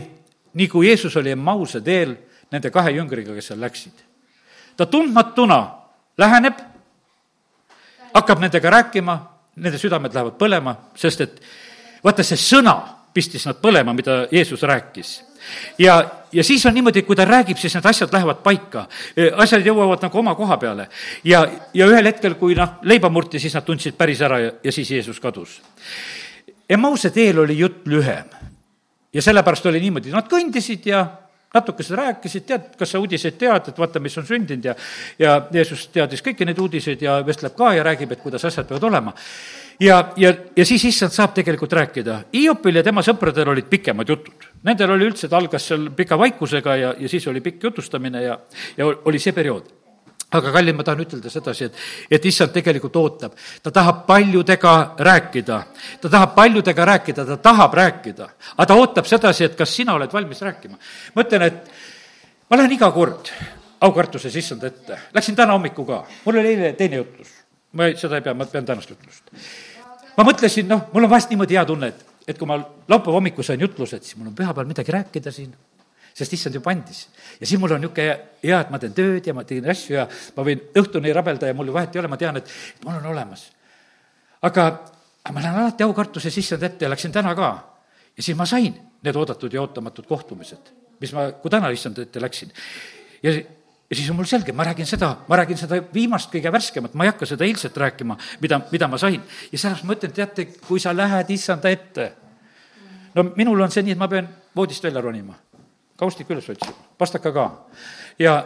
nii 0.53 0.67
kui 0.69 0.87
Jeesus 0.87 1.15
oli 1.17 1.31
Emmause 1.33 1.81
teel 1.81 2.13
nende 2.51 2.69
kahe 2.69 2.91
jüngriga, 2.93 3.33
kes 3.33 3.53
seal 3.53 3.61
läksid. 3.61 4.03
ta 4.77 4.85
tundmatuna 4.85 5.61
läheneb 6.17 6.70
hakkab 8.13 8.39
nendega 8.39 8.69
rääkima, 8.69 9.17
nende 9.55 9.79
südamed 9.79 10.13
lähevad 10.15 10.37
põlema, 10.39 10.75
sest 10.95 11.21
et 11.21 11.41
vaata, 12.03 12.23
see 12.23 12.39
sõna 12.39 12.75
pistis 13.13 13.45
nad 13.47 13.59
põlema, 13.61 13.93
mida 13.93 14.25
Jeesus 14.31 14.63
rääkis. 14.63 15.23
ja, 15.77 16.05
ja 16.31 16.43
siis 16.43 16.65
on 16.65 16.73
niimoodi, 16.73 16.99
et 16.99 17.05
kui 17.05 17.15
ta 17.15 17.25
räägib, 17.25 17.57
siis 17.57 17.73
need 17.75 17.85
asjad 17.85 18.13
lähevad 18.13 18.43
paika. 18.43 18.87
asjad 19.37 19.65
jõuavad 19.65 20.01
nagu 20.01 20.19
oma 20.19 20.35
koha 20.35 20.57
peale. 20.57 20.87
ja, 21.23 21.45
ja 21.73 21.87
ühel 21.87 22.05
hetkel, 22.05 22.35
kui 22.35 22.55
noh, 22.55 22.79
leiba 22.81 23.09
murti, 23.09 23.39
siis 23.39 23.53
nad 23.55 23.65
tundsid 23.65 23.97
päris 23.97 24.21
ära 24.21 24.39
ja, 24.39 24.51
ja 24.63 24.71
siis 24.71 24.91
Jeesus 24.91 25.19
kadus. 25.19 25.61
Emmause 26.69 27.09
teel 27.09 27.39
oli 27.39 27.57
jutt 27.57 27.87
lühem. 27.87 28.29
ja 29.13 29.21
sellepärast 29.21 29.65
oli 29.65 29.79
niimoodi, 29.79 30.11
nad 30.11 30.27
kõndisid 30.31 30.85
ja 30.85 31.05
natuke 31.53 31.83
seda 31.83 32.05
rääkisid, 32.05 32.45
tead, 32.47 32.69
kas 32.79 32.93
sa 32.93 32.99
uudiseid 33.01 33.35
tead, 33.39 33.71
et 33.71 33.79
vaata, 33.79 33.99
mis 34.03 34.15
on 34.17 34.27
sündinud 34.27 34.69
ja 34.71 34.75
ja 35.19 35.33
Jeesus 35.53 35.87
teadis 35.91 36.23
kõiki 36.23 36.47
neid 36.47 36.59
uudiseid 36.59 37.01
ja 37.03 37.17
vestleb 37.27 37.57
ka 37.57 37.73
ja 37.75 37.83
räägib, 37.83 38.11
et 38.11 38.23
kuidas 38.23 38.45
asjad 38.47 38.69
peavad 38.69 38.87
olema. 38.87 39.13
ja, 39.79 39.99
ja, 40.17 40.33
ja 40.55 40.65
siis 40.65 40.85
issand 40.85 41.11
saab 41.11 41.33
tegelikult 41.35 41.73
rääkida. 41.73 42.21
Hiopil 42.33 42.75
ja 42.75 42.83
tema 42.83 43.01
sõpradel 43.01 43.49
olid 43.49 43.67
pikemad 43.69 44.09
jutud. 44.09 44.47
Nendel 44.63 44.95
oli 44.95 45.09
üldse, 45.09 45.27
ta 45.27 45.37
algas 45.37 45.67
seal 45.67 45.89
pika 45.97 46.17
vaikusega 46.17 46.75
ja, 46.75 46.95
ja 46.99 47.09
siis 47.09 47.27
oli 47.27 47.41
pikk 47.41 47.63
jutustamine 47.63 48.23
ja, 48.23 48.39
ja 48.77 48.87
oli 49.05 49.19
see 49.19 49.33
periood 49.33 49.80
aga 50.31 50.51
kallid, 50.55 50.75
ma 50.75 50.83
tahan 50.87 51.03
ütelda 51.03 51.31
sedasi, 51.31 51.67
et, 51.67 51.79
et 52.17 52.25
issand 52.29 52.53
tegelikult 52.55 52.95
ootab, 53.01 53.35
ta 53.63 53.71
tahab 53.75 54.05
paljudega 54.07 54.75
rääkida, 54.99 55.57
ta 56.01 56.11
tahab 56.11 56.35
paljudega 56.37 56.85
rääkida, 56.91 57.25
ta 57.33 57.37
tahab 57.49 57.75
rääkida, 57.79 58.27
aga 58.55 58.67
ta 58.67 58.77
ootab 58.79 59.09
sedasi, 59.09 59.49
et 59.49 59.57
kas 59.59 59.75
sina 59.75 59.95
oled 59.97 60.13
valmis 60.13 60.41
rääkima. 60.47 60.77
ma 61.15 61.25
ütlen, 61.25 61.47
et 61.49 61.73
ma 62.49 62.59
lähen 62.61 62.77
iga 62.77 62.91
kord 62.95 63.33
aukartuses 63.81 64.35
issand 64.39 64.63
ette, 64.63 64.99
läksin 65.13 65.35
täna 65.35 65.57
hommikul 65.57 65.87
ka, 65.89 66.03
mul 66.25 66.39
oli 66.39 66.53
eile 66.55 66.73
teine 66.79 67.01
jutlus, 67.01 67.33
ma 67.75 67.89
ei, 67.89 67.97
seda 67.99 68.21
ei 68.21 68.25
pea, 68.25 68.37
ma 68.37 68.47
pean 68.47 68.65
tänast 68.65 68.93
jutlust. 68.93 69.35
ma 70.15 70.27
mõtlesin, 70.27 70.69
noh, 70.69 70.87
mul 70.93 71.09
on 71.09 71.11
vahest 71.11 71.33
niimoodi 71.33 71.59
hea 71.59 71.65
tunne, 71.67 71.91
et, 71.91 72.07
et 72.27 72.39
kui 72.39 72.47
ma 72.47 72.61
laupäeva 72.61 73.19
hommikul 73.19 73.43
sain 73.43 73.59
jutlused, 73.59 74.07
siis 74.07 74.15
mul 74.15 74.31
on 74.31 74.37
pühapäeval 74.37 74.69
midagi 74.69 74.95
rääkida 74.95 75.35
siin 75.35 75.51
sest 76.13 76.33
issand 76.33 76.55
juba 76.55 76.71
andis. 76.71 77.07
ja 77.39 77.47
siis 77.47 77.59
mul 77.59 77.71
on 77.71 77.81
niisugune 77.81 78.19
hea, 78.43 78.59
et 78.59 78.71
ma 78.71 78.79
teen 78.79 78.93
tööd 78.95 79.27
ja 79.27 79.33
ma 79.33 79.43
teen 79.47 79.69
asju 79.69 79.95
ja 79.95 80.07
ma 80.35 80.45
võin 80.45 80.63
õhtuni 80.81 81.13
rabelda 81.15 81.49
ja 81.49 81.57
mul 81.57 81.71
vahet 81.73 81.95
ei 81.95 82.01
ole, 82.01 82.11
ma 82.11 82.19
tean, 82.19 82.41
et 82.41 82.51
mul 82.85 82.97
on 82.99 83.07
olemas. 83.13 83.47
aga, 84.41 84.67
aga 85.23 85.35
ma 85.35 85.43
lähen 85.45 85.63
alati 85.63 85.87
aukartuses 85.87 86.37
issand 86.37 86.63
ette 86.67 86.85
ja 86.85 86.91
läksin 86.91 87.11
täna 87.11 87.35
ka. 87.35 87.51
ja 88.17 88.23
siis 88.23 88.37
ma 88.37 88.45
sain 88.45 88.75
need 89.01 89.15
oodatud 89.15 89.53
ja 89.53 89.61
ootamatud 89.61 90.05
kohtumised, 90.07 90.75
mis 90.99 91.13
ma, 91.13 91.31
kui 91.31 91.51
täna 91.51 91.71
issand 91.71 91.99
ette 92.03 92.21
läksin. 92.21 92.51
ja 93.23 93.39
ja 93.91 93.95
siis 93.95 94.09
on 94.09 94.15
mul 94.15 94.27
selge, 94.27 94.53
ma 94.55 94.63
räägin 94.63 94.87
seda, 94.87 95.17
ma 95.27 95.35
räägin 95.35 95.57
seda 95.59 95.81
viimast 95.93 96.29
kõige 96.31 96.51
värskemat, 96.51 96.93
ma 96.95 97.03
ei 97.03 97.11
hakka 97.11 97.27
seda 97.27 97.43
eilset 97.43 97.75
rääkima, 97.77 98.15
mida, 98.39 98.61
mida 98.71 98.87
ma 98.87 98.97
sain. 98.97 99.19
ja 99.51 99.57
sellepärast 99.57 99.87
ma 99.87 99.95
ütlen, 99.97 100.13
teate, 100.15 100.45
kui 100.67 100.79
sa 100.79 100.95
lähed 100.95 101.29
issanda 101.35 101.69
ette, 101.69 102.11
no 103.15 103.25
minul 103.35 103.59
on 103.59 103.71
see 103.71 103.83
nii, 103.83 103.97
et 103.97 103.99
ma 103.99 104.07
pean 104.07 104.29
voodist 104.55 104.83
välja 104.83 105.03
ronima 105.03 105.35
kaustik 106.01 106.29
üles 106.33 106.49
otsima, 106.49 106.73
pastaka 106.97 107.31
ka 107.35 107.45
ja 108.19 108.41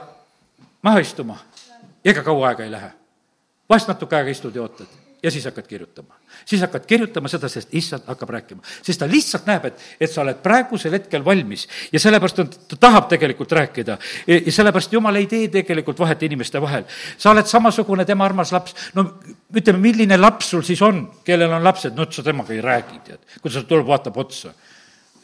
maha 0.84 1.00
istuma. 1.00 1.40
ega 2.06 2.22
kaua 2.24 2.52
aega 2.52 2.64
ei 2.64 2.72
lähe. 2.72 2.92
vahest 3.70 3.88
natuke 3.88 4.16
aega 4.16 4.30
istud 4.30 4.56
ja 4.56 4.62
ootad 4.62 4.92
ja 5.24 5.32
siis 5.32 5.46
hakkad 5.46 5.68
kirjutama. 5.68 6.14
siis 6.46 6.62
hakkad 6.62 6.86
kirjutama 6.86 7.28
seda, 7.32 7.50
sest 7.50 7.72
issand 7.72 8.04
hakkab 8.08 8.30
rääkima. 8.30 8.62
sest 8.84 9.00
ta 9.00 9.08
lihtsalt 9.08 9.48
näeb, 9.48 9.66
et, 9.66 9.80
et 10.00 10.12
sa 10.12 10.22
oled 10.22 10.42
praegusel 10.44 10.94
hetkel 11.00 11.26
valmis 11.26 11.68
ja 11.94 12.00
sellepärast 12.00 12.44
on, 12.44 12.52
ta 12.68 12.76
tahab 12.88 13.08
tegelikult 13.10 13.52
rääkida. 13.52 13.98
ja 14.28 14.52
sellepärast 14.52 14.94
jumal 14.94 15.16
ei 15.16 15.32
tee 15.32 15.48
tegelikult 15.48 16.00
vahet 16.00 16.24
inimeste 16.24 16.62
vahel. 16.62 16.84
sa 17.18 17.32
oled 17.32 17.48
samasugune 17.48 18.06
tema 18.06 18.26
armas 18.26 18.52
laps, 18.52 18.76
no 18.94 19.08
ütleme, 19.56 19.80
milline 19.80 20.20
laps 20.20 20.52
sul 20.52 20.62
siis 20.68 20.82
on, 20.82 21.08
kellel 21.24 21.56
on 21.56 21.64
lapsed, 21.64 21.96
no 21.96 22.12
sa 22.12 22.24
temaga 22.24 22.54
ei 22.54 22.62
räägi, 22.62 23.02
tead. 23.08 23.40
kui 23.42 23.52
ta 23.52 23.64
tuleb, 23.64 23.88
vaatab 23.88 24.18
otsa 24.28 24.54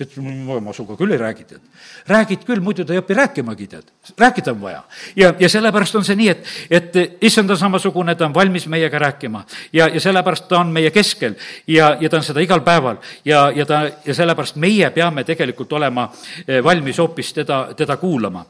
et 0.01 0.15
ma 0.17 0.73
sinuga 0.73 0.95
küll 0.99 1.13
ei 1.13 1.19
räägi, 1.19 1.45
tead. 1.47 1.61
räägid 2.07 2.45
küll, 2.47 2.61
muidu 2.63 2.85
ta 2.85 2.93
ei 2.93 3.01
õpi 3.01 3.15
rääkimagi, 3.17 3.67
tead. 3.67 3.91
rääkida 4.17 4.51
on 4.51 4.61
vaja. 4.61 4.83
ja, 5.15 5.33
ja 5.39 5.49
sellepärast 5.49 5.95
on 5.95 6.05
see 6.05 6.17
nii, 6.19 6.29
et, 6.29 6.45
et 6.69 7.23
issand 7.27 7.49
on 7.49 7.57
samasugune, 7.57 8.15
ta 8.15 8.25
on 8.25 8.33
valmis 8.33 8.67
meiega 8.67 8.99
rääkima. 8.99 9.43
ja, 9.73 9.87
ja 9.87 9.99
sellepärast 9.99 10.47
ta 10.47 10.59
on 10.59 10.71
meie 10.73 10.91
keskel 10.91 11.35
ja, 11.67 11.97
ja 11.99 12.09
ta 12.09 12.17
on 12.17 12.23
seda 12.23 12.43
igal 12.43 12.61
päeval. 12.65 12.97
ja, 13.25 13.51
ja 13.55 13.65
ta, 13.65 13.83
ja 14.05 14.15
sellepärast 14.15 14.55
meie 14.55 14.89
peame 14.91 15.23
tegelikult 15.23 15.73
olema 15.73 16.09
eh, 16.47 16.63
valmis 16.63 16.97
hoopis 16.97 17.33
teda, 17.33 17.73
teda 17.77 17.97
kuulama. 17.97 18.45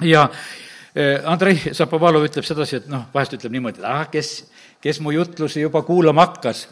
ja 0.00 0.28
eh, 0.94 1.20
Andrei 1.24 1.58
Zapovalov 1.72 2.26
ütleb 2.28 2.46
sedasi, 2.46 2.82
et 2.82 2.88
noh, 2.90 3.08
vahest 3.14 3.38
ütleb 3.38 3.52
niimoodi, 3.52 3.80
et 3.80 3.88
ah, 3.88 4.08
kes, 4.10 4.50
kes 4.82 5.00
mu 5.00 5.10
jutlusi 5.10 5.60
juba 5.60 5.82
kuulama 5.82 6.26
hakkas, 6.26 6.66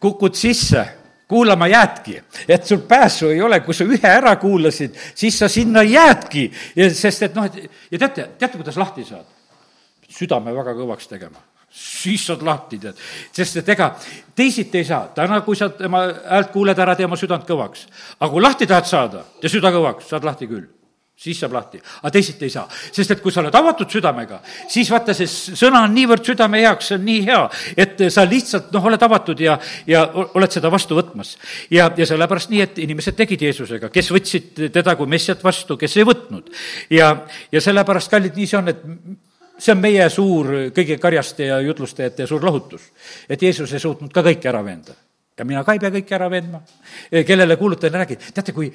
kukud 0.00 0.34
sisse 0.34 0.99
kuulama 1.30 1.68
jäädki, 1.70 2.16
et 2.48 2.66
sul 2.66 2.82
pääsu 2.88 3.30
ei 3.30 3.42
ole, 3.42 3.60
kui 3.64 3.76
sa 3.76 3.86
ühe 3.86 4.10
ära 4.10 4.34
kuulasid, 4.40 4.96
siis 5.14 5.38
sa 5.38 5.48
sinna 5.48 5.84
jäädki, 5.86 6.48
sest 6.90 7.28
et 7.28 7.38
noh, 7.38 7.46
et 7.46 7.70
ja 7.90 8.02
teate, 8.02 8.32
teate, 8.38 8.58
kuidas 8.58 8.80
lahti 8.80 9.06
saad? 9.06 9.38
südame 10.10 10.50
väga 10.50 10.74
kõvaks 10.74 11.06
tegema 11.06 11.38
siis 11.70 12.24
saad 12.26 12.42
lahti, 12.42 12.80
tead. 12.82 12.98
sest 13.32 13.60
et 13.60 13.68
ega 13.76 13.92
teisiti 14.36 14.80
ei 14.80 14.88
saa, 14.88 15.04
täna, 15.14 15.40
kui 15.46 15.56
sa 15.56 15.68
tema 15.70 16.02
häält 16.02 16.50
kuuled, 16.50 16.78
ära 16.82 16.96
tee 16.98 17.06
oma 17.06 17.18
südant 17.18 17.46
kõvaks. 17.46 17.86
aga 18.18 18.30
kui 18.32 18.42
lahti 18.42 18.66
tahad 18.66 18.90
saada 18.90 19.24
ja 19.42 19.48
süda 19.48 19.70
kõvaks, 19.70 20.10
saad 20.10 20.26
lahti 20.26 20.50
küll 20.50 20.66
siis 21.20 21.36
saab 21.42 21.52
lahti, 21.52 21.80
aga 22.00 22.10
teisiti 22.14 22.46
ei 22.48 22.52
saa. 22.52 22.64
sest 22.92 23.10
et 23.12 23.20
kui 23.20 23.32
sa 23.32 23.42
oled 23.42 23.54
avatud 23.54 23.90
südamega, 23.92 24.38
siis 24.72 24.88
vaata, 24.90 25.12
see 25.16 25.28
sõna 25.28 25.82
on 25.84 25.92
niivõrd 25.94 26.24
südame 26.24 26.62
heaks, 26.62 26.88
see 26.90 26.96
on 26.96 27.04
nii 27.04 27.24
hea, 27.26 27.40
et 27.84 28.04
sa 28.14 28.24
lihtsalt 28.28 28.70
noh, 28.72 28.86
oled 28.88 29.04
avatud 29.04 29.42
ja, 29.44 29.58
ja 29.90 30.06
oled 30.16 30.56
seda 30.56 30.70
vastu 30.72 30.96
võtmas. 30.96 31.34
ja, 31.70 31.90
ja 31.96 32.06
sellepärast 32.08 32.52
nii, 32.52 32.62
et 32.64 32.80
inimesed 32.86 33.18
tegid 33.18 33.44
Jeesusega, 33.44 33.92
kes 33.92 34.08
võtsid 34.16 34.64
teda 34.72 34.96
kui 34.96 35.10
messiat 35.10 35.44
vastu, 35.44 35.76
kes 35.80 35.98
ei 36.00 36.08
võtnud. 36.08 36.48
ja, 36.96 37.12
ja 37.52 37.64
sellepärast, 37.68 38.10
kallid, 38.10 38.40
nii 38.40 38.48
see 38.48 38.60
on, 38.62 38.72
et 38.72 38.82
see 39.60 39.76
on 39.76 39.84
meie 39.84 40.08
suur 40.08 40.54
kõigi 40.72 40.96
karjaste 41.02 41.52
ja 41.52 41.60
jutlustajate 41.68 42.26
suur 42.26 42.48
lohutus, 42.48 42.88
et 43.28 43.42
Jeesus 43.42 43.76
ei 43.76 43.84
suutnud 43.84 44.12
ka 44.12 44.24
kõike 44.24 44.48
ära 44.48 44.64
veenda 44.64 44.96
ja 45.40 45.44
mina 45.44 45.62
ka 45.64 45.72
ei 45.72 45.80
pea 45.80 45.92
kõike 45.94 46.14
ära 46.16 46.28
veendma. 46.28 46.60
kellele 47.26 47.56
kuulutan 47.56 47.92
ja 47.92 48.02
räägin, 48.02 48.18
teate, 48.34 48.52
kui 48.52 48.68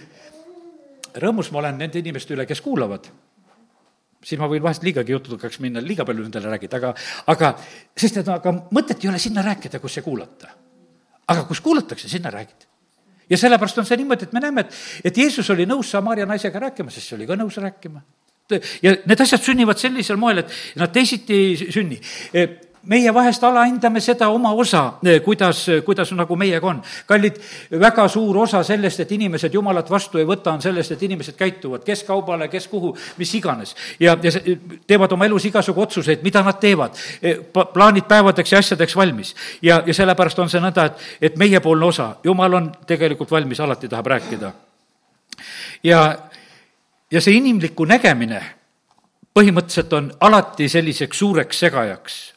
rõõmus 1.21 1.51
ma 1.51 1.63
olen 1.63 1.79
nende 1.79 1.99
inimeste 1.99 2.35
üle, 2.35 2.45
kes 2.49 2.61
kuulavad 2.61 3.09
siis 4.25 4.41
ma 4.41 4.49
võin 4.49 4.63
vahest 4.63 4.85
liigagi 4.85 5.13
jutukaks 5.13 5.59
minna, 5.63 5.83
liiga 5.83 6.05
palju 6.07 6.25
nendele 6.25 6.49
räägida, 6.53 6.79
aga, 6.79 6.93
aga 7.31 7.51
sest 7.97 8.21
et 8.21 8.29
aga 8.31 8.53
mõtet 8.73 9.03
ei 9.03 9.11
ole 9.11 9.21
sinna 9.21 9.43
rääkida, 9.45 9.81
kus 9.83 9.99
ei 9.99 10.05
kuulata. 10.05 10.49
aga 11.27 11.43
kus 11.49 11.61
kuulatakse, 11.61 12.09
sinna 12.09 12.31
räägid. 12.33 12.67
ja 13.29 13.37
sellepärast 13.37 13.77
on 13.77 13.85
see 13.85 13.97
niimoodi, 13.97 14.25
et 14.25 14.33
me 14.33 14.39
näeme, 14.39 14.61
et, 14.61 14.75
et 15.03 15.17
Jeesus 15.17 15.49
oli 15.49 15.65
nõus 15.65 15.91
Samaria 15.91 16.25
naisega 16.25 16.59
rääkima, 16.59 16.91
sest 16.91 17.09
see 17.09 17.17
oli 17.17 17.27
ka 17.27 17.37
nõus 17.37 17.57
rääkima. 17.61 18.01
ja 18.81 18.95
need 19.05 19.21
asjad 19.21 19.41
sünnivad 19.41 19.77
sellisel 19.77 20.17
moel, 20.17 20.41
et 20.41 20.51
nad 20.75 20.93
teisiti 20.93 21.33
ei 21.33 21.71
sünni 21.71 21.99
meie 22.85 23.13
vahest 23.13 23.43
alahindame 23.43 24.01
seda 24.01 24.27
oma 24.29 24.51
osa, 24.53 24.93
kuidas, 25.23 25.65
kuidas 25.85 26.11
nagu 26.15 26.35
meiega 26.35 26.67
on. 26.67 26.81
kallid, 27.07 27.37
väga 27.71 28.07
suur 28.07 28.37
osa 28.37 28.63
sellest, 28.63 28.99
et 28.99 29.11
inimesed 29.11 29.53
Jumalat 29.53 29.89
vastu 29.89 30.19
ei 30.21 30.25
võta, 30.25 30.53
on 30.53 30.61
sellest, 30.61 30.91
et 30.91 31.03
inimesed 31.03 31.37
käituvad, 31.37 31.83
kes 31.85 32.03
kaubale, 32.03 32.47
kes 32.47 32.67
kuhu, 32.67 32.95
mis 33.17 33.33
iganes. 33.35 33.75
ja, 33.99 34.17
ja 34.23 34.31
teevad 34.87 35.11
oma 35.11 35.25
elus 35.25 35.45
igasugu 35.45 35.81
otsuseid, 35.81 36.23
mida 36.23 36.43
nad 36.43 36.59
teevad, 36.59 36.97
eh, 37.21 37.39
plaanid 37.73 38.07
päevadeks 38.07 38.51
ja 38.51 38.59
asjadeks 38.59 38.95
valmis. 38.95 39.35
ja, 39.61 39.81
ja 39.85 39.93
sellepärast 39.93 40.39
on 40.39 40.49
see 40.49 40.61
nõnda, 40.61 40.85
et, 40.85 41.09
et 41.21 41.37
meiepoolne 41.37 41.85
osa, 41.85 42.15
Jumal 42.23 42.53
on 42.53 42.71
tegelikult 42.87 43.31
valmis, 43.31 43.59
alati 43.59 43.89
tahab 43.89 44.05
rääkida. 44.05 44.51
ja, 45.83 46.15
ja 47.11 47.21
see 47.21 47.37
inimliku 47.37 47.85
nägemine 47.85 48.43
põhimõtteliselt 49.35 49.93
on 49.93 50.13
alati 50.19 50.69
selliseks 50.69 51.19
suureks 51.19 51.59
segajaks 51.59 52.34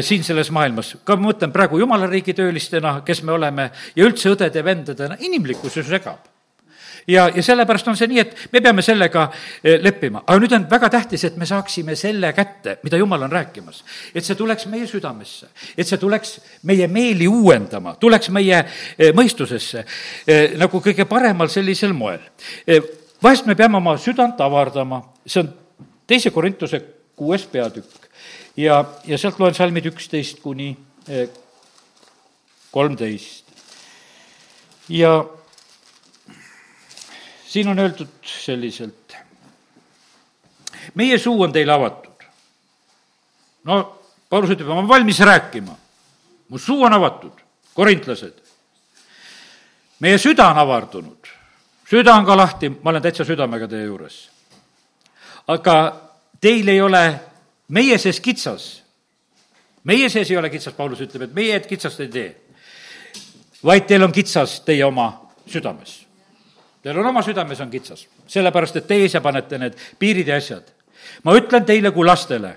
siin 0.00 0.24
selles 0.24 0.50
maailmas. 0.50 0.96
ka 1.04 1.16
ma 1.16 1.30
mõtlen 1.30 1.52
praegu 1.52 1.78
jumala 1.78 2.06
riigi 2.06 2.34
töölistena, 2.34 3.00
kes 3.06 3.22
me 3.22 3.32
oleme, 3.32 3.70
ja 3.96 4.06
üldse 4.06 4.30
õdede-vendadena, 4.34 5.16
inimlikkus 5.20 5.76
ju 5.76 5.84
segab 5.86 6.32
ja, 7.06 7.30
ja 7.34 7.42
sellepärast 7.42 7.88
on 7.88 7.96
see 7.98 8.08
nii, 8.10 8.22
et 8.22 8.52
me 8.52 8.60
peame 8.64 8.82
sellega 8.84 9.26
eh, 9.32 9.78
leppima, 9.82 10.22
aga 10.26 10.38
nüüd 10.42 10.54
on 10.56 10.66
väga 10.70 10.90
tähtis, 10.92 11.24
et 11.26 11.36
me 11.40 11.46
saaksime 11.48 11.96
selle 11.98 12.32
kätte, 12.36 12.78
mida 12.86 13.00
Jumal 13.00 13.26
on 13.26 13.32
rääkimas. 13.32 13.82
et 14.14 14.24
see 14.24 14.38
tuleks 14.38 14.66
meie 14.70 14.86
südamesse, 14.86 15.50
et 15.76 15.88
see 15.88 15.98
tuleks 15.98 16.38
meie 16.68 16.88
meeli 16.88 17.28
uuendama, 17.28 17.96
tuleks 18.00 18.30
meie 18.30 18.62
eh, 18.62 19.12
mõistusesse 19.16 19.84
eh, 20.26 20.56
nagu 20.58 20.80
kõige 20.80 21.06
paremal 21.08 21.50
sellisel 21.50 21.92
moel. 21.92 22.20
vahest 23.22 23.46
me 23.46 23.54
peame 23.54 23.76
oma 23.76 23.96
südant 23.98 24.40
avardama, 24.40 25.02
see 25.26 25.42
on 25.42 25.52
teise 26.06 26.30
Korintuse 26.30 26.80
kuues 27.22 27.46
peatükk 27.46 28.10
ja, 28.56 28.82
ja 29.06 29.18
sealt 29.18 29.38
loen 29.38 29.54
salmid 29.54 29.86
üksteist 29.86 30.42
kuni 30.42 30.74
kolmteist. 32.72 33.44
ja 34.88 35.24
siin 37.46 37.68
on 37.68 37.78
öeldud 37.78 38.08
selliselt. 38.22 39.16
meie 40.94 41.18
suu 41.18 41.42
on 41.42 41.52
teile 41.52 41.72
avatud. 41.72 42.26
no 43.64 43.98
Paulus 44.30 44.50
ütleb, 44.50 44.66
ma 44.66 44.74
olen 44.74 44.88
valmis 44.88 45.20
rääkima. 45.20 45.76
mu 46.48 46.58
suu 46.58 46.82
on 46.82 46.92
avatud, 46.92 47.38
korintlased. 47.74 48.42
meie 50.00 50.18
süda 50.18 50.50
on 50.50 50.58
avardunud, 50.58 51.28
süda 51.90 52.14
on 52.14 52.26
ka 52.26 52.36
lahti, 52.36 52.68
ma 52.68 52.90
olen 52.90 53.02
täitsa 53.02 53.24
südamega 53.24 53.68
teie 53.68 53.84
juures. 53.84 54.30
aga 55.46 56.11
teil 56.42 56.68
ei 56.68 56.80
ole 56.82 57.02
meie 57.68 57.98
sees 57.98 58.20
kitsas. 58.20 58.82
meie 59.84 60.08
sees 60.08 60.30
ei 60.30 60.36
ole 60.36 60.50
kitsas, 60.50 60.74
Paulus 60.74 61.00
ütleb, 61.00 61.30
et 61.30 61.34
meie 61.34 61.60
kitsast 61.60 62.00
ei 62.00 62.08
tee. 62.08 62.30
vaid 63.64 63.86
teil 63.86 64.02
on 64.02 64.12
kitsas 64.12 64.60
teie 64.60 64.84
oma 64.84 65.30
südames 65.46 66.02
Teil 66.82 66.98
on 66.98 67.06
oma 67.06 67.22
südames 67.22 67.60
on 67.60 67.70
kitsas, 67.70 68.08
sellepärast 68.26 68.80
et 68.80 68.86
teie 68.90 69.06
ise 69.06 69.20
panete 69.22 69.58
need 69.58 69.76
piirid 69.98 70.28
ja 70.28 70.36
asjad. 70.36 70.66
ma 71.22 71.34
ütlen 71.38 71.64
teile 71.64 71.90
kui 71.90 72.06
lastele, 72.06 72.56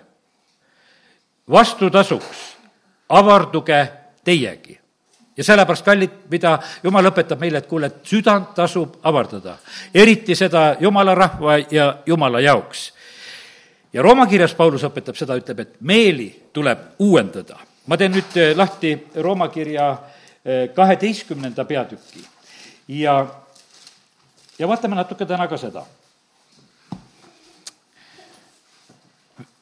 vastutasuks 1.52 2.58
avarduge 3.10 3.88
teiegi. 4.24 4.80
ja 5.38 5.43
sellepärast, 5.43 5.86
kallid, 5.86 6.12
mida 6.32 6.58
jumal 6.84 7.12
õpetab 7.12 7.39
meile, 7.39 7.58
et 7.62 7.67
kuule, 7.67 7.86
et 7.86 8.02
südant 8.06 8.56
tasub 8.56 8.98
avardada. 9.04 9.58
eriti 9.93 10.36
seda 10.36 10.76
jumala 10.80 11.15
rahva 11.15 11.58
ja 11.71 11.98
jumala 12.06 12.39
jaoks. 12.39 12.93
Ja 13.96 14.04
Rooma 14.04 14.28
kirjas 14.28 14.54
Paulus 14.56 14.84
õpetab 14.84 15.16
seda, 15.16 15.38
ütleb, 15.40 15.62
et 15.64 15.76
meeli 15.80 16.28
tuleb 16.54 17.00
uuendada. 17.00 17.58
ma 17.88 17.98
teen 17.98 18.12
nüüd 18.12 18.38
eh, 18.42 18.52
lahti 18.58 18.92
Rooma 19.16 19.48
kirja 19.48 19.92
eh, 20.44 20.70
kaheteistkümnenda 20.76 21.66
peatüki 21.66 22.26
ja 22.88 23.26
ja 24.60 24.68
vaatame 24.68 24.96
natuke 24.96 25.26
täna 25.26 25.48
ka 25.48 25.58
seda. 25.58 25.86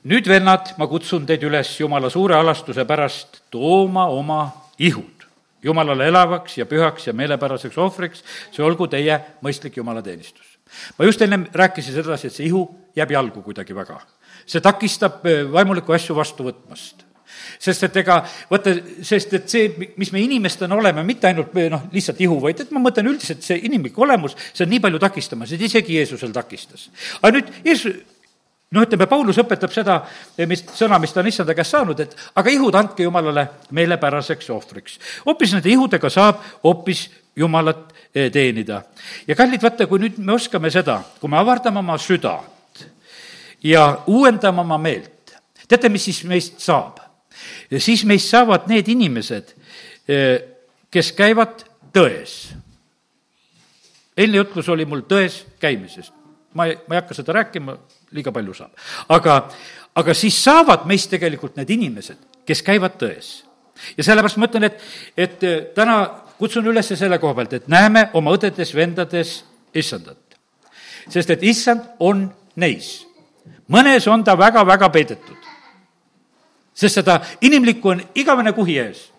nüüd, 0.04 0.28
vennad, 0.28 0.74
ma 0.78 0.88
kutsun 0.88 1.26
teid 1.26 1.44
üles 1.44 1.80
Jumala 1.80 2.10
suure 2.10 2.36
alastuse 2.36 2.86
pärast 2.86 3.44
tooma 3.52 4.08
oma 4.10 4.48
ihud 4.80 5.24
Jumalale 5.64 6.08
elavaks 6.08 6.58
ja 6.58 6.66
pühaks 6.66 7.08
ja 7.08 7.14
meelepäraseks 7.14 7.78
ohvriks, 7.80 8.24
see 8.52 8.66
olgu 8.66 8.88
teie 8.92 9.16
mõistlik 9.46 9.78
jumalateenistus. 9.78 10.58
ma 10.98 11.06
just 11.06 11.22
ennem 11.22 11.46
rääkisin 11.54 11.94
sedasi, 11.94 12.28
et 12.28 12.34
see 12.34 12.50
ihu 12.50 12.66
jääb 12.96 13.12
jalgu 13.12 13.42
kuidagi 13.42 13.76
väga. 13.76 14.02
See 14.46 14.62
takistab 14.64 15.26
eh, 15.26 15.44
vaimulikku 15.52 15.96
asju 15.96 16.16
vastu 16.18 16.48
võtmast 16.50 17.04
sest 17.64 17.88
et 17.88 18.00
ega 18.04 18.20
vaata, 18.50 18.74
sest 19.06 19.36
et 19.38 19.52
see, 19.52 19.92
mis 20.00 20.12
me 20.14 20.24
inimestena 20.24 20.76
oleme, 20.76 21.04
mitte 21.08 21.30
ainult 21.30 21.54
noh, 21.72 21.86
lihtsalt 21.94 22.20
ihu, 22.24 22.40
vaid 22.44 22.64
et 22.64 22.74
ma 22.76 22.82
mõtlen 22.84 23.08
üldiselt 23.14 23.46
see 23.46 23.62
inimlik 23.68 23.98
olemus, 24.00 24.36
see 24.52 24.66
on 24.66 24.74
nii 24.74 24.82
palju 24.84 25.02
takistamas, 25.04 25.54
et 25.54 25.64
isegi 25.64 26.00
Jeesusel 26.00 26.34
takistas. 26.36 26.90
aga 27.22 27.34
nüüd 27.38 27.52
Jeesus, 27.66 28.00
noh, 28.74 28.86
ütleme, 28.86 29.08
Paulus 29.10 29.40
õpetab 29.42 29.74
seda, 29.74 30.00
mis 30.50 30.66
sõna, 30.76 31.00
mis 31.02 31.14
ta 31.14 31.22
on 31.22 31.30
issanda 31.32 31.56
käest 31.58 31.76
saanud, 31.76 32.00
et 32.04 32.16
aga 32.40 32.54
ihud 32.54 32.76
andke 32.80 33.06
Jumalale 33.06 33.48
meelepäraseks 33.72 34.50
ohvriks. 34.56 35.00
hoopis 35.28 35.54
nende 35.56 35.72
ihudega 35.72 36.10
saab 36.10 36.42
hoopis 36.64 37.10
Jumalat 37.36 37.94
eh, 38.14 38.32
teenida. 38.32 38.84
ja 39.28 39.36
kallid, 39.36 39.62
vaata, 39.62 39.88
kui 39.88 40.04
nüüd 40.04 40.20
me 40.20 40.36
oskame 40.36 40.72
seda, 40.72 41.02
kui 41.20 41.32
me 41.32 41.40
avardame 41.40 41.80
oma 41.80 41.98
südant 41.98 42.52
ja 43.64 44.04
uuendame 44.08 44.62
oma 44.62 44.78
meelt, 44.78 45.36
teate, 45.68 45.90
mis 45.90 46.06
siis 46.10 46.24
meist 46.30 46.60
saab? 46.64 47.00
siis 47.78 48.04
meist 48.06 48.30
saavad 48.30 48.68
need 48.70 48.88
inimesed, 48.94 49.54
eh, 50.08 50.36
kes 50.92 51.12
käivad 51.18 51.64
tões. 51.94 52.54
eilne 54.18 54.38
jutlus 54.38 54.70
oli 54.70 54.86
mul 54.86 55.02
tões 55.10 55.44
käimisest. 55.60 56.14
ma 56.54 56.66
ei, 56.66 56.78
ma 56.88 56.96
ei 56.96 57.02
hakka 57.02 57.14
seda 57.14 57.34
rääkima, 57.34 57.78
liiga 58.12 58.32
palju 58.32 58.54
saab. 58.54 58.72
aga, 59.10 59.50
aga 59.96 60.14
siis 60.14 60.44
saavad 60.44 60.86
meist 60.86 61.10
tegelikult 61.10 61.56
need 61.56 61.70
inimesed, 61.70 62.18
kes 62.46 62.62
käivad 62.62 62.98
tões. 62.98 63.44
ja 63.98 64.04
sellepärast 64.04 64.38
ma 64.38 64.46
ütlen, 64.46 64.64
et, 64.64 64.82
et 65.18 65.44
eh, 65.44 65.66
täna 65.76 66.24
kutsun 66.38 66.68
üles 66.68 66.88
selle 66.88 67.20
koha 67.20 67.34
pealt, 67.34 67.54
et 67.54 67.68
näeme 67.68 68.10
oma 68.14 68.32
õdedes-vendades 68.36 69.44
issandat. 69.74 70.18
sest 71.10 71.30
et 71.30 71.44
issand 71.44 71.82
on 72.00 72.30
neis. 72.56 73.08
Mõnes 73.68 74.08
on 74.08 74.24
ta 74.24 74.38
väga-väga 74.38 74.90
peidetud 74.90 75.54
sest 76.74 77.02
seda 77.02 77.20
inimlikku 77.42 77.94
on 77.94 78.04
igavene 78.16 78.54
kuhi 78.54 78.78
ees. 78.82 79.10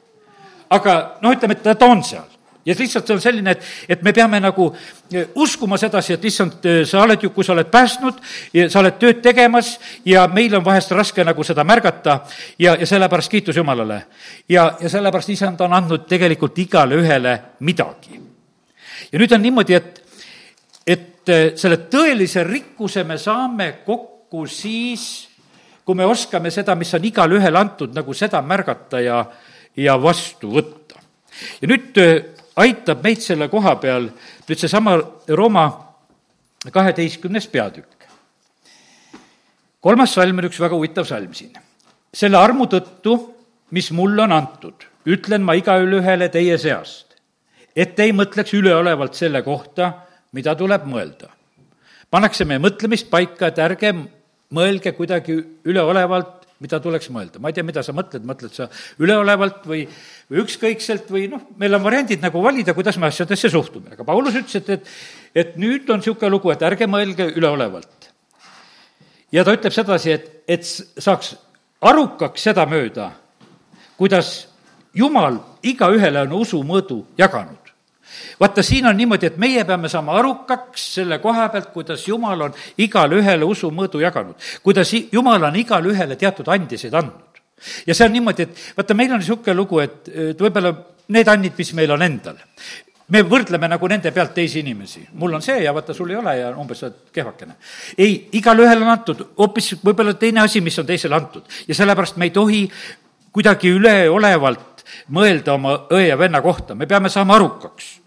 aga 0.70 1.18
noh, 1.22 1.32
ütleme, 1.32 1.54
et 1.54 1.78
ta, 1.78 1.86
on 1.86 2.02
seal 2.02 2.26
ja 2.66 2.74
lihtsalt 2.78 3.06
see 3.06 3.14
on 3.14 3.20
selline, 3.20 3.52
et, 3.52 3.64
et 3.88 4.02
me 4.02 4.12
peame 4.16 4.40
nagu 4.40 4.70
e, 5.12 5.26
uskuma 5.38 5.76
sedasi, 5.78 6.16
et 6.16 6.24
issand, 6.24 6.56
e, 6.64 6.86
sa 6.88 7.02
oled 7.04 7.22
ju, 7.22 7.30
kui 7.30 7.44
sa 7.44 7.52
oled 7.52 7.68
päästnud 7.70 8.22
ja 8.56 8.64
sa 8.72 8.80
oled 8.80 8.96
tööd 8.98 9.20
tegemas 9.22 9.74
ja 10.08 10.24
meil 10.32 10.56
on 10.56 10.64
vahest 10.64 10.94
raske 10.96 11.24
nagu 11.24 11.44
seda 11.44 11.64
märgata 11.64 12.22
ja, 12.58 12.74
ja 12.80 12.88
sellepärast 12.88 13.30
kiitus 13.30 13.60
Jumalale. 13.60 14.00
ja, 14.48 14.70
ja 14.80 14.88
sellepärast 14.88 15.34
issand 15.36 15.60
on 15.60 15.76
andnud 15.76 16.08
tegelikult 16.08 16.58
igale 16.58 16.98
ühele 16.98 17.36
midagi. 17.60 18.18
ja 19.12 19.20
nüüd 19.20 19.36
on 19.36 19.44
niimoodi, 19.44 19.76
et, 19.76 20.02
et 20.86 21.28
e, 21.28 21.40
selle 21.60 21.84
tõelise 21.92 22.48
rikkuse 22.48 23.04
me 23.04 23.20
saame 23.20 23.70
kokku 23.84 24.13
siis, 24.50 25.28
kui 25.84 25.96
me 25.98 26.06
oskame 26.08 26.50
seda, 26.50 26.74
mis 26.78 26.92
on 26.96 27.04
igale 27.06 27.38
ühele 27.38 27.60
antud, 27.60 27.94
nagu 27.94 28.14
seda 28.16 28.42
märgata 28.42 29.00
ja, 29.04 29.24
ja 29.76 29.96
vastu 30.00 30.50
võtta. 30.56 31.00
ja 31.60 31.68
nüüd 31.70 31.98
äh, 32.02 32.14
aitab 32.56 33.02
meid 33.02 33.22
selle 33.22 33.48
koha 33.50 33.74
peal 33.82 34.08
nüüd 34.48 34.60
seesama 34.60 34.96
Rooma 35.28 35.66
kaheteistkümnes 36.72 37.48
peatükk. 37.50 38.06
kolmas 39.80 40.14
salm 40.14 40.38
on 40.38 40.48
üks 40.48 40.60
väga 40.60 40.76
huvitav 40.76 41.04
salm 41.04 41.34
siin. 41.34 41.52
selle 42.14 42.38
armu 42.38 42.66
tõttu, 42.66 43.18
mis 43.70 43.90
mulle 43.90 44.22
on 44.22 44.32
antud, 44.32 44.86
ütlen 45.06 45.42
ma 45.42 45.54
igale 45.54 45.98
ühele 45.98 46.28
teie 46.28 46.58
seast, 46.58 47.16
et 47.76 47.98
ei 47.98 48.12
mõtleks 48.12 48.54
üleolevalt 48.54 49.14
selle 49.14 49.42
kohta, 49.42 49.92
mida 50.32 50.54
tuleb 50.54 50.86
mõelda. 50.86 51.28
pannakse 52.10 52.44
meie 52.44 52.58
mõtlemist 52.58 53.10
paika, 53.10 53.46
et 53.46 53.58
ärge 53.58 53.94
mõelge 54.54 54.92
kuidagi 54.96 55.36
üleolevalt, 55.66 56.44
mida 56.62 56.78
tuleks 56.80 57.10
mõelda. 57.12 57.40
ma 57.42 57.50
ei 57.50 57.56
tea, 57.56 57.66
mida 57.66 57.82
sa 57.82 57.92
mõtled, 57.96 58.24
mõtled 58.26 58.54
sa 58.54 58.68
üleolevalt 59.02 59.66
või, 59.68 59.82
või 60.30 60.42
ükskõikselt 60.44 61.10
või 61.12 61.26
noh, 61.32 61.42
meil 61.60 61.74
on 61.76 61.82
variandid 61.84 62.22
nagu 62.24 62.42
valida, 62.42 62.74
kuidas 62.76 62.98
me 62.98 63.10
asjadesse 63.10 63.50
suhtume. 63.52 63.92
aga 63.92 64.06
Paulus 64.06 64.38
ütles, 64.38 64.56
et, 64.62 64.70
et, 64.70 64.94
et 65.34 65.58
nüüd 65.60 65.90
on 65.90 66.00
niisugune 66.02 66.30
lugu, 66.32 66.52
et 66.54 66.62
ärge 66.62 66.88
mõelge 66.90 67.28
üleolevalt. 67.34 68.10
ja 69.32 69.44
ta 69.44 69.56
ütleb 69.56 69.74
sedasi, 69.74 70.14
et, 70.14 70.30
et 70.48 70.64
saaks 70.64 71.34
arukaks 71.82 72.50
sedamööda, 72.50 73.12
kuidas 73.98 74.48
Jumal 74.94 75.40
igaühele 75.66 76.20
on 76.22 76.36
usumõõdu 76.38 77.00
jaganud 77.18 77.63
vaata, 78.40 78.62
siin 78.62 78.86
on 78.86 78.96
niimoodi, 78.96 79.26
et 79.26 79.36
meie 79.40 79.64
peame 79.64 79.88
saama 79.88 80.16
arukaks 80.18 80.86
selle 80.98 81.18
koha 81.18 81.48
pealt, 81.52 81.70
kuidas 81.74 82.08
Jumal 82.08 82.48
on 82.48 82.56
igale 82.78 83.20
ühele 83.20 83.44
usumõõdu 83.48 84.02
jaganud. 84.02 84.34
kuidas 84.62 84.92
Jumal 85.12 85.50
on 85.50 85.56
igale 85.56 85.92
ühele 85.92 86.16
teatud 86.16 86.48
andiseid 86.48 86.94
andnud. 86.94 87.42
ja 87.86 87.94
see 87.94 88.06
on 88.06 88.12
niimoodi, 88.12 88.42
et 88.42 88.64
vaata, 88.76 88.94
meil 88.94 89.12
on 89.12 89.22
niisugune 89.22 89.54
lugu, 89.54 89.80
et, 89.80 90.08
et 90.08 90.40
võib-olla 90.40 90.74
need 91.08 91.28
annid, 91.28 91.52
mis 91.58 91.72
meil 91.74 91.90
on 91.92 92.02
endal, 92.02 92.40
me 93.08 93.20
võrdleme 93.28 93.68
nagu 93.68 93.88
nende 93.88 94.10
pealt 94.12 94.34
teisi 94.34 94.60
inimesi. 94.60 95.06
mul 95.12 95.34
on 95.34 95.42
see 95.42 95.62
ja 95.62 95.72
vaata, 95.74 95.94
sul 95.94 96.10
ei 96.10 96.16
ole 96.16 96.36
ja 96.38 96.50
umbes 96.56 96.78
sa 96.80 96.86
oled 96.86 97.10
kehvakene. 97.12 97.56
ei, 97.98 98.28
igale 98.32 98.64
ühele 98.64 98.84
on 98.84 98.92
antud 98.92 99.26
hoopis 99.38 99.74
võib-olla 99.82 100.14
teine 100.14 100.40
asi, 100.40 100.60
mis 100.60 100.78
on 100.78 100.86
teisele 100.86 101.16
antud. 101.16 101.42
ja 101.68 101.74
sellepärast 101.74 102.16
me 102.16 102.30
ei 102.30 102.30
tohi 102.30 102.62
kuidagi 103.32 103.68
üleolevalt 103.74 104.73
mõelda 105.14 105.54
oma 105.54 105.76
õe 105.92 106.08
ja 106.08 106.18
venna 106.18 106.42
kohta, 106.42 106.74
me 106.74 106.86
peame 106.90 107.12
saama 107.12 107.36
arukaks 107.38 108.04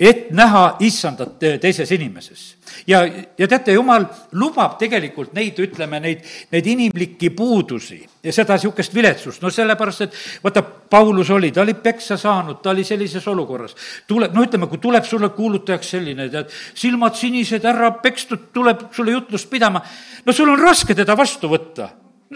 et 0.00 0.30
näha 0.32 0.76
issandat 0.80 1.36
teises 1.60 1.90
inimeses. 1.92 2.56
ja, 2.86 3.02
ja 3.38 3.48
teate, 3.48 3.74
jumal 3.76 4.06
lubab 4.32 4.78
tegelikult 4.80 5.34
neid, 5.36 5.58
ütleme, 5.60 6.00
neid, 6.00 6.22
neid 6.52 6.66
inimlikke 6.72 7.30
puudusi 7.36 7.98
ja 8.24 8.32
seda 8.32 8.56
niisugust 8.56 8.94
viletsust, 8.96 9.42
no 9.42 9.50
sellepärast, 9.52 10.06
et 10.06 10.16
vaata, 10.44 10.62
Paulus 10.62 11.30
oli, 11.30 11.52
ta 11.52 11.60
oli 11.62 11.74
peksa 11.74 12.16
saanud, 12.18 12.62
ta 12.62 12.72
oli 12.72 12.84
sellises 12.84 13.26
olukorras. 13.28 13.76
tuleb, 14.08 14.32
no 14.34 14.44
ütleme, 14.46 14.70
kui 14.70 14.80
tuleb 14.80 15.04
sulle 15.04 15.28
kuulutajaks 15.36 15.92
selline, 15.96 16.28
tead, 16.32 16.48
silmad 16.74 17.18
sinised, 17.20 17.64
ära 17.64 17.92
pekstud, 18.00 18.48
tuleb 18.56 18.88
sulle 18.96 19.12
jutlust 19.18 19.50
pidama, 19.50 19.82
no 20.24 20.32
sul 20.32 20.48
on 20.48 20.64
raske 20.64 20.96
teda 20.96 21.16
vastu 21.16 21.52
võtta. 21.52 21.90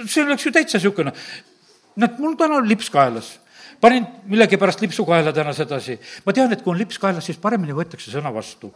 see 0.04 0.26
oleks 0.26 0.44
ju 0.44 0.52
täitsa 0.52 0.78
niisugune, 0.78 1.14
näed, 1.96 2.20
mul 2.20 2.36
täna 2.36 2.60
on 2.60 2.68
lips 2.68 2.92
kaelas 2.92 3.38
panin 3.84 4.06
millegipärast 4.30 4.80
lipsu 4.80 5.04
kaela 5.04 5.32
täna 5.36 5.52
sedasi. 5.52 5.98
ma 6.24 6.32
tean, 6.32 6.52
et 6.52 6.62
kui 6.64 6.72
on 6.72 6.78
lips 6.78 6.96
kaelas, 7.00 7.26
siis 7.28 7.36
paremini 7.40 7.74
võetakse 7.76 8.08
sõna 8.12 8.32
vastu. 8.32 8.70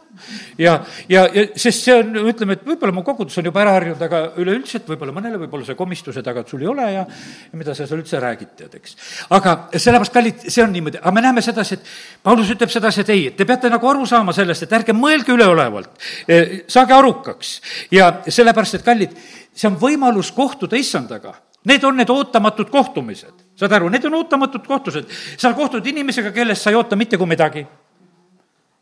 ja, 0.57 0.75
ja, 1.09 1.23
ja 1.33 1.45
sest 1.55 1.87
see 1.87 1.95
on, 1.97 2.13
ütleme, 2.29 2.59
et 2.59 2.67
võib-olla 2.67 2.93
mu 2.93 3.03
kogudus 3.07 3.39
on 3.41 3.49
juba 3.49 3.63
ära 3.63 3.73
harjunud, 3.77 4.03
aga 4.05 4.21
üleüldiselt 4.41 4.85
võib-olla 4.91 5.15
mõnele 5.15 5.41
võib-olla 5.41 5.65
see 5.65 5.79
komistuse 5.79 6.23
taga, 6.25 6.43
et 6.45 6.53
sul 6.53 6.61
ei 6.65 6.69
ole 6.69 6.85
ja, 6.93 7.07
ja 7.09 7.61
mida 7.61 7.73
sa 7.73 7.89
seal 7.89 8.03
üldse 8.03 8.21
räägid, 8.21 8.53
tead, 8.59 8.77
eks. 8.77 8.95
aga 9.39 9.55
sellepärast, 9.73 10.13
kallid, 10.19 10.45
see 10.45 10.65
on 10.65 10.73
niimoodi, 10.77 11.01
aga 11.01 11.15
me 11.17 11.25
näeme 11.25 11.45
sedasi, 11.45 11.79
et 11.79 12.23
Paulus 12.29 12.53
ütleb 12.53 12.69
sedasi, 12.73 13.01
et 13.05 13.13
ei, 13.15 13.27
et 13.31 13.39
te 13.39 13.49
peate 13.49 13.73
nagu 13.73 13.89
aru 13.89 14.05
saama 14.09 14.35
sellest, 14.35 14.67
et 14.67 14.77
ärge 14.77 14.93
mõelge 14.93 15.33
üleolevalt, 15.33 15.91
e, 16.29 16.41
saage 16.69 16.93
arukaks 16.93 17.57
ja 17.97 18.13
sellepärast, 18.27 18.77
et 18.77 18.85
kallid, 18.85 19.21
see 19.57 19.71
on 19.71 19.81
võimalus 19.81 20.29
kohtuda 20.37 20.77
issandaga 20.77 21.33
Need 21.67 21.83
on 21.83 21.97
need 21.99 22.09
ootamatud 22.09 22.69
kohtumised, 22.71 23.35
saad 23.59 23.75
aru, 23.75 23.89
need 23.91 24.05
on 24.07 24.19
ootamatud 24.21 24.67
kohtused. 24.67 25.09
sa 25.37 25.53
kohtud 25.53 25.85
inimesega, 25.85 26.31
kellest 26.31 26.63
sa 26.63 26.69
ei 26.73 26.79
oota 26.79 26.95
mitte 26.95 27.17
kui 27.17 27.27
midagi. 27.27 27.65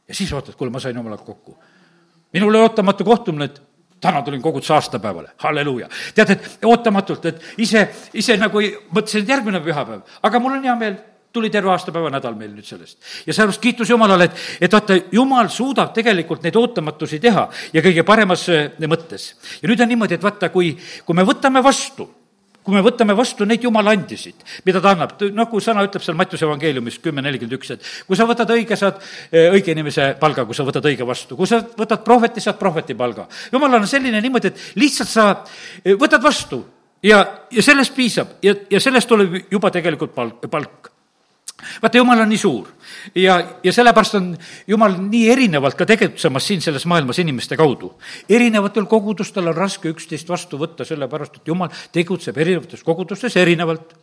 ja 0.07 0.15
siis 0.15 0.33
ootad, 0.33 0.55
kuule, 0.55 0.71
ma 0.71 0.79
sain 0.79 0.95
jumalaga 0.95 1.23
kokku. 1.23 1.57
minul 2.33 2.49
oli 2.49 2.61
ootamatu 2.61 3.03
kohtumine, 3.03 3.45
et 3.45 3.61
täna 4.01 4.21
tulin 4.21 4.41
koguduse 4.41 4.73
aastapäevale, 4.73 5.29
halleluuja. 5.37 5.89
tead, 6.15 6.29
et 6.29 6.65
ootamatult, 6.65 7.25
et 7.25 7.41
ise, 7.57 7.87
ise 8.13 8.37
nagu 8.37 8.61
mõtlesin, 8.93 9.23
et 9.23 9.29
järgmine 9.29 9.61
pühapäev, 9.65 10.01
aga 10.23 10.39
mul 10.39 10.59
on 10.59 10.63
hea 10.63 10.75
meel, 10.75 10.97
tuli 11.33 11.49
terve 11.53 11.69
aastapäeva 11.69 12.09
nädal 12.09 12.37
meil 12.37 12.53
nüüd 12.53 12.65
sellest. 12.65 12.97
ja 13.25 13.33
sellepärast 13.33 13.61
kiitus 13.61 13.89
Jumalale, 13.89 14.29
et, 14.29 14.45
et 14.61 14.73
vaata, 14.73 14.99
Jumal 15.11 15.49
suudab 15.53 15.93
tegelikult 15.93 16.45
neid 16.45 16.55
ootamatusi 16.55 17.19
teha 17.19 17.49
ja 17.73 17.81
kõige 17.81 18.05
paremas 18.05 18.47
äh, 18.53 18.69
mõttes. 18.85 19.33
ja 19.61 19.69
nüüd 19.69 19.81
on 19.81 19.91
niimoodi, 19.93 20.17
et 20.17 20.23
vaata, 20.23 20.49
kui, 20.53 20.75
kui 21.05 21.17
me 21.17 21.25
võtame 21.27 21.63
vastu 21.63 22.07
kui 22.67 22.75
me 22.75 22.83
võtame 22.83 23.15
vastu 23.15 23.45
neid 23.47 23.63
jumala 23.63 23.93
andisid, 23.95 24.41
mida 24.67 24.81
ta 24.83 24.91
annab, 24.91 25.13
nagu 25.31 25.61
sõna 25.63 25.85
ütleb 25.87 26.03
seal 26.03 26.17
Mattiuse 26.19 26.43
evangeeliumis 26.43 26.97
kümme 26.99 27.23
nelikümmend 27.23 27.55
üks, 27.55 27.71
et 27.77 27.85
kui 28.09 28.19
sa 28.19 28.27
võtad 28.27 28.51
õige, 28.51 28.75
saad 28.75 28.99
eh, 29.31 29.47
õige 29.55 29.71
inimese 29.71 30.09
palga, 30.19 30.43
kui 30.43 30.57
sa 30.57 30.65
võtad 30.67 30.83
õige 30.91 31.07
vastu, 31.07 31.37
kui 31.39 31.47
sa 31.47 31.61
võtad 31.63 32.03
prohveti, 32.03 32.43
saad 32.43 32.59
prohveti 32.59 32.97
palga. 32.99 33.29
jumalal 33.53 33.85
on 33.85 33.87
selline 33.87 34.19
niimoodi, 34.19 34.51
et 34.51 34.65
lihtsalt 34.83 35.13
sa 35.13 35.29
eh, 35.31 35.95
võtad 35.95 36.19
vastu 36.27 36.59
ja, 37.07 37.23
ja 37.55 37.63
sellest 37.63 37.95
piisab. 37.95 38.35
Ja, 38.43 38.55
ja 38.67 38.83
sellest 38.83 39.07
tuleb 39.07 39.39
juba 39.47 39.71
tegelikult 39.71 40.11
palk, 40.17 40.43
palk 40.51 40.91
vaata, 41.81 41.97
jumal 41.97 42.21
on 42.21 42.29
nii 42.29 42.39
suur. 42.41 42.67
Ja, 43.15 43.37
ja 43.63 43.73
sellepärast 43.73 44.17
on 44.19 44.31
jumal 44.67 44.97
nii 45.01 45.29
erinevalt 45.31 45.77
ka 45.77 45.85
tegutsemas 45.89 46.47
siin 46.47 46.61
selles 46.61 46.85
maailmas 46.85 47.19
inimeste 47.19 47.57
kaudu. 47.57 47.93
erinevatel 48.29 48.85
kogudustel 48.85 49.47
on 49.47 49.55
raske 49.55 49.89
üksteist 49.89 50.29
vastu 50.29 50.57
võtta, 50.57 50.85
sellepärast 50.85 51.41
et 51.41 51.47
jumal 51.47 51.69
tegutseb 51.91 52.37
erinevates 52.37 52.83
kogudustes 52.83 53.35
erinevalt. 53.37 53.95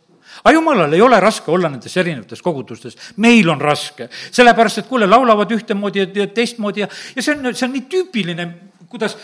Aga 0.43 0.53
jumalal 0.53 0.93
ei 0.93 1.01
ole 1.01 1.19
raske 1.19 1.51
olla 1.51 1.69
nendes 1.69 1.97
erinevates 1.97 2.41
kogudustes, 2.41 2.97
meil 3.17 3.49
on 3.49 3.61
raske, 3.61 4.09
sellepärast 4.31 4.81
et 4.81 4.87
kuule, 4.89 5.07
laulavad 5.07 5.51
ühtemoodi 5.51 6.01
ja 6.01 6.27
teistmoodi 6.27 6.83
ja, 6.83 6.87
ja 7.15 7.23
see 7.23 7.37
on, 7.37 7.53
see 7.53 7.67
on 7.67 7.75
nii 7.77 7.85
tüüpiline 7.91 8.47
kuidas, 8.95 9.17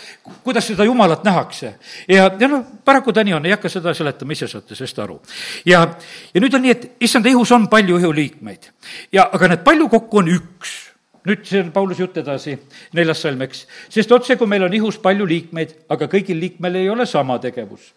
kuidas 0.43 0.67
seda 0.67 0.84
Jumalat 0.84 1.23
nähakse. 1.23 1.75
ja, 2.07 2.29
ja 2.39 2.47
noh, 2.51 2.65
paraku 2.86 3.13
ta 3.13 3.23
nii 3.23 3.34
on, 3.39 3.45
ei 3.47 3.55
hakka 3.55 3.71
seda 3.71 3.95
seletama, 3.95 4.36
ise 4.36 4.47
saate 4.51 4.75
sellest 4.75 4.99
aru. 4.99 5.19
ja, 5.65 5.86
ja 6.34 6.43
nüüd 6.43 6.55
on 6.55 6.65
nii, 6.67 6.77
et 6.77 7.07
issanda 7.07 7.31
ihus 7.31 7.51
on 7.55 7.69
palju 7.71 7.99
ihuliikmeid 8.03 8.71
ja, 9.12 9.29
aga 9.31 9.53
need 9.53 9.67
palju 9.67 9.89
kokku 9.89 10.23
on 10.23 10.34
üks 10.36 10.90
nüüd 11.27 11.43
see 11.45 11.62
on 11.62 11.69
Pauluse 11.73 12.01
jutt 12.01 12.17
edasi, 12.17 12.55
neljas 12.97 13.19
salm, 13.21 13.41
eks. 13.45 13.65
sest 13.93 14.12
otse, 14.15 14.36
kui 14.39 14.49
meil 14.49 14.63
on 14.65 14.73
ihus 14.73 14.97
palju 15.01 15.27
liikmeid, 15.29 15.73
aga 15.93 16.07
kõigil 16.10 16.39
liikmel 16.41 16.79
ei 16.79 16.89
ole 16.89 17.05
sama 17.10 17.38
tegevus. 17.41 17.91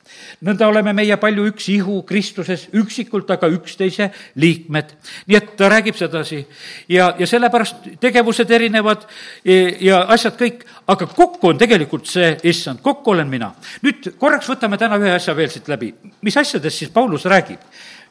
nõnda 0.44 0.68
oleme 0.68 0.92
meie 0.96 1.16
palju 1.20 1.46
üks 1.48 1.68
ihu 1.72 2.02
Kristuses, 2.08 2.66
üksikult 2.76 3.30
aga 3.30 3.48
üksteise 3.48 4.10
liikmed. 4.34 4.92
nii 5.26 5.38
et 5.40 5.56
ta 5.56 5.70
räägib 5.72 5.96
sedasi 5.96 6.42
ja, 6.88 7.14
ja 7.18 7.26
sellepärast 7.26 7.88
tegevused 8.00 8.50
erinevad 8.50 9.08
ja 9.80 10.04
asjad 10.12 10.37
kõik, 10.40 10.66
aga 10.87 11.06
kokku 11.06 11.54
on 11.54 11.58
tegelikult 11.58 12.06
see 12.10 12.34
issand, 12.44 12.82
kokku 12.84 13.16
olen 13.16 13.28
mina. 13.28 13.54
nüüd 13.82 14.14
korraks 14.20 14.52
võtame 14.52 14.78
täna 14.78 15.00
ühe 15.00 15.16
asja 15.16 15.37
veel 15.37 15.48
siit 15.48 15.68
läbi. 15.68 15.94
mis 16.20 16.37
asjadest 16.37 16.84
siis 16.84 16.92
Paulus 16.92 17.24
räägib? 17.24 17.60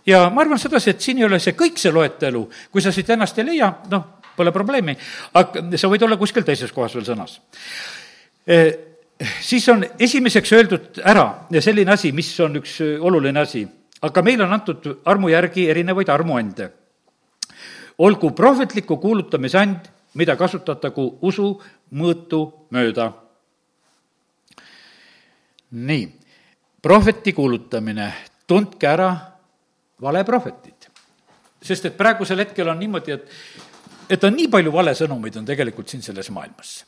ja 0.06 0.30
ma 0.30 0.42
arvan 0.42 0.60
sedasi, 0.60 0.90
et 0.90 1.02
siin 1.02 1.22
ei 1.22 1.30
ole 1.30 1.40
see 1.40 1.54
kõik 1.58 1.78
see 1.80 1.94
loetelu, 1.94 2.44
kui 2.72 2.82
sa 2.82 2.92
siit 2.92 3.10
ennast 3.14 3.38
ei 3.40 3.46
leia, 3.54 3.70
noh, 3.92 4.23
pole 4.38 4.52
probleemi, 4.52 4.96
aga 5.34 5.68
sa 5.78 5.92
võid 5.92 6.04
olla 6.08 6.18
kuskil 6.18 6.46
teises 6.48 6.72
kohas 6.72 6.96
veel 6.96 7.06
sõnas 7.06 7.40
e, 8.48 8.58
siis 9.42 9.68
on 9.70 9.86
esimeseks 10.00 10.54
öeldud 10.54 11.02
ära 11.06 11.26
selline 11.62 11.94
asi, 11.94 12.12
mis 12.12 12.32
on 12.44 12.60
üks 12.62 12.80
oluline 13.00 13.44
asi, 13.44 13.64
aga 14.04 14.24
meile 14.26 14.46
on 14.46 14.56
antud 14.56 14.88
armu 15.06 15.32
järgi 15.32 15.70
erinevaid 15.70 16.10
armuande. 16.10 16.70
olgu 17.98 18.32
prohvetliku 18.32 18.98
kuulutamise 18.98 19.58
and, 19.58 19.80
mida 20.14 20.36
kasutatagu 20.36 21.18
usu 21.22 21.62
mõõtu 21.94 22.68
mööda. 22.72 23.12
nii, 25.72 26.10
prohveti 26.82 27.34
kuulutamine, 27.34 28.14
tundke 28.48 28.88
ära 28.88 29.16
valeprohvetid. 30.02 30.90
sest 31.62 31.86
et 31.86 31.98
praegusel 31.98 32.40
hetkel 32.40 32.68
on 32.68 32.80
niimoodi, 32.80 33.12
et 33.12 33.30
et 34.14 34.28
on 34.28 34.36
nii 34.38 34.50
palju 34.54 34.74
valesõnumeid 34.74 35.40
on 35.42 35.48
tegelikult 35.48 35.90
siin 35.90 36.04
selles 36.06 36.30
maailmas. 36.34 36.84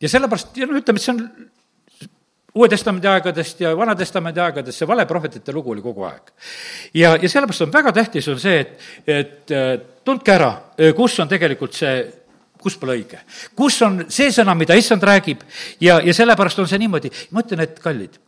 ja 0.00 0.10
sellepärast, 0.10 0.56
ja 0.58 0.66
no 0.70 0.78
ütleme, 0.80 1.00
et 1.00 1.06
see 1.06 1.14
on 1.14 1.50
Uue 2.54 2.68
Testamendi 2.70 3.08
aegadest 3.10 3.64
ja 3.64 3.72
Vana-testamendi 3.74 4.38
aegadest 4.38 4.78
see 4.78 4.86
valeprohvetite 4.86 5.52
lugu 5.52 5.72
oli 5.72 5.82
kogu 5.82 6.04
aeg. 6.06 6.30
ja, 6.94 7.16
ja 7.16 7.28
sellepärast 7.28 7.66
on 7.66 7.72
väga 7.74 7.92
tähtis, 7.92 8.28
on 8.30 8.38
see, 8.42 8.60
et, 8.60 8.76
et 9.10 9.54
tundke 10.06 10.34
ära, 10.34 10.52
kus 10.96 11.18
on 11.22 11.30
tegelikult 11.30 11.74
see 11.74 11.96
kus 12.64 12.78
pole 12.80 12.94
õige. 12.96 13.18
kus 13.58 13.80
on 13.84 14.04
see 14.08 14.30
sõna, 14.32 14.54
mida 14.56 14.76
issand 14.78 15.02
räägib 15.04 15.42
ja, 15.82 15.98
ja 16.00 16.14
sellepärast 16.16 16.62
on 16.62 16.70
see 16.70 16.80
niimoodi, 16.80 17.10
ma 17.34 17.42
ütlen, 17.42 17.64
et 17.66 17.80
kallid, 17.82 18.20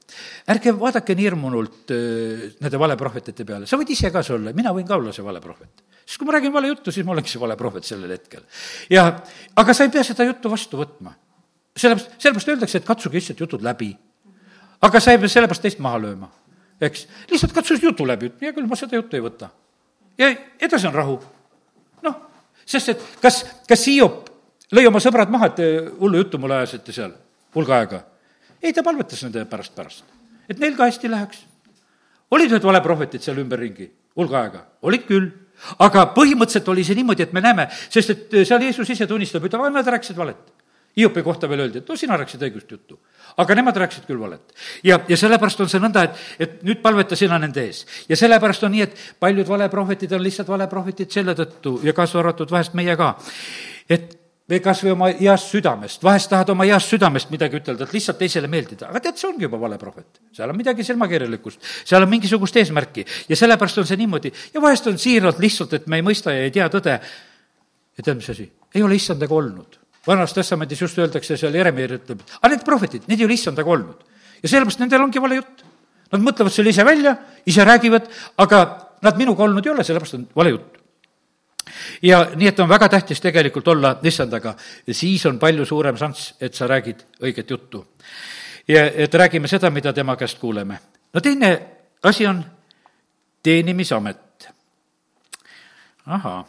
ärge 0.53 0.75
vaadake 0.77 1.17
nii 1.17 1.29
hirmunult 1.31 1.95
nende 1.95 2.83
valeprohvetite 2.83 3.47
peale, 3.47 3.71
sa 3.71 3.79
võid 3.79 3.95
ise 3.95 4.11
ka 4.11 4.27
see 4.27 4.37
olla, 4.37 4.55
mina 4.57 4.75
võin 4.75 4.87
ka 4.89 4.99
olla 4.99 5.15
see 5.15 5.25
valeprohvet 5.25 5.96
siis 6.07 6.19
kui 6.19 6.27
ma 6.27 6.33
räägin 6.37 6.53
vale 6.53 6.71
juttu, 6.71 6.93
siis 6.93 7.07
ma 7.07 7.13
olengi 7.13 7.33
see 7.33 7.41
vale 7.43 7.57
prohvet 7.59 7.85
sellel 7.85 8.11
hetkel. 8.15 8.43
ja, 8.91 9.07
aga 9.57 9.75
sa 9.75 9.85
ei 9.85 9.91
pea 9.91 10.05
seda 10.07 10.25
juttu 10.25 10.51
vastu 10.51 10.79
võtma. 10.79 11.13
sellepärast, 11.77 12.19
sellepärast 12.19 12.49
öeldakse, 12.49 12.79
et 12.79 12.87
katsuge 12.87 13.19
lihtsalt 13.19 13.41
jutud 13.41 13.63
läbi. 13.63 13.97
aga 14.81 15.01
sa 15.01 15.13
ei 15.13 15.19
pea 15.19 15.29
sellepärast 15.29 15.63
teist 15.63 15.79
maha 15.79 15.99
lööma, 15.99 16.31
eks. 16.81 17.07
lihtsalt 17.31 17.53
katsu 17.53 17.79
jutu 17.83 18.07
läbi, 18.07 18.33
hea 18.41 18.53
küll, 18.53 18.69
ma 18.71 18.77
seda 18.77 18.97
juttu 18.97 19.17
ei 19.17 19.25
võta. 19.25 19.51
ja 20.19 20.31
edasi 20.61 20.87
on 20.87 20.95
rahu. 20.95 21.21
noh, 22.03 22.21
sest 22.65 22.95
et 22.95 23.07
kas, 23.23 23.45
kas 23.69 23.87
Hiop 23.87 24.31
lõi 24.73 24.87
oma 24.87 25.03
sõbrad 25.03 25.31
maha, 25.31 25.51
et 25.51 25.59
te 25.59 25.71
hullu 25.99 26.23
juttu 26.23 26.39
mulle 26.39 26.63
ajasite 26.63 26.93
seal 26.93 27.17
hulga 27.55 27.81
aega? 27.81 28.05
ei, 28.63 28.73
ta 28.73 28.83
palvetas 28.83 29.23
nende 29.27 29.45
pärast 29.51 29.75
pärast, 29.75 30.05
et 30.49 30.59
neil 30.63 30.77
ka 30.79 30.87
hästi 30.87 31.11
läheks. 31.11 31.43
olid 32.31 32.55
ühed 32.55 32.63
valeprohvetid 32.63 33.27
seal 33.27 33.43
ümberringi 33.43 33.91
hulga 34.17 34.45
aega? 34.45 34.65
olid 34.83 35.03
küll 35.11 35.46
aga 35.79 36.07
põhimõtteliselt 36.17 36.69
oli 36.73 36.85
see 36.87 36.99
niimoodi, 36.99 37.27
et 37.27 37.33
me 37.37 37.43
näeme, 37.45 37.69
sest 37.73 38.15
et 38.15 38.35
äh, 38.35 38.47
seal 38.49 38.63
Jeesus 38.67 38.91
ise 38.91 39.07
tunnistab, 39.07 39.45
ütleb, 39.49 39.69
nad 39.73 39.95
rääkisid 39.97 40.19
valet. 40.19 40.53
Hiopi 40.97 41.21
kohta 41.23 41.49
veel 41.49 41.61
öeldi, 41.67 41.83
et 41.83 41.89
no 41.93 41.97
sina 42.01 42.17
rääkisid 42.17 42.45
õigust 42.47 42.71
juttu. 42.73 42.99
aga 43.37 43.55
nemad 43.55 43.77
rääkisid 43.77 44.07
küll 44.09 44.21
valet. 44.21 44.55
ja, 44.85 45.01
ja 45.09 45.17
sellepärast 45.17 45.61
on 45.61 45.69
see 45.69 45.81
nõnda, 45.81 46.05
et, 46.05 46.21
et 46.39 46.63
nüüd 46.65 46.81
palveta 46.83 47.17
sina 47.17 47.39
nende 47.39 47.65
ees. 47.67 47.85
ja 48.09 48.17
sellepärast 48.17 48.65
on 48.65 48.73
nii, 48.73 48.83
et 48.83 48.97
paljud 49.21 49.49
valeprohvetid 49.49 50.13
on 50.13 50.23
lihtsalt 50.23 50.49
valeprohvetid 50.49 51.11
selle 51.13 51.35
tõttu 51.37 51.81
ja 51.85 51.93
kaasa 51.93 52.19
arvatud 52.19 52.51
vahest 52.51 52.75
meie 52.75 52.97
ka, 52.97 53.15
et 53.89 54.26
või 54.51 54.61
kas 54.63 54.81
või 54.85 54.93
oma 54.95 55.09
heast 55.19 55.51
südamest, 55.51 56.05
vahest 56.07 56.31
tahad 56.31 56.51
oma 56.55 56.67
heast 56.69 56.93
südamest 56.93 57.33
midagi 57.35 57.59
ütelda, 57.59 57.87
et 57.87 57.95
lihtsalt 57.97 58.19
teisele 58.21 58.51
meeldida, 58.51 58.91
aga 58.93 59.03
tead, 59.03 59.19
see 59.19 59.29
ongi 59.29 59.47
juba 59.47 59.59
vale 59.59 59.79
prohvet. 59.81 60.21
seal 60.37 60.53
on 60.53 60.59
midagi 60.59 60.87
silmakirjalikkust, 60.87 61.65
seal 61.85 62.07
on 62.07 62.13
mingisugust 62.13 62.59
eesmärki 62.63 63.05
ja 63.29 63.39
sellepärast 63.39 63.83
on 63.83 63.89
see 63.89 63.99
niimoodi 63.99 64.31
ja 64.55 64.63
vahest 64.63 64.87
on 64.87 64.99
siiralt 65.03 65.43
lihtsalt, 65.43 65.75
et 65.75 65.91
me 65.91 65.99
ei 65.99 66.07
mõista 66.07 66.35
ja 66.35 66.47
ei 66.47 66.55
tea 66.55 66.69
tõde. 66.71 67.01
ja 67.99 68.05
tead, 68.05 68.17
mis 68.17 68.31
asi? 68.31 68.49
ei 68.75 68.87
ole 68.87 68.95
issandaga 68.95 69.35
olnud. 69.35 69.79
vanas 70.07 70.33
testamendis 70.33 70.81
just 70.81 70.99
öeldakse, 70.99 71.37
seal 71.37 71.55
Jeremiah 71.55 71.99
ütleb, 71.99 72.23
aga 72.41 72.55
need 72.55 72.65
prohvetid, 72.65 73.09
need 73.09 73.21
ei 73.21 73.27
ole 73.27 73.35
issandaga 73.35 73.71
olnud. 73.71 74.07
ja 74.43 74.49
sellepärast 74.49 74.79
nendel 74.85 75.03
ongi 75.03 75.23
vale 75.23 75.43
jutt. 75.43 75.65
Nad 76.07 76.23
mõtlevad 76.23 76.55
selle 76.55 76.71
ise 76.71 76.85
välja, 76.87 77.17
ise 77.51 77.65
räägivad, 77.67 78.05
aga 78.39 78.59
nad 79.03 79.17
minuga 79.19 79.43
olnud 79.43 79.67
ei 79.67 79.73
ole, 79.73 79.83
sellepärast 79.83 80.15
on 80.15 80.29
vale 80.39 80.55
jutt 80.55 80.86
ja 82.03 82.27
nii, 82.35 82.49
et 82.49 82.61
on 82.61 82.69
väga 82.69 82.89
tähtis 82.89 83.21
tegelikult 83.21 83.69
olla 83.69 83.97
issandaga 84.03 84.55
siis 84.93 85.27
on 85.27 85.39
palju 85.39 85.65
suurem 85.65 85.97
šanss, 85.97 86.35
et 86.41 86.55
sa 86.55 86.67
räägid 86.67 87.03
õiget 87.23 87.51
juttu. 87.51 87.87
ja 88.69 88.91
et 88.95 89.15
räägime 89.15 89.49
seda, 89.49 89.71
mida 89.71 89.93
tema 89.93 90.17
käest 90.17 90.39
kuuleme. 90.39 90.79
no 91.13 91.21
teine 91.21 91.61
asi 92.03 92.27
on 92.27 92.45
teenimisamet. 93.43 94.49
ahhaa, 96.07 96.47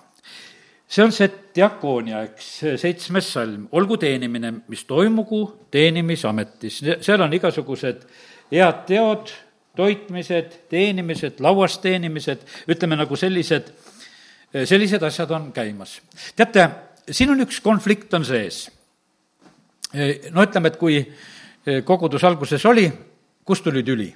see 0.88 1.04
on 1.04 1.12
see 1.12 1.30
diakoonia, 1.56 2.22
eks, 2.24 2.48
seitsmes 2.76 3.34
salm, 3.34 3.68
olgu 3.72 3.98
teenimine, 3.98 4.54
mis 4.68 4.86
toimugu 4.86 5.68
teenimisametis, 5.72 6.82
seal 7.02 7.22
on 7.22 7.34
igasugused 7.34 8.06
head 8.52 8.84
teod, 8.88 9.34
toitmised, 9.78 10.54
teenimised, 10.70 11.42
lauas 11.44 11.78
teenimised, 11.82 12.46
ütleme 12.70 12.98
nagu 12.98 13.16
sellised 13.16 13.74
sellised 14.54 15.04
asjad 15.04 15.32
on 15.32 15.52
käimas. 15.54 16.02
teate, 16.36 16.70
siin 17.12 17.32
on 17.32 17.42
üks 17.44 17.62
konflikt 17.64 18.14
on 18.14 18.26
sees. 18.26 18.68
Eh, 19.94 20.30
no 20.32 20.44
ütleme, 20.44 20.72
et 20.72 20.78
kui 20.80 20.98
eh, 21.00 21.84
kogudus 21.84 22.24
alguses 22.28 22.66
oli, 22.66 22.88
kust 23.46 23.64
tuli 23.64 23.84
tüli? 23.84 24.14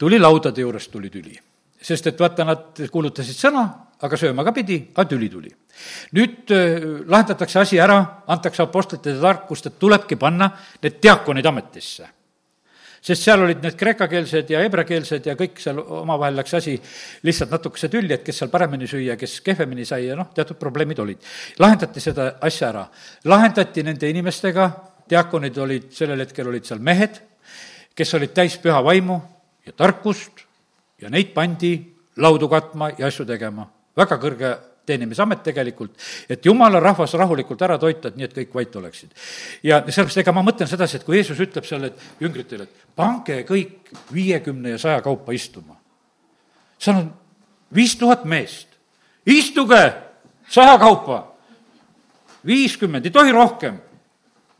tuli 0.00 0.18
laudade 0.18 0.60
juurest 0.60 0.90
tuli 0.90 1.10
tüli. 1.10 1.38
sest 1.82 2.06
et 2.06 2.20
vaata, 2.20 2.44
nad 2.44 2.80
kuulutasid 2.92 3.36
sõna, 3.36 3.64
aga 4.00 4.16
sööma 4.16 4.44
ka 4.44 4.52
pidi, 4.52 4.78
aga 4.94 5.08
tüli 5.08 5.28
tuli. 5.28 5.50
nüüd 6.12 6.52
lahendatakse 7.06 7.60
asi 7.60 7.78
ära, 7.78 8.22
antakse 8.26 8.62
apostlite 8.62 9.20
tarkust, 9.20 9.66
et 9.66 9.78
tulebki 9.78 10.16
panna 10.16 10.50
need 10.82 11.00
diaakonid 11.02 11.46
ametisse 11.46 12.08
sest 13.00 13.24
seal 13.24 13.40
olid 13.44 13.62
need 13.64 13.76
kreekakeelsed 13.80 14.50
ja 14.52 14.60
hebrakeelsed 14.64 15.26
ja 15.26 15.34
kõik 15.38 15.60
seal 15.62 15.80
omavahel 15.80 16.36
läks 16.40 16.54
asi 16.58 16.76
lihtsalt 17.26 17.54
natukese 17.54 17.88
tülli, 17.92 18.12
et 18.14 18.24
kes 18.26 18.42
seal 18.42 18.52
paremini 18.52 18.88
süüa, 18.90 19.16
kes 19.20 19.40
kehvemini 19.46 19.86
sai 19.88 20.06
ja 20.06 20.18
noh, 20.18 20.30
teatud 20.36 20.58
probleemid 20.60 21.00
olid. 21.00 21.18
lahendati 21.58 22.00
seda 22.00 22.34
asja 22.40 22.68
ära. 22.68 22.86
lahendati 23.24 23.82
nende 23.86 24.10
inimestega, 24.10 24.70
diakonid 25.10 25.58
olid, 25.58 25.90
sellel 25.96 26.20
hetkel 26.26 26.48
olid 26.48 26.68
seal 26.68 26.78
mehed, 26.78 27.20
kes 27.96 28.14
olid 28.14 28.34
täis 28.36 28.58
püha 28.60 28.82
vaimu 28.84 29.20
ja 29.66 29.72
tarkust 29.76 30.44
ja 31.00 31.10
neid 31.10 31.32
pandi 31.34 31.74
laudu 32.16 32.48
katma 32.48 32.90
ja 32.98 33.06
asju 33.06 33.24
tegema. 33.24 33.66
väga 33.96 34.18
kõrge 34.20 34.56
teenimisamet 34.90 35.42
tegelikult, 35.46 35.94
et 36.30 36.46
jumala 36.46 36.82
rahvas 36.82 37.14
rahulikult 37.18 37.62
ära 37.66 37.78
toita, 37.80 38.10
et 38.10 38.18
nii, 38.18 38.28
et 38.28 38.36
kõik 38.36 38.58
vait 38.58 38.76
oleksid. 38.82 39.14
ja 39.62 39.80
sellepärast, 39.86 40.22
ega 40.24 40.34
ma 40.36 40.44
mõtlen 40.46 40.70
sedasi, 40.70 40.98
et 40.98 41.06
kui 41.06 41.18
Jeesus 41.20 41.40
ütleb 41.40 41.66
seal, 41.68 41.88
et 41.90 42.06
jüngritele, 42.20 42.66
et 42.68 42.86
pange 42.96 43.42
kõik 43.48 43.94
viiekümne 44.12 44.76
ja 44.76 44.78
saja 44.82 45.00
kaupa 45.06 45.32
istuma. 45.36 45.78
seal 46.78 47.02
on 47.04 47.10
viis 47.74 47.96
tuhat 47.96 48.24
meest, 48.24 48.68
istuge 49.26 49.82
saja 50.50 50.78
kaupa, 50.78 51.24
viiskümmend, 52.46 53.06
ei 53.06 53.14
tohi 53.14 53.32
rohkem. 53.32 53.80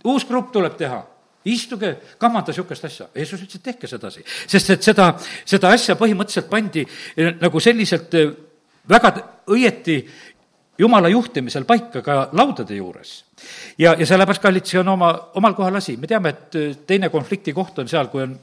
uus 0.04 0.24
grupp 0.24 0.52
tuleb 0.52 0.76
teha 0.76 1.02
istuge, 1.44 1.94
kamanda 2.18 2.52
niisugust 2.52 2.84
asja. 2.84 3.08
Jeesus 3.16 3.40
ütles, 3.40 3.56
et 3.60 3.64
tehke 3.64 3.88
sedasi, 3.88 4.24
sest 4.50 4.74
et 4.76 4.84
seda, 4.84 5.10
seda 5.48 5.72
asja 5.72 5.96
põhimõtteliselt 6.00 6.50
pandi 6.50 6.84
eh, 6.84 7.32
nagu 7.40 7.62
selliselt 7.62 8.16
eh, 8.18 8.32
väga 8.90 9.12
õieti 9.50 9.98
jumala 10.80 11.08
juhtimisel 11.08 11.64
paika 11.64 12.02
ka 12.02 12.16
laudade 12.32 12.76
juures. 12.76 13.24
ja, 13.78 13.94
ja 13.98 14.06
sellepärast, 14.06 14.42
kallid, 14.42 14.66
see 14.66 14.80
on 14.80 14.88
oma, 14.94 15.12
omal 15.36 15.54
kohal 15.58 15.76
asi, 15.80 15.96
me 16.00 16.08
teame, 16.08 16.32
et 16.32 16.58
äh, 16.58 16.76
teine 16.86 17.10
konflikti 17.12 17.52
koht 17.56 17.78
on 17.78 17.88
seal, 17.88 18.08
kui 18.12 18.24
on 18.24 18.36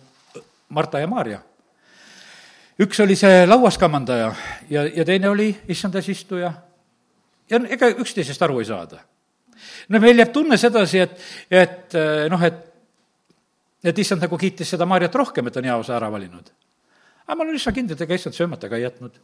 Marta 0.70 0.99
ja 0.99 1.08
Maarja. 1.08 1.39
üks 2.84 2.99
oli 3.01 3.16
see 3.16 3.45
lauaskamandaja 3.47 4.32
ja, 4.70 4.86
ja 4.86 5.05
teine 5.05 5.30
oli 5.30 5.49
issandas 5.68 6.10
istuja. 6.10 6.53
ja 7.49 7.62
ega 7.70 7.89
üksteisest 7.89 8.41
aru 8.41 8.60
ei 8.60 8.70
saada. 8.70 9.01
no 9.89 9.99
meil 9.99 10.20
jääb 10.20 10.34
tunne 10.34 10.58
sedasi, 10.58 10.99
et, 10.99 11.20
et 11.51 11.95
äh, 11.95 12.28
noh, 12.30 12.43
et 12.43 12.64
et 13.88 13.99
issand 13.99 14.22
nagu 14.22 14.38
kiitis 14.38 14.74
seda 14.74 14.86
Maarjat 14.89 15.16
rohkem, 15.16 15.47
et 15.47 15.58
on 15.58 15.64
hea 15.64 15.76
osa 15.78 15.95
ära 15.95 16.12
valinud. 16.12 16.53
aga 17.26 17.36
ma 17.36 17.43
olen 17.43 17.58
üsna 17.58 17.74
kindel, 17.74 17.97
et 17.97 18.05
ega 18.05 18.22
issand 18.22 18.38
söömata 18.38 18.70
ka 18.70 18.78
ei 18.78 18.86
jätnud 18.86 19.18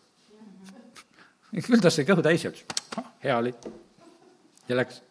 küll 1.61 1.81
ta 1.81 1.91
sai 1.93 2.05
kõhu 2.07 2.23
täis 2.25 2.43
ja 2.45 2.51
ütles, 2.51 2.65
hea 3.23 3.37
oli. 3.37 3.53
ja 4.69 4.77
läks. 4.77 5.01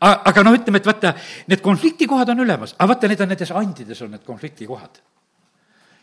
aga 0.00 0.44
noh, 0.44 0.56
ütleme, 0.58 0.80
et 0.80 0.88
vaata, 0.88 1.14
need 1.50 1.62
konfliktikohad 1.64 2.32
on 2.34 2.42
ülemas, 2.44 2.74
aga 2.78 2.94
vaata, 2.94 3.10
need 3.10 3.22
on 3.22 3.30
nendes 3.30 3.52
andides 3.54 4.02
on 4.02 4.14
need 4.16 4.24
konfliktikohad. 4.26 4.98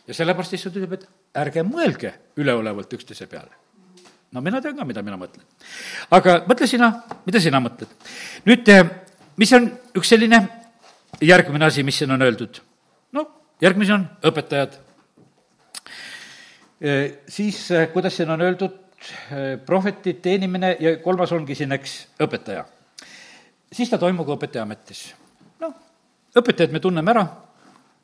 ja 0.07 0.13
sellepärast 0.13 0.55
issand 0.57 0.79
ütleb, 0.79 0.99
et 0.99 1.09
ärge 1.43 1.65
mõelge 1.67 2.13
üleolevalt 2.37 2.93
üksteise 2.99 3.27
peale. 3.27 3.51
no 4.31 4.41
mina 4.41 4.61
tean 4.61 4.77
ka, 4.77 4.85
mida 4.85 5.03
mina 5.03 5.19
mõtlen. 5.19 5.43
aga 6.11 6.41
mõtle 6.47 6.67
sina, 6.67 6.93
mida 7.25 7.39
sina 7.39 7.59
mõtled. 7.59 7.91
nüüd, 8.45 8.69
eh, 8.69 8.85
mis 9.37 9.51
on 9.53 9.67
üks 9.95 10.15
selline 10.15 10.47
järgmine 11.21 11.65
asi, 11.65 11.83
mis 11.83 11.97
siin 11.97 12.11
on 12.11 12.21
öeldud? 12.21 12.61
no 13.11 13.27
järgmine 13.61 13.93
on 13.93 14.07
õpetajad 14.23 14.79
siis 17.27 17.67
kuidas 17.93 18.15
siin 18.17 18.29
on 18.29 18.41
öeldud, 18.41 18.77
prohveti 19.65 20.13
teenimine 20.13 20.75
ja 20.79 20.97
kolmas 21.03 21.31
ongi 21.31 21.55
siin, 21.55 21.71
eks, 21.71 21.95
õpetaja. 22.21 22.65
siis 23.73 23.89
ta 23.89 23.97
toimugu 23.97 24.35
õpetaja 24.35 24.65
ametis. 24.65 25.13
noh, 25.59 25.73
õpetajad 26.37 26.73
me 26.73 26.79
tunneme 26.79 27.11
ära, 27.11 27.25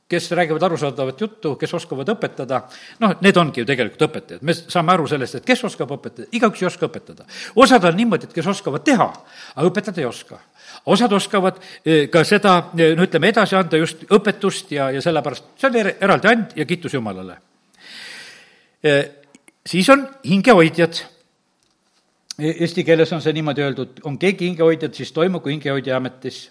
kes 0.10 0.32
räägivad 0.32 0.64
arusaadavat 0.64 1.22
juttu, 1.22 1.56
kes 1.56 1.74
oskavad 1.74 2.10
õpetada, 2.10 2.62
noh, 3.00 3.16
need 3.22 3.38
ongi 3.38 3.62
ju 3.62 3.68
tegelikult 3.68 4.06
õpetajad, 4.08 4.46
me 4.46 4.54
saame 4.54 4.94
aru 4.94 5.08
sellest, 5.08 5.40
et 5.40 5.48
kes 5.48 5.64
oskab 5.68 5.92
õpetada, 5.98 6.30
igaüks 6.32 6.62
ei 6.62 6.70
oska 6.70 6.88
õpetada. 6.88 7.26
osad 7.56 7.84
on 7.84 7.98
niimoodi, 7.98 8.30
et 8.30 8.34
kes 8.34 8.48
oskavad 8.48 8.86
teha, 8.88 9.10
aga 9.56 9.68
õpetada 9.68 10.02
ei 10.02 10.06
oska. 10.06 10.40
osad 10.86 11.14
oskavad 11.14 11.60
ka 12.12 12.24
seda, 12.24 12.56
no 12.74 13.04
ütleme, 13.04 13.34
edasi 13.34 13.56
anda 13.56 13.78
just 13.78 14.06
õpetust 14.10 14.72
ja, 14.72 14.92
ja 14.92 15.02
sellepärast 15.02 15.54
see 15.58 15.70
on 15.70 15.94
eraldi 16.00 16.28
and 16.28 16.56
ja 16.56 16.66
kiitus 16.66 16.94
Jumalale 16.94 17.47
siis 19.68 19.90
on 19.90 20.08
hingehoidjad. 20.26 21.02
E-, 22.40 22.56
eesti 22.64 22.84
keeles 22.88 23.14
on 23.14 23.24
see 23.24 23.36
niimoodi 23.38 23.66
öeldud, 23.66 24.02
on 24.08 24.18
keegi 24.22 24.52
hingehoidjad, 24.52 24.94
siis 24.94 25.12
toimugu 25.16 25.52
hingehoidja 25.54 25.98
ametis. 25.98 26.48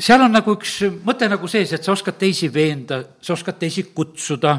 seal 0.00 0.22
on 0.24 0.32
nagu 0.34 0.56
üks 0.56 0.80
mõte 1.06 1.28
nagu 1.30 1.48
sees, 1.48 1.72
et 1.72 1.84
sa 1.84 1.92
oskad 1.92 2.18
teisi 2.18 2.48
veenda, 2.52 3.02
sa 3.22 3.36
oskad 3.36 3.60
teisi 3.60 3.86
kutsuda, 3.94 4.56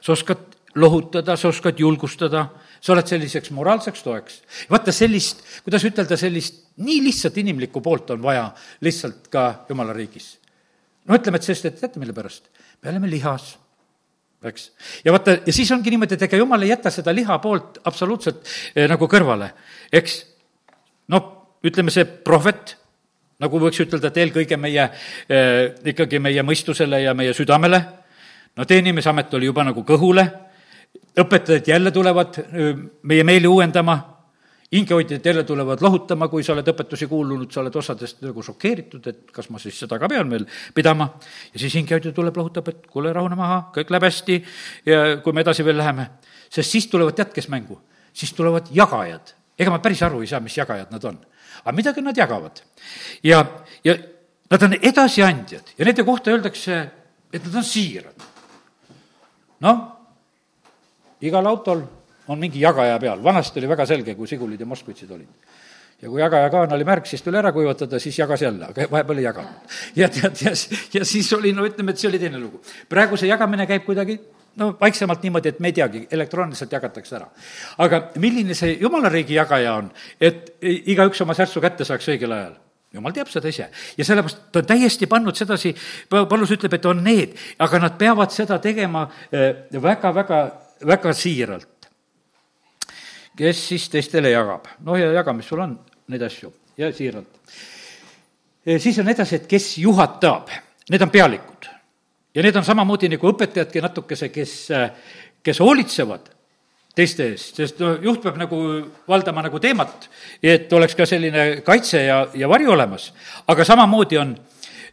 sa 0.00 0.14
oskad 0.14 0.46
lohutada, 0.78 1.36
sa 1.36 1.48
oskad 1.48 1.80
julgustada, 1.80 2.46
sa 2.80 2.92
oled 2.94 3.06
selliseks 3.10 3.50
moraalseks 3.54 4.02
toeks. 4.02 4.42
vaata 4.70 4.92
sellist, 4.92 5.42
kuidas 5.64 5.84
ütelda, 5.84 6.16
sellist 6.16 6.62
nii 6.84 7.00
lihtsat 7.08 7.38
inimlikku 7.42 7.82
poolt 7.82 8.10
on 8.14 8.22
vaja 8.22 8.50
lihtsalt 8.80 9.28
ka 9.32 9.64
jumala 9.68 9.92
riigis. 9.92 10.38
no 11.06 11.18
ütleme, 11.18 11.36
et 11.36 11.48
sest, 11.48 11.66
et 11.66 11.80
teate, 11.80 11.98
mille 11.98 12.12
pärast? 12.12 12.48
me 12.82 12.90
oleme 12.90 13.10
lihas 13.10 13.56
eks. 14.44 14.70
ja 15.04 15.12
vaata, 15.12 15.38
ja 15.46 15.52
siis 15.52 15.70
ongi 15.74 15.90
niimoodi, 15.90 16.14
et 16.14 16.26
ega 16.28 16.40
jumal 16.40 16.62
ei 16.62 16.72
jäta 16.72 16.92
seda 16.94 17.14
liha 17.14 17.38
poolt 17.42 17.80
absoluutselt 17.88 18.42
eh, 18.74 18.86
nagu 18.90 19.08
kõrvale, 19.10 19.50
eks. 19.92 20.18
noh, 21.14 21.30
ütleme 21.66 21.90
see 21.94 22.06
prohvet, 22.06 22.76
nagu 23.42 23.62
võiks 23.62 23.80
ütelda, 23.82 24.12
et 24.12 24.20
eelkõige 24.22 24.58
meie 24.60 24.84
eh,, 25.28 25.62
ikkagi 25.92 26.20
meie 26.22 26.44
mõistusele 26.46 27.02
ja 27.02 27.14
meie 27.18 27.34
südamele, 27.34 27.82
no 28.56 28.68
teenimisamet 28.68 29.34
oli 29.34 29.50
juba 29.50 29.66
nagu 29.66 29.82
kõhule, 29.86 30.26
õpetajad 31.18 31.74
jälle 31.74 31.90
tulevad 31.94 32.38
eh, 32.44 32.72
meie 33.02 33.26
meeli 33.26 33.50
uuendama 33.50 33.98
hingehoidjad 34.72 35.26
jälle 35.26 35.44
tulevad 35.44 35.78
lohutama, 35.80 36.28
kui 36.28 36.44
sa 36.44 36.52
oled 36.52 36.66
õpetusi 36.68 37.08
kuulunud, 37.08 37.50
sa 37.52 37.62
oled 37.62 37.76
osadest 37.80 38.20
nagu 38.24 38.42
šokeeritud, 38.44 39.06
et 39.08 39.30
kas 39.32 39.48
ma 39.50 39.60
siis 39.62 39.78
seda 39.80 39.98
ka 39.98 40.08
pean 40.08 40.28
veel 40.30 40.44
pidama. 40.74 41.08
ja 41.54 41.60
siis 41.60 41.74
hingehoidja 41.74 42.12
tuleb, 42.12 42.36
lohutab, 42.36 42.68
et 42.68 42.86
kuule, 42.86 43.12
rahune 43.12 43.36
maha, 43.36 43.62
kõik 43.74 43.90
läheb 43.90 44.08
hästi 44.08 44.38
ja 44.86 45.00
kui 45.24 45.32
me 45.32 45.40
edasi 45.40 45.64
veel 45.64 45.78
läheme. 45.78 46.10
sest 46.50 46.70
siis 46.70 46.86
tulevad, 46.86 47.16
tead, 47.16 47.32
kes 47.32 47.48
mängu? 47.48 47.80
siis 48.12 48.32
tulevad 48.32 48.68
jagajad. 48.70 49.34
ega 49.58 49.70
ma 49.70 49.78
päris 49.78 50.02
aru 50.02 50.20
ei 50.20 50.26
saa, 50.26 50.40
mis 50.40 50.56
jagajad 50.56 50.92
nad 50.92 51.04
on. 51.04 51.18
aga 51.64 51.76
midagi 51.76 52.02
nad 52.02 52.16
jagavad. 52.16 52.60
ja, 53.22 53.44
ja 53.84 53.96
nad 54.50 54.62
on 54.62 54.76
edasiandjad 54.82 55.76
ja 55.78 55.84
nende 55.84 56.04
kohta 56.04 56.30
öeldakse, 56.30 56.90
et 57.32 57.44
nad 57.44 57.54
on 57.54 57.64
siirad. 57.64 58.26
noh, 59.60 59.86
igal 61.20 61.46
autol 61.46 61.86
on 62.28 62.38
mingi 62.38 62.60
jagaja 62.60 62.98
peal, 63.00 63.22
vanasti 63.24 63.60
oli 63.60 63.68
väga 63.68 63.86
selge, 63.86 64.14
kui 64.14 64.28
Sigulid 64.28 64.60
ja 64.60 64.66
Moskvitsid 64.66 65.10
olid. 65.10 65.28
ja 66.02 66.08
kui 66.08 66.20
jagaja 66.20 66.50
kaan 66.50 66.72
oli 66.72 66.84
märg, 66.86 67.06
siis 67.06 67.22
tuli 67.22 67.38
ära 67.40 67.52
kuivatada, 67.52 67.98
siis 67.98 68.18
jagas 68.18 68.42
jälle, 68.42 68.68
aga 68.70 68.86
vahepeal 68.90 69.18
ei 69.18 69.24
jaganud. 69.24 69.78
ja 69.96 70.08
tead, 70.08 70.42
ja, 70.44 70.52
ja 70.94 71.04
siis 71.04 71.32
oli, 71.32 71.52
no 71.52 71.66
ütleme, 71.66 71.90
et 71.90 71.98
see 71.98 72.10
oli 72.10 72.18
teine 72.18 72.40
lugu. 72.40 72.60
praegu 72.88 73.16
see 73.16 73.28
jagamine 73.28 73.66
käib 73.66 73.84
kuidagi 73.88 74.20
no 74.58 74.76
vaiksemalt 74.80 75.22
niimoodi, 75.22 75.48
et 75.48 75.60
me 75.60 75.72
ei 75.72 75.72
teagi, 75.72 76.06
elektrooniliselt 76.10 76.72
jagatakse 76.72 77.16
ära. 77.16 77.28
aga 77.78 78.02
milline 78.16 78.54
see 78.54 78.76
jumala 78.80 79.08
riigi 79.08 79.34
jagaja 79.34 79.74
on, 79.82 79.90
et 80.20 80.56
igaüks 80.62 81.22
oma 81.24 81.34
särtsu 81.34 81.60
kätte 81.64 81.84
saaks 81.88 82.08
õigel 82.14 82.34
ajal? 82.34 82.58
jumal 82.92 83.12
teab 83.12 83.28
seda 83.28 83.50
ise 83.52 83.66
ja 83.98 84.04
sellepärast 84.04 84.46
ta 84.52 84.62
on 84.62 84.68
täiesti 84.68 85.06
pannud 85.06 85.36
sedasi, 85.36 85.74
Paulus 86.08 86.54
ütleb, 86.56 86.78
et 86.78 86.86
on 86.88 87.02
need, 87.04 87.34
aga 87.58 87.82
nad 87.82 87.98
peavad 88.00 88.32
seda 88.32 88.56
tegema 88.64 89.02
väga, 89.32 90.14
väga, 90.14 90.38
väga 90.88 91.12
siiralt 91.12 91.77
kes 93.38 93.66
siis 93.70 93.88
teistele 93.92 94.32
jagab. 94.34 94.66
noh, 94.84 94.98
ja 94.98 95.12
jaga, 95.14 95.32
mis 95.36 95.46
sul 95.46 95.62
on, 95.62 95.76
neid 96.10 96.22
asju 96.26 96.52
ja 96.78 96.92
siiralt. 96.92 97.38
siis 98.78 98.98
on 98.98 99.08
edasi, 99.08 99.36
et 99.36 99.46
kes 99.50 99.76
juhatab, 99.82 100.50
need 100.90 101.02
on 101.02 101.10
pealikud. 101.10 101.68
ja 102.34 102.42
need 102.42 102.56
on 102.56 102.64
samamoodi 102.64 103.10
nagu 103.14 103.30
õpetajadki 103.32 103.82
natukese, 103.84 104.28
kes, 104.34 104.56
kes 105.42 105.60
hoolitsevad 105.64 106.34
teiste 106.98 107.28
eest, 107.30 107.60
sest 107.60 107.78
no 107.82 107.92
juht 108.02 108.24
peab 108.24 108.40
nagu 108.40 108.58
valdama 109.08 109.44
nagu 109.46 109.60
teemat, 109.62 110.08
et 110.42 110.72
oleks 110.72 110.96
ka 110.98 111.06
selline 111.06 111.60
kaitse 111.66 112.02
ja, 112.02 112.24
ja 112.34 112.48
vari 112.50 112.66
olemas. 112.66 113.12
aga 113.46 113.64
samamoodi 113.64 114.18
on 114.18 114.34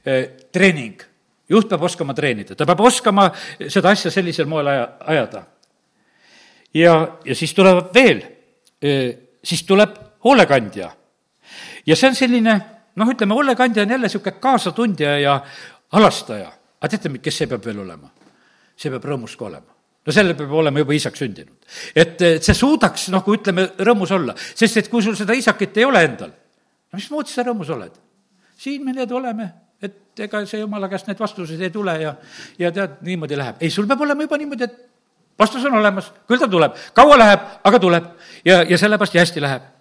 eh, 0.05 0.29
treening. 0.51 1.01
juht 1.49 1.69
peab 1.69 1.81
oskama 1.83 2.13
treenida, 2.13 2.55
ta 2.55 2.65
peab 2.65 2.79
oskama 2.81 3.31
seda 3.67 3.89
asja 3.89 4.11
sellisel 4.11 4.45
moel 4.45 4.67
aja, 4.67 4.87
ajada. 4.99 5.43
ja, 6.73 7.17
ja 7.25 7.35
siis 7.35 7.53
tuleb 7.53 7.93
veel 7.93 8.34
siis 9.43 9.63
tuleb 9.63 9.95
hoolekandja. 10.23 10.89
ja 11.85 11.95
see 11.95 12.09
on 12.09 12.17
selline, 12.17 12.55
noh, 12.95 13.13
ütleme, 13.13 13.33
hoolekandja 13.33 13.83
on 13.83 13.95
jälle 13.95 14.09
niisugune 14.09 14.39
kaasatundja 14.41 15.19
ja 15.19 15.39
halastaja. 15.93 16.51
aga 16.81 16.91
teate, 16.91 17.17
kes 17.21 17.37
see 17.37 17.47
peab 17.47 17.65
veel 17.65 17.79
olema? 17.85 18.11
see 18.75 18.91
peab 18.91 19.05
rõõmus 19.11 19.37
ka 19.39 19.49
olema 19.49 19.75
no 20.05 20.13
selle 20.13 20.35
peab 20.37 20.53
olema 20.53 20.83
juba 20.83 20.95
isaks 20.95 21.21
sündinud. 21.23 21.57
et, 21.95 22.15
et 22.21 22.43
see 22.43 22.57
suudaks, 22.57 23.09
kui 23.25 23.39
ütleme, 23.39 23.67
rõõmus 23.89 24.13
olla, 24.15 24.35
sest 24.37 24.81
et 24.81 24.89
kui 24.91 25.03
sul 25.03 25.17
seda 25.17 25.37
isakit 25.37 25.77
ei 25.81 25.85
ole 25.85 26.01
endal, 26.05 26.31
no 26.31 26.99
mismoodi 26.99 27.33
sa 27.33 27.45
rõõmus 27.47 27.71
oled? 27.75 28.01
siin 28.57 28.85
me 28.85 28.93
need 28.95 29.11
oleme, 29.11 29.49
et 29.83 30.25
ega 30.25 30.45
see 30.47 30.61
jumala 30.61 30.89
käest 30.91 31.09
need 31.09 31.19
vastused 31.19 31.61
ei 31.61 31.73
tule 31.73 31.95
ja, 32.01 32.15
ja 32.61 32.71
tead, 32.71 32.99
niimoodi 33.05 33.37
läheb. 33.37 33.61
ei, 33.61 33.73
sul 33.73 33.89
peab 33.89 34.05
olema 34.05 34.27
juba 34.27 34.39
niimoodi, 34.41 34.69
et 34.69 34.77
vastus 35.39 35.65
on 35.65 35.77
olemas, 35.79 36.11
küll 36.27 36.41
ta 36.41 36.49
tuleb, 36.51 36.75
kaua 36.93 37.17
läheb, 37.19 37.47
aga 37.63 37.79
tuleb. 37.79 38.11
Ja, 38.45 38.61
ja 38.63 38.77
sellepärast 38.77 39.15
ja 39.15 39.25
hästi 39.25 39.41
läheb. 39.41 39.71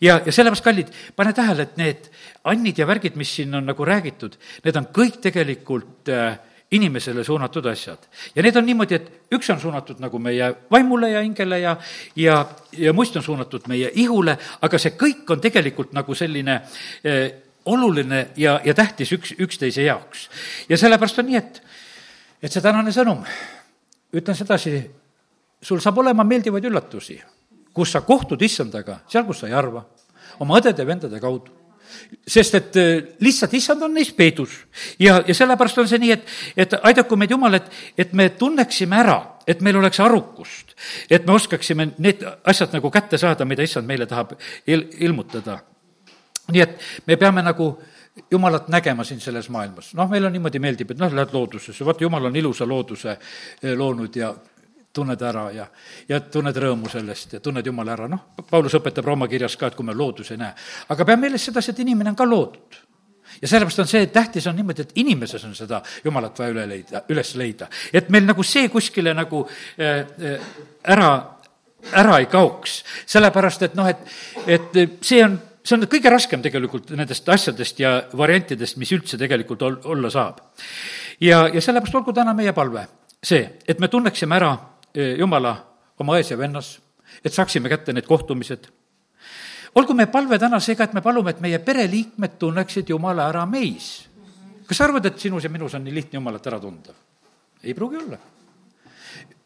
Ja, 0.00 0.20
ja 0.26 0.32
sellepärast, 0.32 0.64
kallid, 0.64 0.92
pane 1.16 1.32
tähele, 1.32 1.62
et 1.68 1.76
need 1.78 2.10
annid 2.44 2.78
ja 2.78 2.86
värgid, 2.86 3.16
mis 3.16 3.32
siin 3.36 3.54
on 3.54 3.68
nagu 3.70 3.84
räägitud, 3.86 4.36
need 4.64 4.78
on 4.80 4.88
kõik 4.94 5.20
tegelikult 5.22 6.10
äh, 6.10 6.38
inimesele 6.70 7.24
suunatud 7.24 7.66
asjad. 7.66 7.98
ja 8.34 8.42
need 8.42 8.56
on 8.56 8.66
niimoodi, 8.66 8.94
et 8.94 9.34
üks 9.34 9.50
on 9.50 9.60
suunatud 9.60 9.98
nagu 10.02 10.18
meie 10.18 10.52
vaimule 10.70 11.10
ja 11.10 11.22
hingele 11.22 11.60
ja, 11.60 11.76
ja, 12.16 12.44
ja 12.72 12.92
muist 12.92 13.16
on 13.16 13.22
suunatud 13.22 13.66
meie 13.68 13.90
ihule, 13.94 14.36
aga 14.62 14.78
see 14.78 14.94
kõik 14.98 15.30
on 15.30 15.40
tegelikult 15.40 15.92
nagu 15.92 16.14
selline 16.14 16.60
eh, 17.04 17.32
oluline 17.64 18.28
ja, 18.36 18.60
ja 18.64 18.74
tähtis 18.74 19.12
üks, 19.12 19.34
üksteise 19.38 19.82
jaoks. 19.82 20.28
ja 20.68 20.78
sellepärast 20.78 21.18
on 21.18 21.30
nii, 21.30 21.36
et, 21.42 21.62
et 22.42 22.52
see 22.52 22.62
tänane 22.62 22.94
sõnum, 22.94 23.24
ütlen 24.14 24.38
sedasi, 24.38 24.78
sul 25.62 25.80
saab 25.80 25.98
olema 26.02 26.24
meeldivaid 26.24 26.64
üllatusi, 26.70 27.20
kus 27.74 27.92
sa 27.92 28.00
kohtud 28.06 28.42
issandaga, 28.42 29.00
seal, 29.08 29.26
kus 29.28 29.42
sa 29.42 29.50
ei 29.50 29.56
arva, 29.56 29.84
oma 30.40 30.60
õdede-vendade 30.60 31.20
kaudu 31.20 31.60
sest 32.26 32.54
et 32.54 32.76
äh, 32.78 33.02
lihtsalt 33.20 33.54
issand 33.54 33.82
on 33.82 33.94
neis 33.94 34.12
peidus. 34.14 34.50
ja, 34.98 35.20
ja 35.26 35.34
sellepärast 35.34 35.78
on 35.78 35.88
see 35.88 35.98
nii, 36.02 36.12
et, 36.14 36.34
et 36.56 36.74
aidaku 36.82 37.16
meid 37.18 37.34
Jumal, 37.34 37.58
et, 37.58 37.70
et 37.98 38.12
me 38.16 38.28
tunneksime 38.38 39.00
ära, 39.02 39.18
et 39.46 39.60
meil 39.60 39.80
oleks 39.80 40.00
arukust, 40.00 40.74
et 41.10 41.26
me 41.26 41.34
oskaksime 41.34 41.90
need 41.98 42.24
asjad 42.44 42.74
nagu 42.76 42.90
kätte 42.90 43.18
saada, 43.18 43.44
mida 43.48 43.66
issand 43.66 43.88
meile 43.88 44.06
tahab 44.10 44.36
il-, 44.66 44.86
ilmutada. 45.06 45.60
nii 46.50 46.62
et 46.62 46.78
me 47.06 47.16
peame 47.16 47.42
nagu 47.46 47.72
jumalat 48.30 48.68
nägema 48.68 49.04
siin 49.04 49.20
selles 49.20 49.48
maailmas. 49.48 49.94
noh, 49.94 50.08
meile 50.10 50.30
niimoodi 50.30 50.58
meeldib, 50.58 50.90
et 50.90 50.98
noh, 50.98 51.12
lähed 51.14 51.34
loodusesse, 51.34 51.84
vaata, 51.84 52.04
jumal 52.04 52.30
on 52.30 52.36
ilusa 52.36 52.66
looduse 52.68 53.10
eh, 53.10 53.74
loonud 53.76 54.16
ja 54.16 54.34
tunned 54.92 55.22
ära 55.22 55.46
ja, 55.54 55.66
ja 56.08 56.20
tunned 56.20 56.56
rõõmu 56.56 56.90
sellest 56.90 57.36
ja 57.36 57.40
tunned 57.42 57.66
Jumala 57.66 57.94
ära, 57.94 58.08
noh, 58.10 58.30
Paulus 58.50 58.74
õpetab 58.78 59.06
Rooma 59.06 59.28
kirjas 59.30 59.56
ka, 59.58 59.70
et 59.70 59.76
kui 59.78 59.86
me 59.86 59.94
loodus 59.94 60.32
ei 60.34 60.40
näe. 60.40 60.54
aga 60.90 61.06
pea 61.06 61.18
meeles 61.20 61.44
sedasi, 61.46 61.70
et 61.70 61.82
inimene 61.84 62.10
on 62.10 62.18
ka 62.18 62.26
loodud. 62.26 62.78
ja 63.40 63.48
sellepärast 63.48 63.84
on 63.84 63.90
see, 63.90 64.06
tähtis 64.06 64.46
on 64.50 64.56
niimoodi, 64.58 64.82
et 64.82 64.96
inimeses 65.02 65.44
on 65.46 65.54
seda 65.54 65.82
Jumalat 66.04 66.38
vaja 66.38 66.54
üle 66.54 66.66
leida, 66.68 67.04
üles 67.08 67.34
leida. 67.38 67.68
et 67.92 68.10
meil 68.10 68.26
nagu 68.26 68.42
see 68.42 68.68
kuskile 68.68 69.14
nagu 69.14 69.44
äh, 69.78 70.00
äh, 70.00 70.50
ära, 70.82 71.12
ära 71.92 72.18
ei 72.18 72.26
kaoks. 72.26 72.82
sellepärast, 73.06 73.62
et 73.68 73.78
noh, 73.78 73.86
et, 73.86 74.02
et 74.46 74.82
see 75.02 75.22
on 75.24 75.38
see 75.60 75.76
on 75.76 75.84
kõige 75.92 76.10
raskem 76.10 76.42
tegelikult 76.42 76.90
nendest 76.96 77.28
asjadest 77.28 77.78
ja 77.78 77.98
variantidest, 78.16 78.78
mis 78.80 78.90
üldse 78.96 79.18
tegelikult 79.20 79.62
ol-, 79.62 79.82
olla 79.92 80.10
saab. 80.10 80.40
ja, 81.20 81.44
ja 81.46 81.60
sellepärast 81.60 82.00
olgu 82.00 82.16
täna 82.16 82.34
meie 82.34 82.56
palve 82.56 82.88
see, 83.22 83.44
et 83.68 83.78
me 83.78 83.88
tunneksime 83.88 84.36
ära 84.36 84.54
Jumala 84.94 85.54
oma 86.00 86.16
ões 86.18 86.32
ja 86.32 86.38
vennas, 86.38 86.74
et 87.24 87.34
saaksime 87.34 87.70
kätte 87.70 87.92
need 87.92 88.06
kohtumised. 88.08 88.68
olgu 89.74 89.94
meie 89.94 90.10
palve 90.10 90.38
täna 90.38 90.60
seega, 90.60 90.84
et 90.84 90.94
me 90.94 91.02
palume, 91.02 91.30
et 91.30 91.40
meie 91.40 91.58
pereliikmed 91.58 92.38
tunneksid 92.38 92.88
Jumala 92.88 93.28
ära 93.28 93.46
meis. 93.46 94.08
kas 94.66 94.76
sa 94.76 94.84
arvad, 94.84 95.06
et 95.06 95.18
sinus 95.18 95.44
ja 95.44 95.50
minus 95.50 95.74
on 95.74 95.84
nii 95.84 95.94
lihtne 95.94 96.18
Jumalat 96.18 96.46
ära 96.46 96.60
tunda? 96.60 96.94
ei 97.62 97.74
pruugi 97.74 97.96
olla. 97.96 98.18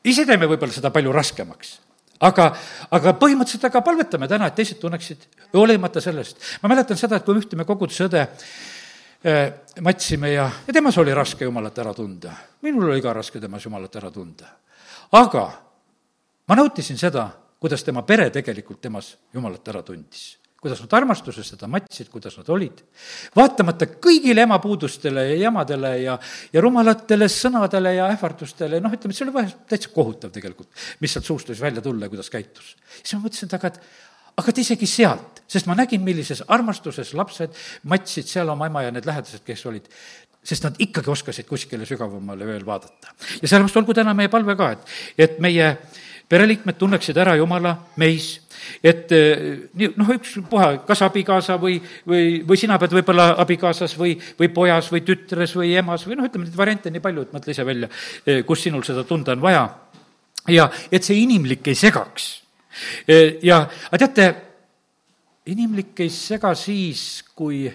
ise 0.05 0.27
teeme 0.27 0.47
võib-olla 0.47 0.73
seda 0.73 0.91
palju 0.91 1.13
raskemaks 1.13 1.81
aga, 2.21 2.55
aga 2.91 3.15
põhimõtteliselt 3.19 3.69
aga 3.69 3.83
palvetame 3.83 4.29
täna, 4.29 4.47
et 4.47 4.55
teised 4.55 4.79
tunneksid, 4.81 5.27
hoolimata 5.53 6.01
sellest. 6.01 6.39
ma 6.63 6.69
mäletan 6.69 6.97
seda, 6.97 7.17
et 7.17 7.25
kui 7.25 7.37
ühte 7.37 7.57
me 7.57 7.65
koguduse 7.65 8.09
õde 8.09 8.27
matsime 9.81 10.35
ja, 10.35 10.51
ja 10.67 10.73
temas 10.73 10.99
oli 11.01 11.15
raske 11.15 11.45
Jumalat 11.45 11.79
ära 11.79 11.95
tunda. 11.95 12.33
minul 12.63 12.91
oli 12.91 13.03
ka 13.03 13.13
raske 13.13 13.41
temas 13.41 13.65
Jumalat 13.65 13.97
ära 13.97 14.11
tunda 14.11 14.64
aga 15.13 15.45
ma 16.49 16.57
nautisin 16.57 16.99
seda, 16.99 17.29
kuidas 17.61 17.85
tema 17.85 18.03
pere 18.03 18.31
tegelikult 18.31 18.81
temas 18.81 19.17
Jumalat 19.35 19.69
ära 19.69 19.83
tundis 19.83 20.35
kuidas 20.65 20.81
nad 20.81 20.95
armastuses 20.97 21.51
seda 21.53 21.69
matsid, 21.69 22.09
kuidas 22.09 22.39
nad 22.41 22.49
olid. 22.49 22.79
vaatamata 23.37 23.85
kõigile 24.01 24.47
emapuudustele 24.47 25.27
ja 25.29 25.35
jamadele 25.43 25.91
ja, 26.01 26.15
ja 26.55 26.63
rumalatele 26.65 27.29
sõnadele 27.29 27.93
ja 27.99 28.07
ähvardustele, 28.15 28.81
noh, 28.81 28.95
ütleme, 28.97 29.13
et 29.13 29.19
see 29.19 29.27
oli 29.27 29.35
vahest 29.35 29.61
täitsa 29.69 29.93
kohutav 29.93 30.33
tegelikult, 30.33 30.71
mis 31.05 31.13
sealt 31.13 31.29
suust 31.29 31.53
võis 31.53 31.61
välja 31.61 31.85
tulla 31.85 32.09
ja 32.09 32.15
kuidas 32.15 32.33
käitus. 32.33 32.73
siis 32.97 33.13
ma 33.13 33.27
mõtlesin, 33.27 33.51
et 33.53 33.59
aga, 33.59 33.75
et 33.75 34.41
aga 34.41 34.55
et 34.55 34.63
isegi 34.65 34.89
sealt, 34.89 35.43
sest 35.53 35.69
ma 35.69 35.77
nägin, 35.77 36.01
millises 36.07 36.41
armastuses 36.49 37.13
lapsed 37.13 37.61
matsid 37.93 38.33
seal 38.33 38.49
oma 38.57 38.73
ema 38.73 38.87
ja 38.87 38.95
need 38.95 39.05
lähedased, 39.05 39.45
kes 39.45 39.67
olid 39.69 39.93
sest 40.45 40.67
nad 40.67 40.79
ikkagi 40.79 41.11
oskasid 41.11 41.49
kuskile 41.49 41.87
sügavamale 41.89 42.47
veel 42.47 42.67
vaadata. 42.67 43.15
ja 43.43 43.49
sellepärast 43.49 43.77
olgu 43.81 43.95
täna 43.97 44.15
meie 44.15 44.33
palve 44.33 44.57
ka, 44.57 44.71
et, 44.77 44.97
et 45.19 45.39
meie 45.43 45.75
pereliikmed 46.29 46.79
tunneksid 46.81 47.19
ära 47.21 47.37
Jumala 47.37 47.75
meis, 48.01 48.39
et 48.85 49.13
eh, 49.13 49.43
nii, 49.77 49.91
noh, 50.01 50.13
ükspuha, 50.17 50.71
kas 50.89 51.03
abikaasa 51.05 51.59
või, 51.61 51.77
või, 52.09 52.41
või 52.49 52.59
sina 52.61 52.79
pead 52.81 52.95
võib-olla 52.97 53.35
abikaasas 53.43 53.97
või, 54.01 54.15
või 54.39 54.49
pojas 54.55 54.89
või 54.93 55.05
tütres 55.05 55.53
või 55.59 55.75
emas 55.79 56.07
või 56.09 56.19
noh, 56.19 56.29
ütleme, 56.29 56.49
neid 56.49 56.59
variante 56.59 56.91
on 56.91 56.97
nii 56.97 57.05
palju, 57.05 57.27
et 57.27 57.37
mõtle 57.37 57.55
ise 57.55 57.67
välja, 57.67 57.91
eh, 58.25 58.41
kus 58.49 58.65
sinul 58.65 58.87
seda 58.87 59.05
tunda 59.09 59.37
on 59.37 59.45
vaja. 59.45 59.67
ja 60.49 60.69
et 60.93 61.05
see 61.05 61.23
inimlik 61.23 61.69
ei 61.69 61.77
segaks. 61.79 62.31
Eh, 63.09 63.39
ja, 63.45 63.63
aga 63.91 64.01
teate, 64.07 64.29
inimlik 65.53 66.01
ei 66.01 66.11
sega 66.11 66.55
siis, 66.57 67.23
kui 67.37 67.67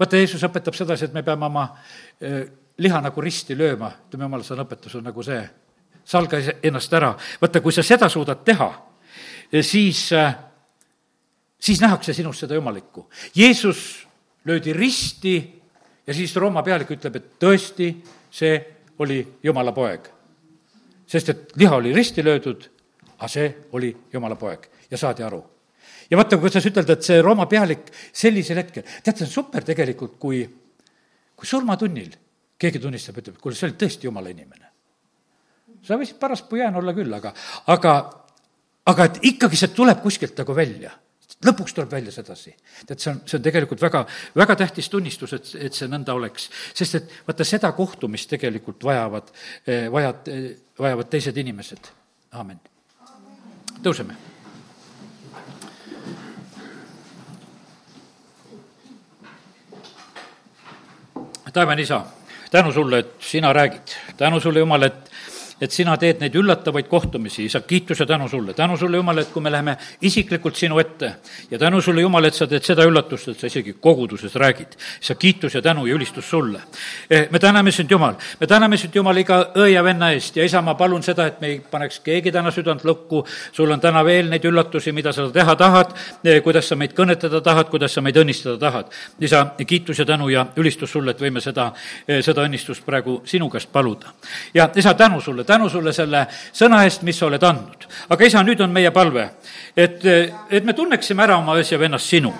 vaata, 0.00 0.16
Jeesus 0.16 0.44
õpetab 0.48 0.76
sedasi, 0.76 1.08
et 1.08 1.16
me 1.16 1.22
peame 1.26 1.46
oma 1.46 1.66
eh, 2.20 2.44
liha 2.80 3.00
nagu 3.04 3.24
risti 3.24 3.56
lööma, 3.58 3.90
ütleme, 4.08 4.26
jumala 4.28 4.46
sõna 4.46 4.64
õpetus 4.64 4.96
on 4.98 5.04
nagu 5.10 5.24
see, 5.24 5.40
salga 6.10 6.40
ennast 6.62 6.94
ära. 6.96 7.12
vaata, 7.40 7.60
kui 7.60 7.74
sa 7.76 7.84
seda 7.86 8.08
suudad 8.08 8.44
teha, 8.44 8.70
eh, 9.52 9.62
siis, 9.66 10.06
eh, 10.16 10.32
siis 11.60 11.82
nähakse 11.84 12.16
sinust 12.16 12.46
seda 12.46 12.56
jumalikku. 12.56 13.08
Jeesus 13.36 14.06
löödi 14.44 14.72
risti 14.72 15.36
ja 16.06 16.14
siis 16.14 16.36
Rooma 16.36 16.62
pealik 16.62 16.90
ütleb, 16.96 17.16
et 17.16 17.38
tõesti, 17.38 17.92
see 18.30 18.56
oli 18.98 19.20
jumala 19.42 19.72
poeg. 19.72 20.08
sest 21.10 21.28
et 21.28 21.56
liha 21.56 21.74
oli 21.74 21.92
risti 21.92 22.22
löödud, 22.22 22.68
aga 23.18 23.28
see 23.28 23.54
oli 23.72 23.96
jumala 24.12 24.36
poeg 24.36 24.68
ja 24.90 24.96
saadi 24.96 25.22
aru 25.22 25.59
ja 26.10 26.18
vaata, 26.18 26.38
kuidas 26.42 26.66
ütelda, 26.66 26.96
et 26.96 27.06
see 27.06 27.20
Rooma 27.22 27.46
pealik 27.50 27.90
sellisel 28.12 28.60
hetkel, 28.62 28.86
tead, 29.04 29.18
see 29.18 29.28
on 29.28 29.32
super 29.32 29.66
tegelikult, 29.66 30.16
kui, 30.22 30.42
kui 31.36 31.48
surmatunnil 31.48 32.16
keegi 32.60 32.80
tunnistab, 32.82 33.20
ütleb, 33.22 33.38
kuule, 33.40 33.56
see 33.56 33.68
oli 33.70 33.78
tõesti 33.80 34.08
jumala 34.08 34.32
inimene. 34.32 34.66
sa 35.82 35.96
võisid 35.96 36.18
paras 36.20 36.42
pujään 36.44 36.74
olla 36.76 36.92
küll, 36.96 37.12
aga, 37.16 37.32
aga, 37.72 37.94
aga 38.92 39.06
et 39.08 39.22
ikkagi 39.32 39.56
see 39.56 39.72
tuleb 39.76 40.02
kuskilt 40.02 40.36
nagu 40.38 40.56
välja 40.56 40.92
lõpuks 41.40 41.72
tuleb 41.72 41.92
välja 41.92 42.12
sedasi. 42.12 42.50
tead, 42.86 42.98
see 43.00 43.10
on, 43.14 43.20
see 43.24 43.38
on 43.38 43.44
tegelikult 43.44 43.80
väga, 43.80 44.02
väga 44.36 44.56
tähtis 44.60 44.90
tunnistus, 44.92 45.32
et, 45.32 45.52
et 45.68 45.76
see 45.76 45.88
nõnda 45.88 46.12
oleks. 46.12 46.50
sest 46.74 46.98
et 46.98 47.14
vaata, 47.28 47.46
seda 47.48 47.72
kohtumist 47.72 48.28
tegelikult 48.28 48.84
vajavad, 48.84 49.32
eh, 49.64 49.86
vajad, 49.92 50.28
eh, 50.28 50.50
vajavad 50.78 51.08
teised 51.08 51.36
inimesed. 51.40 51.94
aamen. 52.36 52.60
tõuseme 53.80 54.29
taevane 61.52 61.82
isa, 61.82 62.02
tänu 62.50 62.72
sulle, 62.72 62.98
et 62.98 63.14
sina 63.20 63.52
räägid, 63.52 63.94
tänu 64.16 64.40
sulle, 64.40 64.58
Jumal, 64.58 64.82
et 64.82 65.09
et 65.60 65.72
sina 65.72 65.96
teed 66.00 66.20
neid 66.22 66.34
üllatavaid 66.34 66.88
kohtumisi, 66.88 67.44
isa, 67.44 67.60
kiitus 67.60 68.00
ja 68.00 68.06
tänu 68.06 68.28
sulle, 68.28 68.54
tänu 68.54 68.76
sulle, 68.76 68.96
Jumal, 68.96 69.18
et 69.18 69.28
kui 69.32 69.42
me 69.42 69.52
läheme 69.52 69.76
isiklikult 70.02 70.56
sinu 70.56 70.78
ette 70.78 71.12
ja 71.50 71.58
tänu 71.58 71.80
sulle, 71.80 72.00
Jumal, 72.00 72.24
et 72.24 72.34
sa 72.34 72.46
teed 72.46 72.64
seda 72.64 72.84
üllatust, 72.88 73.28
et 73.28 73.40
sa 73.40 73.46
isegi 73.46 73.76
koguduses 73.80 74.34
räägid. 74.34 74.76
isa, 75.02 75.14
kiitus 75.14 75.54
ja 75.54 75.62
tänu 75.62 75.86
ja 75.86 75.94
ülistus 75.94 76.30
sulle. 76.30 76.60
Eh, 77.10 77.28
me 77.30 77.38
täname 77.38 77.72
sind, 77.72 77.90
Jumal, 77.90 78.14
me 78.40 78.46
täname 78.46 78.76
sind, 78.76 78.94
Jumal, 78.94 79.16
iga 79.16 79.40
õe 79.54 79.68
ja 79.72 79.84
venna 79.84 80.12
eest 80.12 80.36
ja 80.36 80.44
isa, 80.44 80.62
ma 80.62 80.74
palun 80.74 81.02
seda, 81.02 81.26
et 81.26 81.40
me 81.40 81.46
ei 81.46 81.60
paneks 81.70 82.00
keegi 82.00 82.32
täna 82.32 82.50
südant 82.50 82.84
lukku, 82.84 83.24
sul 83.52 83.70
on 83.70 83.80
täna 83.80 84.04
veel 84.04 84.30
neid 84.30 84.44
üllatusi, 84.44 84.92
mida 84.92 85.12
sa 85.12 85.28
teha 85.30 85.56
tahad, 85.56 85.94
eh, 86.24 86.40
kuidas 86.42 86.68
sa 86.68 86.76
meid 86.76 86.94
kõnetada 86.96 87.42
tahad, 87.42 87.68
kuidas 87.70 87.94
sa 87.94 88.00
meid 88.00 88.16
õnnistada 88.16 88.58
tahad. 88.58 88.86
isa, 89.20 89.46
kiitus 89.66 89.98
ja 89.98 90.04
tänu 90.04 90.28
ja 90.28 90.46
ülistus 90.56 90.90
sulle, 90.90 91.10
et 91.10 91.20
võime 91.20 91.40
seda, 91.40 91.72
eh, 92.08 92.22
seda 92.22 92.42
õnnistust 92.42 92.84
praegu 92.84 93.22
sinu 93.24 93.50
käest 93.50 93.72
paluda. 93.72 94.06
ja 94.54 94.70
isa, 94.76 94.94
tänu 94.94 95.20
sulle, 95.20 95.44
tänu 95.50 95.68
sulle 95.70 95.92
selle 95.96 96.26
sõna 96.52 96.84
eest, 96.86 97.02
mis 97.06 97.18
sa 97.18 97.26
oled 97.26 97.42
andnud. 97.42 97.86
aga 98.08 98.26
isa, 98.26 98.42
nüüd 98.46 98.60
on 98.62 98.70
meie 98.70 98.90
palve, 98.94 99.26
et, 99.76 100.04
et 100.50 100.64
me 100.64 100.74
tunneksime 100.76 101.22
ära 101.24 101.38
oma 101.40 101.56
öös 101.58 101.72
ja 101.72 101.78
vennas 101.78 102.06
sinu. 102.10 102.32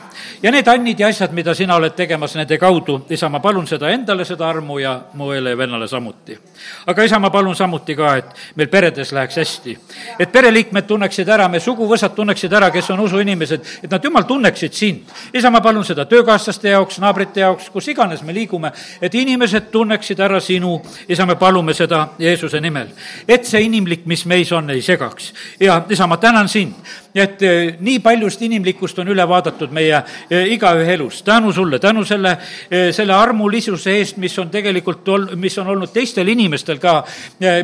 ja 0.42 0.50
need 0.50 0.68
annid 0.68 1.00
ja 1.00 1.08
asjad, 1.10 1.32
mida 1.34 1.54
sina 1.54 1.76
oled 1.76 1.94
tegemas 1.96 2.34
nende 2.38 2.58
kaudu, 2.58 3.00
isa, 3.10 3.28
ma 3.28 3.40
palun 3.40 3.66
seda 3.66 3.90
endale, 3.90 4.24
seda 4.24 4.48
armu 4.48 4.78
ja 4.78 4.94
mu 5.14 5.30
õele 5.32 5.54
ja 5.54 5.58
vennale 5.58 5.88
samuti. 5.88 6.38
aga 6.86 7.04
isa, 7.04 7.18
ma 7.18 7.30
palun 7.30 7.56
samuti 7.56 7.96
ka, 7.96 8.14
et 8.16 8.56
meil 8.56 8.68
peredes 8.68 9.12
läheks 9.12 9.36
hästi. 9.42 9.76
et 10.18 10.32
pereliikmed 10.32 10.86
tunneksid 10.86 11.28
ära, 11.28 11.48
me 11.48 11.60
suguvõsad 11.60 12.14
tunneksid 12.14 12.52
ära, 12.52 12.70
kes 12.70 12.90
on 12.90 13.00
usuinimesed, 13.06 13.66
et 13.82 13.90
nad, 13.90 14.04
jumal, 14.04 14.26
tunneksid 14.28 14.72
sind. 14.72 15.14
isa, 15.34 15.50
ma 15.50 15.60
palun 15.60 15.84
seda 15.84 16.06
töökaaslaste 16.06 16.74
jaoks, 16.76 17.00
naabrite 17.02 17.40
jaoks, 17.40 17.70
kus 17.70 17.88
iganes 17.88 18.22
me 18.22 18.34
liigume, 18.34 18.72
et 19.00 19.14
inimesed 19.14 19.70
tunneksid 19.72 20.20
ära 20.20 20.40
sinu, 20.40 20.78
isa, 21.08 21.26
me 21.26 21.36
palume 21.40 21.74
seda 21.74 22.08
Jeesuse 22.18 22.60
nimel. 22.60 22.88
Et 23.28 23.46
see 23.46 23.62
inimlik, 23.66 24.06
mis 24.06 24.24
meis 24.26 24.52
on, 24.52 24.70
ei 24.70 24.82
segaks. 24.82 25.32
ja 25.60 25.82
isa, 25.90 26.06
ma 26.06 26.16
tänan 26.16 26.48
sind, 26.48 26.74
et 27.14 27.42
eh, 27.42 27.76
nii 27.80 27.98
paljust 28.02 28.42
inimlikkust 28.42 28.98
on 29.02 29.10
üle 29.10 29.24
vaadatud 29.28 29.72
meie 29.74 29.96
eh, 30.30 30.52
igaühe 30.54 30.94
elus. 30.94 31.22
tänu 31.22 31.52
sulle, 31.52 31.78
tänu 31.78 32.04
selle, 32.04 32.36
eh, 32.70 32.92
selle 32.94 33.14
armulisuse 33.14 33.96
eest, 33.98 34.16
mis 34.16 34.38
on 34.38 34.50
tegelikult 34.50 35.08
ol-, 35.08 35.28
mis 35.36 35.58
on 35.58 35.66
olnud 35.66 35.92
teistel 35.92 36.28
inimestel 36.28 36.78
ka 36.78 37.02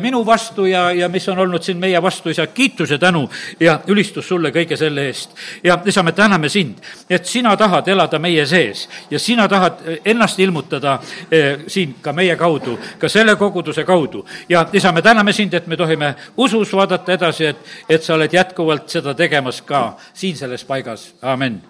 minu 0.01 0.25
vastu 0.25 0.65
ja, 0.65 0.91
ja 0.91 1.09
mis 1.09 1.27
on 1.29 1.39
olnud 1.39 1.63
siin 1.63 1.77
meie 1.77 2.01
vastu, 2.01 2.29
isa, 2.29 2.47
kiitus 2.47 2.91
ja 2.91 2.97
tänu 2.97 3.27
ja 3.59 3.79
ülistus 3.87 4.27
sulle 4.27 4.51
kõige 4.51 4.77
selle 4.77 5.07
eest. 5.07 5.35
ja 5.63 5.79
isa, 5.85 6.03
me 6.03 6.11
täname 6.11 6.49
sind, 6.49 6.81
et 7.09 7.25
sina 7.25 7.55
tahad 7.57 7.87
elada 7.87 8.19
meie 8.19 8.45
sees 8.45 8.87
ja 9.11 9.19
sina 9.19 9.47
tahad 9.47 9.83
ennast 10.05 10.39
ilmutada 10.39 10.99
siin 11.67 11.95
ka 12.01 12.13
meie 12.13 12.35
kaudu, 12.35 12.77
ka 12.99 13.09
selle 13.09 13.35
koguduse 13.35 13.83
kaudu. 13.83 14.25
ja 14.49 14.65
isa, 14.73 14.91
me 14.91 15.01
täname 15.01 15.33
sind, 15.33 15.53
et 15.53 15.67
me 15.67 15.77
tohime 15.77 16.15
usus 16.37 16.73
vaadata 16.73 17.13
edasi, 17.13 17.45
et, 17.45 17.57
et 17.89 18.03
sa 18.03 18.15
oled 18.15 18.33
jätkuvalt 18.33 18.89
seda 18.89 19.13
tegemas 19.37 19.61
ka 19.61 19.97
siin 20.13 20.37
selles 20.37 20.65
paigas, 20.65 21.13
amin 21.21 21.61